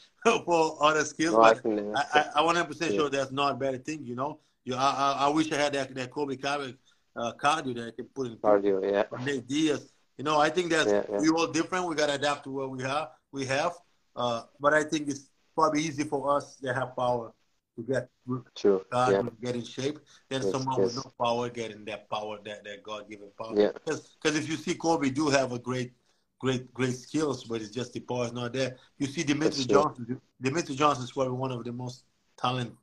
for 0.46 0.78
other 0.82 1.04
skills, 1.04 1.34
no, 1.34 1.42
but 1.42 2.10
I, 2.14 2.20
I, 2.20 2.42
I 2.42 2.54
100% 2.54 2.96
sure 2.96 3.10
that's 3.10 3.32
not 3.32 3.52
a 3.52 3.56
bad 3.56 3.86
thing. 3.86 4.06
You 4.06 4.16
know, 4.16 4.40
you 4.64 4.76
I, 4.76 5.18
I, 5.26 5.28
wish 5.28 5.52
I 5.52 5.58
had 5.58 5.74
that 5.74 5.94
that 5.94 6.10
Colby 6.12 6.38
Covington 6.38 6.78
uh, 7.18 7.34
cardio 7.34 7.76
that 7.76 7.88
I 7.88 7.92
can 7.92 8.06
put 8.16 8.28
in 8.28 8.38
cardio. 8.38 8.76
Yeah. 8.82 9.04
Nate 9.26 9.46
Diaz. 9.46 9.92
You 10.18 10.24
know, 10.24 10.40
I 10.40 10.50
think 10.50 10.70
that 10.72 10.88
yeah, 10.88 11.04
yeah. 11.12 11.20
we 11.20 11.30
all 11.30 11.48
different. 11.48 11.86
We 11.90 11.96
got 11.96 12.08
to 12.08 12.16
adapt 12.16 12.46
to 12.46 12.52
what 12.52 12.70
we 12.72 12.82
have. 12.84 13.10
We 13.34 13.46
have, 13.46 13.74
uh, 14.16 14.44
but 14.60 14.74
I 14.74 14.84
think 14.84 15.10
it's 15.10 15.30
probably 15.54 15.82
easy 15.82 16.06
for 16.06 16.36
us 16.36 16.56
to 16.64 16.74
have 16.74 16.96
power 16.96 17.34
to 17.78 17.84
get 17.84 18.10
True. 18.56 18.84
God 18.92 19.12
yeah. 19.12 19.22
get 19.42 19.56
in 19.56 19.64
shape 19.64 20.00
than 20.30 20.42
yes, 20.42 20.52
someone 20.52 20.82
yes. 20.82 20.96
with 20.96 21.06
no 21.06 21.12
power 21.24 21.50
getting 21.50 21.86
that 21.86 22.10
power, 22.10 22.38
that, 22.44 22.64
that 22.66 22.84
God 22.84 23.10
given 23.10 23.30
power. 23.40 23.54
Yeah. 23.56 23.70
Because 23.74 24.36
if 24.36 24.50
you 24.50 24.58
see 24.58 24.76
Colby 24.76 25.10
do 25.10 25.30
have 25.30 25.54
a 25.54 25.60
great, 25.60 25.94
great, 26.40 26.74
great 26.74 26.96
skills, 26.96 27.46
but 27.46 27.62
it's 27.62 27.72
just 27.72 27.94
the 27.94 28.02
power 28.02 28.26
is 28.26 28.34
not 28.34 28.52
there. 28.54 28.78
You 28.98 29.08
see 29.08 29.24
Dimitri 29.24 29.64
Johnson. 29.64 30.20
Dimitri 30.42 30.76
Johnson 30.76 31.06
is 31.06 31.12
probably 31.12 31.34
one 31.34 31.52
of 31.52 31.64
the 31.64 31.72
most 31.72 32.04
talented 32.38 32.76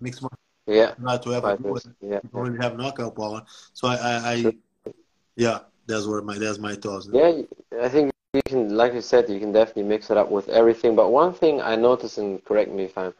mixed 0.00 0.20
martial 0.20 0.38
yeah. 0.66 0.94
not 0.98 1.22
to 1.22 1.30
do. 1.30 1.80
Yeah. 2.00 2.20
You 2.22 2.30
don't 2.32 2.60
have 2.60 2.76
knockout 2.76 3.16
power. 3.16 3.42
So 3.72 3.88
I, 3.88 3.94
I, 3.94 4.32
I 4.32 4.52
yeah, 5.36 5.60
that's 5.86 6.06
where 6.06 6.22
my 6.22 6.38
that's 6.38 6.58
my 6.58 6.74
thoughts. 6.74 7.08
Yeah, 7.12 7.42
I 7.80 7.88
think 7.88 8.12
you 8.32 8.42
can, 8.44 8.76
like 8.76 8.94
you 8.94 9.00
said, 9.00 9.28
you 9.28 9.38
can 9.38 9.52
definitely 9.52 9.84
mix 9.84 10.10
it 10.10 10.16
up 10.16 10.30
with 10.30 10.48
everything. 10.48 10.96
But 10.96 11.10
one 11.10 11.32
thing 11.32 11.60
I 11.60 11.76
noticed, 11.76 12.18
and 12.18 12.44
correct 12.44 12.70
me 12.70 12.84
if 12.84 12.98
I'm 12.98 13.14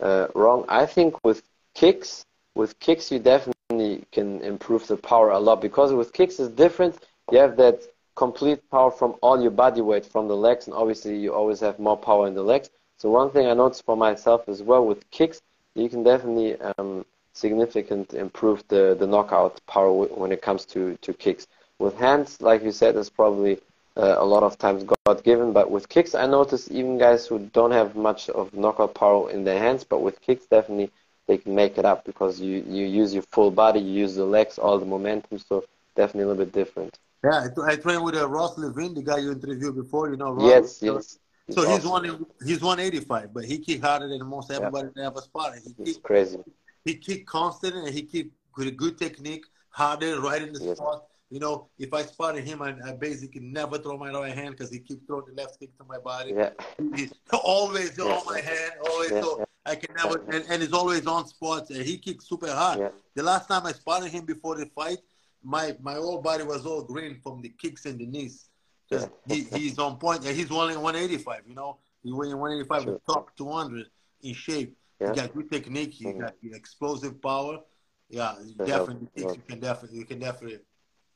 uh, 0.00 0.28
wrong, 0.34 0.64
I 0.68 0.86
think 0.86 1.22
with 1.24 1.42
kicks, 1.74 2.24
with 2.54 2.78
kicks 2.80 3.10
you 3.10 3.18
definitely 3.18 4.04
can 4.12 4.40
improve 4.42 4.86
the 4.86 4.96
power 4.96 5.30
a 5.30 5.38
lot 5.38 5.60
because 5.60 5.92
with 5.92 6.12
kicks 6.12 6.40
it's 6.40 6.54
different. 6.54 6.98
You 7.30 7.38
have 7.38 7.56
that 7.56 7.82
complete 8.16 8.68
power 8.70 8.90
from 8.90 9.14
all 9.22 9.40
your 9.40 9.50
body 9.50 9.80
weight 9.80 10.04
from 10.04 10.28
the 10.28 10.36
legs, 10.36 10.66
and 10.66 10.74
obviously 10.74 11.16
you 11.16 11.32
always 11.32 11.60
have 11.60 11.78
more 11.78 11.96
power 11.96 12.26
in 12.26 12.34
the 12.34 12.42
legs. 12.42 12.70
So 12.98 13.10
one 13.10 13.30
thing 13.30 13.46
I 13.46 13.54
noticed 13.54 13.84
for 13.84 13.96
myself 13.96 14.48
as 14.48 14.62
well 14.62 14.84
with 14.84 15.08
kicks, 15.10 15.40
you 15.74 15.88
can 15.88 16.02
definitely 16.02 16.60
um, 16.60 17.06
significant 17.32 18.12
improve 18.12 18.62
the, 18.68 18.96
the 18.98 19.06
knockout 19.06 19.60
power 19.66 19.92
when 19.92 20.32
it 20.32 20.42
comes 20.42 20.64
to, 20.66 20.96
to 21.00 21.14
kicks. 21.14 21.46
With 21.78 21.96
hands, 21.96 22.42
like 22.42 22.62
you 22.62 22.72
said, 22.72 22.96
it's 22.96 23.08
probably 23.08 23.58
uh, 23.96 24.16
a 24.18 24.24
lot 24.24 24.42
of 24.42 24.58
times 24.58 24.84
God 24.84 25.24
given, 25.24 25.52
but 25.52 25.70
with 25.70 25.88
kicks, 25.88 26.14
I 26.14 26.26
notice 26.26 26.70
even 26.70 26.98
guys 26.98 27.26
who 27.26 27.38
don't 27.52 27.72
have 27.72 27.96
much 27.96 28.28
of 28.30 28.54
knockout 28.54 28.94
power 28.94 29.30
in 29.30 29.44
their 29.44 29.58
hands, 29.58 29.84
but 29.84 30.00
with 30.00 30.20
kicks, 30.20 30.46
definitely 30.46 30.90
they 31.26 31.38
can 31.38 31.54
make 31.54 31.78
it 31.78 31.84
up 31.84 32.04
because 32.04 32.40
you, 32.40 32.64
you 32.68 32.86
use 32.86 33.12
your 33.14 33.22
full 33.22 33.50
body, 33.50 33.80
you 33.80 34.00
use 34.00 34.14
the 34.14 34.24
legs, 34.24 34.58
all 34.58 34.78
the 34.78 34.86
momentum, 34.86 35.38
so 35.38 35.64
definitely 35.96 36.24
a 36.24 36.26
little 36.28 36.44
bit 36.44 36.52
different. 36.52 36.98
Yeah, 37.22 37.48
I 37.64 37.76
trained 37.76 38.02
with 38.02 38.14
uh, 38.14 38.28
Ross 38.28 38.56
Levine, 38.56 38.94
the 38.94 39.02
guy 39.02 39.18
you 39.18 39.32
interviewed 39.32 39.76
before, 39.76 40.08
you 40.10 40.16
know. 40.16 40.32
Ross, 40.32 40.44
yes, 40.44 40.82
yes. 40.82 41.18
He's 41.46 41.56
so 41.56 41.62
he's 41.62 41.84
awesome. 41.84 41.90
one 41.90 42.26
he's 42.44 42.62
185, 42.62 43.34
but 43.34 43.44
he 43.44 43.58
kick 43.58 43.82
harder 43.82 44.08
than 44.08 44.24
most 44.24 44.50
everybody 44.50 44.88
yeah. 44.96 45.02
that 45.02 45.10
ever 45.10 45.20
spotted. 45.20 45.62
He 45.64 45.84
kick, 45.84 46.02
crazy. 46.02 46.38
He 46.84 46.94
kick 46.94 47.26
constant 47.26 47.74
and 47.74 47.88
he 47.88 48.02
kick 48.02 48.28
with 48.56 48.68
a 48.68 48.70
good 48.70 48.96
technique, 48.96 49.44
harder, 49.70 50.20
right 50.20 50.42
in 50.42 50.52
the 50.52 50.62
yes. 50.62 50.78
spot. 50.78 51.04
You 51.30 51.38
know, 51.38 51.68
if 51.78 51.94
I 51.94 52.02
spotted 52.02 52.44
him, 52.44 52.60
I, 52.60 52.74
I 52.84 52.92
basically 52.92 53.40
never 53.40 53.78
throw 53.78 53.96
my 53.96 54.10
right 54.10 54.34
hand 54.34 54.50
because 54.56 54.70
he 54.70 54.80
keeps 54.80 55.06
throwing 55.06 55.26
the 55.26 55.40
left 55.40 55.60
kick 55.60 55.76
to 55.78 55.84
my 55.84 55.98
body. 55.98 56.32
Yeah. 56.36 56.50
He's 56.94 57.12
always 57.44 57.98
on 58.00 58.24
my 58.26 58.40
hand, 58.40 58.72
always. 58.90 59.12
Yeah. 59.12 59.20
So 59.20 59.44
I 59.64 59.76
can 59.76 59.94
never, 59.94 60.24
and, 60.32 60.44
and 60.48 60.60
he's 60.60 60.72
always 60.72 61.06
on 61.06 61.28
spots. 61.28 61.70
And 61.70 61.84
he 61.84 61.98
kicks 61.98 62.28
super 62.28 62.50
hard. 62.50 62.80
Yeah. 62.80 62.88
The 63.14 63.22
last 63.22 63.46
time 63.46 63.64
I 63.64 63.72
spotted 63.72 64.10
him 64.10 64.24
before 64.24 64.56
the 64.56 64.66
fight, 64.66 64.98
my 65.42 65.76
my 65.80 65.94
whole 65.94 66.20
body 66.20 66.44
was 66.44 66.66
all 66.66 66.82
green 66.82 67.20
from 67.22 67.40
the 67.40 67.48
kicks 67.48 67.86
and 67.86 67.98
the 67.98 68.06
knees 68.06 68.50
yeah. 68.90 69.06
he, 69.26 69.44
he's 69.54 69.78
on 69.78 69.96
point. 69.96 70.24
and 70.26 70.36
he's 70.36 70.50
only 70.50 70.76
185. 70.76 71.42
You 71.46 71.54
know, 71.54 71.78
he's 72.02 72.12
weighing 72.12 72.36
185, 72.36 72.82
sure. 72.82 73.00
top 73.08 73.36
200 73.36 73.86
in 74.22 74.34
shape. 74.34 74.76
Yeah. 75.00 75.10
He 75.10 75.16
got 75.16 75.34
good 75.34 75.50
technique. 75.50 75.92
He 75.92 76.06
mm-hmm. 76.06 76.20
got 76.20 76.34
explosive 76.42 77.22
power. 77.22 77.60
Yeah, 78.08 78.34
definitely. 78.64 79.08
You 79.14 79.42
can 79.48 79.60
definitely, 79.60 79.98
you 79.98 80.04
can 80.04 80.18
definitely 80.18 80.58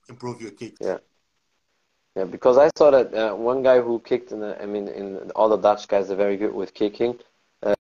improve 0.09 0.41
your 0.41 0.53
kick. 0.53 0.75
Yeah. 0.81 0.99
Yeah, 2.17 2.25
because 2.25 2.59
I 2.59 2.71
saw 2.77 2.91
that 2.93 3.13
uh, 3.13 3.35
one 3.35 3.63
guy 3.63 3.81
who 3.81 3.99
kicked 3.99 4.31
in 4.31 4.41
the, 4.41 4.61
I 4.63 4.67
mean, 4.67 4.87
in 4.87 5.31
all 5.33 5.49
the 5.49 5.57
Dutch 5.57 5.89
guys 5.89 6.11
are 6.11 6.17
very 6.17 6.37
good 6.37 6.55
with 6.55 6.73
kicking. 6.73 7.19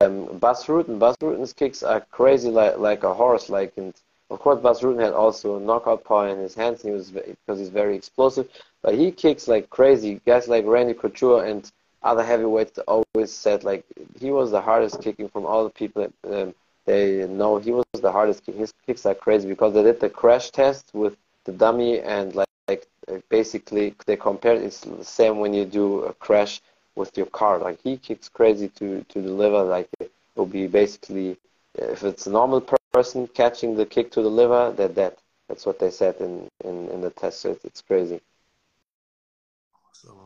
Um, 0.00 0.38
Bas 0.38 0.64
Rutten, 0.66 0.98
Bas 0.98 1.16
Rutten's 1.18 1.52
kicks 1.52 1.82
are 1.82 2.00
crazy 2.10 2.50
like 2.50 2.78
like 2.78 3.04
a 3.04 3.14
horse. 3.14 3.48
Like, 3.48 3.74
and 3.76 3.94
Of 4.30 4.40
course, 4.40 4.60
Bas 4.60 4.80
Rutten 4.80 5.00
had 5.00 5.12
also 5.12 5.56
a 5.56 5.60
knockout 5.60 6.04
power 6.04 6.28
in 6.28 6.38
his 6.38 6.54
hands. 6.54 6.82
He 6.82 6.90
was 6.90 7.10
because 7.10 7.58
he's 7.60 7.68
very 7.68 7.94
explosive, 7.94 8.48
but 8.82 8.94
he 8.94 9.12
kicks 9.12 9.46
like 9.46 9.70
crazy. 9.70 10.20
Guys 10.26 10.48
like 10.48 10.64
Randy 10.66 10.94
Couture 10.94 11.44
and 11.44 11.70
other 12.02 12.24
heavyweights 12.24 12.78
always 12.88 13.32
said 13.32 13.62
like 13.64 13.84
he 14.18 14.30
was 14.30 14.50
the 14.50 14.60
hardest 14.60 15.00
kicking 15.00 15.28
from 15.28 15.46
all 15.46 15.64
the 15.64 15.70
people. 15.70 16.12
Um, 16.28 16.54
they 16.86 17.26
know 17.28 17.58
he 17.58 17.70
was 17.70 17.84
the 18.00 18.12
hardest. 18.12 18.44
His 18.46 18.72
kicks 18.86 19.06
are 19.06 19.14
crazy 19.14 19.48
because 19.48 19.74
they 19.74 19.82
did 19.82 20.00
the 20.00 20.10
crash 20.10 20.50
test 20.50 20.90
with 20.92 21.16
the 21.44 21.52
dummy 21.52 22.00
and 22.00 22.34
like, 22.34 22.48
like 22.68 22.88
basically 23.28 23.94
they 24.06 24.16
compared. 24.16 24.62
It's 24.62 24.80
the 24.80 25.04
same 25.04 25.38
when 25.38 25.52
you 25.54 25.64
do 25.64 26.04
a 26.04 26.14
crash 26.14 26.60
with 26.94 27.16
your 27.16 27.26
car. 27.26 27.58
Like 27.58 27.80
he 27.82 27.96
kicks 27.96 28.28
crazy 28.28 28.68
to 28.70 29.04
to 29.08 29.22
deliver. 29.22 29.62
Like 29.62 29.88
it 30.00 30.10
will 30.34 30.46
be 30.46 30.66
basically 30.66 31.36
if 31.74 32.02
it's 32.02 32.26
a 32.26 32.30
normal 32.30 32.60
person 32.92 33.28
catching 33.28 33.76
the 33.76 33.86
kick 33.86 34.10
to 34.12 34.22
the 34.22 34.28
liver, 34.28 34.72
they're 34.76 34.88
dead. 34.88 35.16
That's 35.48 35.66
what 35.66 35.78
they 35.78 35.90
said 35.90 36.16
in 36.20 36.48
in, 36.64 36.88
in 36.88 37.00
the 37.00 37.10
test. 37.10 37.40
So 37.40 37.52
it's, 37.52 37.64
it's 37.64 37.82
crazy. 37.82 38.20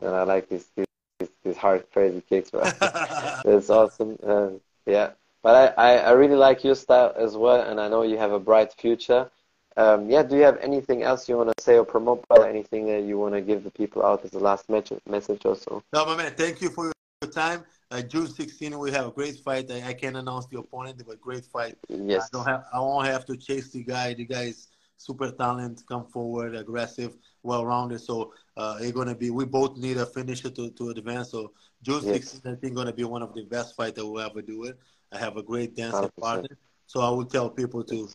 And 0.00 0.14
I 0.14 0.22
like 0.22 0.48
these 0.48 0.66
these, 0.76 1.28
these 1.44 1.56
hard 1.56 1.84
crazy 1.92 2.22
kicks, 2.28 2.50
bro. 2.50 2.62
it's 3.44 3.70
awesome. 3.70 4.18
Uh, 4.24 4.50
yeah. 4.86 5.10
But 5.42 5.74
I, 5.78 5.92
I, 5.92 5.96
I 5.98 6.10
really 6.12 6.34
like 6.34 6.64
your 6.64 6.74
style 6.74 7.12
as 7.16 7.36
well, 7.36 7.60
and 7.60 7.80
I 7.80 7.88
know 7.88 8.02
you 8.02 8.18
have 8.18 8.32
a 8.32 8.40
bright 8.40 8.72
future. 8.72 9.30
Um, 9.78 10.10
yeah, 10.10 10.24
do 10.24 10.34
you 10.34 10.42
have 10.42 10.58
anything 10.58 11.04
else 11.04 11.28
you 11.28 11.36
want 11.36 11.56
to 11.56 11.62
say 11.62 11.78
or 11.78 11.84
promote? 11.84 12.24
Anything 12.44 12.86
that 12.86 13.04
you 13.04 13.16
want 13.16 13.34
to 13.34 13.40
give 13.40 13.62
the 13.62 13.70
people 13.70 14.04
out 14.04 14.24
as 14.24 14.32
the 14.32 14.40
last 14.40 14.68
message, 14.68 15.00
message 15.08 15.42
or 15.44 15.54
so? 15.54 15.84
No, 15.92 16.04
my 16.04 16.16
man, 16.16 16.32
thank 16.36 16.60
you 16.60 16.68
for 16.68 16.90
your 17.22 17.30
time. 17.30 17.64
Uh, 17.92 18.02
June 18.02 18.26
16, 18.26 18.76
we 18.76 18.90
have 18.90 19.06
a 19.06 19.10
great 19.12 19.36
fight. 19.36 19.70
I, 19.70 19.90
I 19.90 19.92
can't 19.94 20.16
announce 20.16 20.46
the 20.46 20.58
opponent, 20.58 21.00
but 21.06 21.20
great 21.20 21.44
fight. 21.44 21.76
Yes. 21.88 22.24
I 22.24 22.36
don't 22.36 22.46
have. 22.46 22.64
I 22.72 22.80
won't 22.80 23.06
have 23.06 23.24
to 23.26 23.36
chase 23.36 23.70
the 23.70 23.84
guy. 23.84 24.14
The 24.14 24.24
guy 24.24 24.46
is 24.46 24.66
super 24.96 25.30
talented, 25.30 25.86
come 25.86 26.06
forward, 26.06 26.56
aggressive, 26.56 27.16
well-rounded. 27.44 28.00
So 28.00 28.32
uh, 28.56 28.78
it's 28.80 28.90
gonna 28.90 29.14
be. 29.14 29.30
We 29.30 29.44
both 29.44 29.76
need 29.76 29.98
a 29.98 30.06
finisher 30.06 30.50
to, 30.50 30.70
to 30.70 30.90
advance. 30.90 31.30
So 31.30 31.52
June 31.82 32.02
yes. 32.04 32.30
16, 32.30 32.52
I 32.52 32.56
think, 32.56 32.74
gonna 32.74 32.92
be 32.92 33.04
one 33.04 33.22
of 33.22 33.32
the 33.32 33.44
best 33.44 33.76
fights 33.76 33.94
that 33.94 34.04
we'll 34.04 34.20
ever 34.20 34.42
do 34.42 34.64
it. 34.64 34.76
I 35.12 35.18
have 35.18 35.36
a 35.36 35.42
great 35.42 35.76
dancing 35.76 36.00
100%. 36.00 36.16
partner. 36.20 36.58
So 36.86 37.00
I 37.00 37.10
will 37.10 37.26
tell 37.26 37.48
people 37.48 37.84
to 37.84 38.08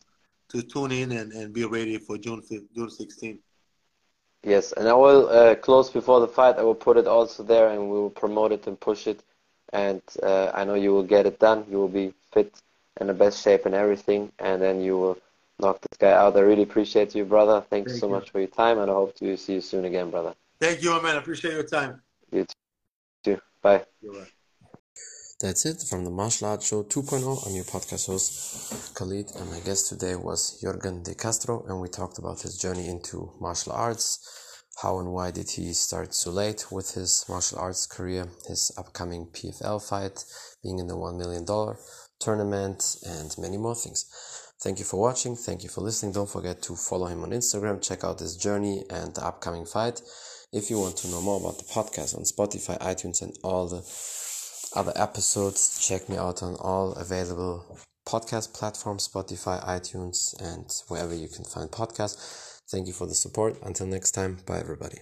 to 0.50 0.62
tune 0.62 0.92
in 0.92 1.12
and, 1.12 1.32
and 1.32 1.52
be 1.52 1.64
ready 1.64 1.98
for 1.98 2.18
June 2.18 2.42
5th, 2.42 2.72
June 2.74 2.90
16. 2.90 3.38
Yes, 4.42 4.72
and 4.72 4.88
I 4.88 4.92
will 4.92 5.28
uh, 5.28 5.54
close 5.54 5.90
before 5.90 6.20
the 6.20 6.28
fight. 6.28 6.58
I 6.58 6.62
will 6.62 6.74
put 6.74 6.98
it 6.98 7.06
also 7.06 7.42
there, 7.42 7.68
and 7.68 7.82
we 7.90 7.98
will 7.98 8.10
promote 8.10 8.52
it 8.52 8.66
and 8.66 8.78
push 8.78 9.06
it. 9.06 9.22
And 9.72 10.02
uh, 10.22 10.50
I 10.54 10.64
know 10.64 10.74
you 10.74 10.92
will 10.92 11.02
get 11.02 11.26
it 11.26 11.38
done. 11.38 11.64
You 11.70 11.78
will 11.78 11.88
be 11.88 12.12
fit 12.32 12.60
in 13.00 13.06
the 13.06 13.14
best 13.14 13.42
shape 13.42 13.64
and 13.66 13.74
everything, 13.74 14.30
and 14.38 14.60
then 14.60 14.80
you 14.80 14.98
will 14.98 15.18
knock 15.58 15.80
this 15.80 15.96
guy 15.98 16.12
out. 16.12 16.36
I 16.36 16.40
really 16.40 16.62
appreciate 16.62 17.14
you, 17.14 17.24
brother. 17.24 17.64
Thanks 17.70 17.92
Thank 17.92 18.02
so 18.02 18.08
you. 18.08 18.14
much 18.14 18.30
for 18.30 18.38
your 18.38 18.48
time, 18.48 18.78
and 18.78 18.90
I 18.90 18.94
hope 18.94 19.14
to 19.16 19.36
see 19.36 19.54
you 19.54 19.60
soon 19.60 19.86
again, 19.86 20.10
brother. 20.10 20.34
Thank 20.60 20.82
you, 20.82 20.90
man. 21.02 21.16
I 21.16 21.18
appreciate 21.18 21.54
your 21.54 21.64
time. 21.64 22.02
You 22.30 22.46
too. 23.24 23.40
Bye. 23.62 23.84
That's 25.44 25.66
it 25.66 25.82
from 25.82 26.06
the 26.06 26.10
Martial 26.10 26.48
Arts 26.48 26.68
Show 26.68 26.84
2.0. 26.84 27.46
I'm 27.46 27.54
your 27.54 27.64
podcast 27.64 28.06
host, 28.06 28.94
Khalid, 28.94 29.30
and 29.36 29.50
my 29.50 29.60
guest 29.60 29.90
today 29.90 30.16
was 30.16 30.58
Yorgan 30.64 31.04
De 31.04 31.14
Castro, 31.14 31.66
and 31.68 31.82
we 31.82 31.88
talked 31.88 32.16
about 32.16 32.40
his 32.40 32.56
journey 32.56 32.88
into 32.88 33.30
martial 33.38 33.74
arts. 33.74 34.64
How 34.80 35.00
and 35.00 35.12
why 35.12 35.32
did 35.32 35.50
he 35.50 35.74
start 35.74 36.14
so 36.14 36.30
late 36.30 36.72
with 36.72 36.94
his 36.94 37.26
martial 37.28 37.58
arts 37.58 37.84
career, 37.86 38.26
his 38.48 38.72
upcoming 38.78 39.26
PFL 39.34 39.86
fight, 39.86 40.24
being 40.62 40.78
in 40.78 40.86
the 40.86 40.96
$1 40.96 41.18
million 41.18 41.44
tournament, 42.18 42.96
and 43.06 43.36
many 43.36 43.58
more 43.58 43.74
things. 43.74 44.06
Thank 44.62 44.78
you 44.78 44.86
for 44.86 44.98
watching. 44.98 45.36
Thank 45.36 45.62
you 45.62 45.68
for 45.68 45.82
listening. 45.82 46.12
Don't 46.12 46.30
forget 46.30 46.62
to 46.62 46.74
follow 46.74 47.08
him 47.08 47.22
on 47.22 47.32
Instagram, 47.32 47.86
check 47.86 48.02
out 48.02 48.18
his 48.18 48.38
journey 48.38 48.84
and 48.88 49.14
the 49.14 49.26
upcoming 49.26 49.66
fight. 49.66 50.00
If 50.54 50.70
you 50.70 50.80
want 50.80 50.96
to 50.98 51.08
know 51.08 51.20
more 51.20 51.38
about 51.38 51.58
the 51.58 51.64
podcast 51.64 52.16
on 52.16 52.24
Spotify, 52.24 52.80
iTunes, 52.80 53.20
and 53.20 53.36
all 53.42 53.68
the 53.68 53.82
other 54.74 54.92
episodes, 54.96 55.86
check 55.86 56.08
me 56.08 56.16
out 56.16 56.42
on 56.42 56.56
all 56.56 56.92
available 56.92 57.78
podcast 58.06 58.52
platforms 58.52 59.08
Spotify, 59.08 59.64
iTunes, 59.64 60.34
and 60.40 60.70
wherever 60.88 61.14
you 61.14 61.28
can 61.28 61.44
find 61.44 61.70
podcasts. 61.70 62.60
Thank 62.70 62.86
you 62.86 62.92
for 62.92 63.06
the 63.06 63.14
support. 63.14 63.56
Until 63.62 63.86
next 63.86 64.12
time, 64.12 64.38
bye 64.46 64.58
everybody. 64.58 64.98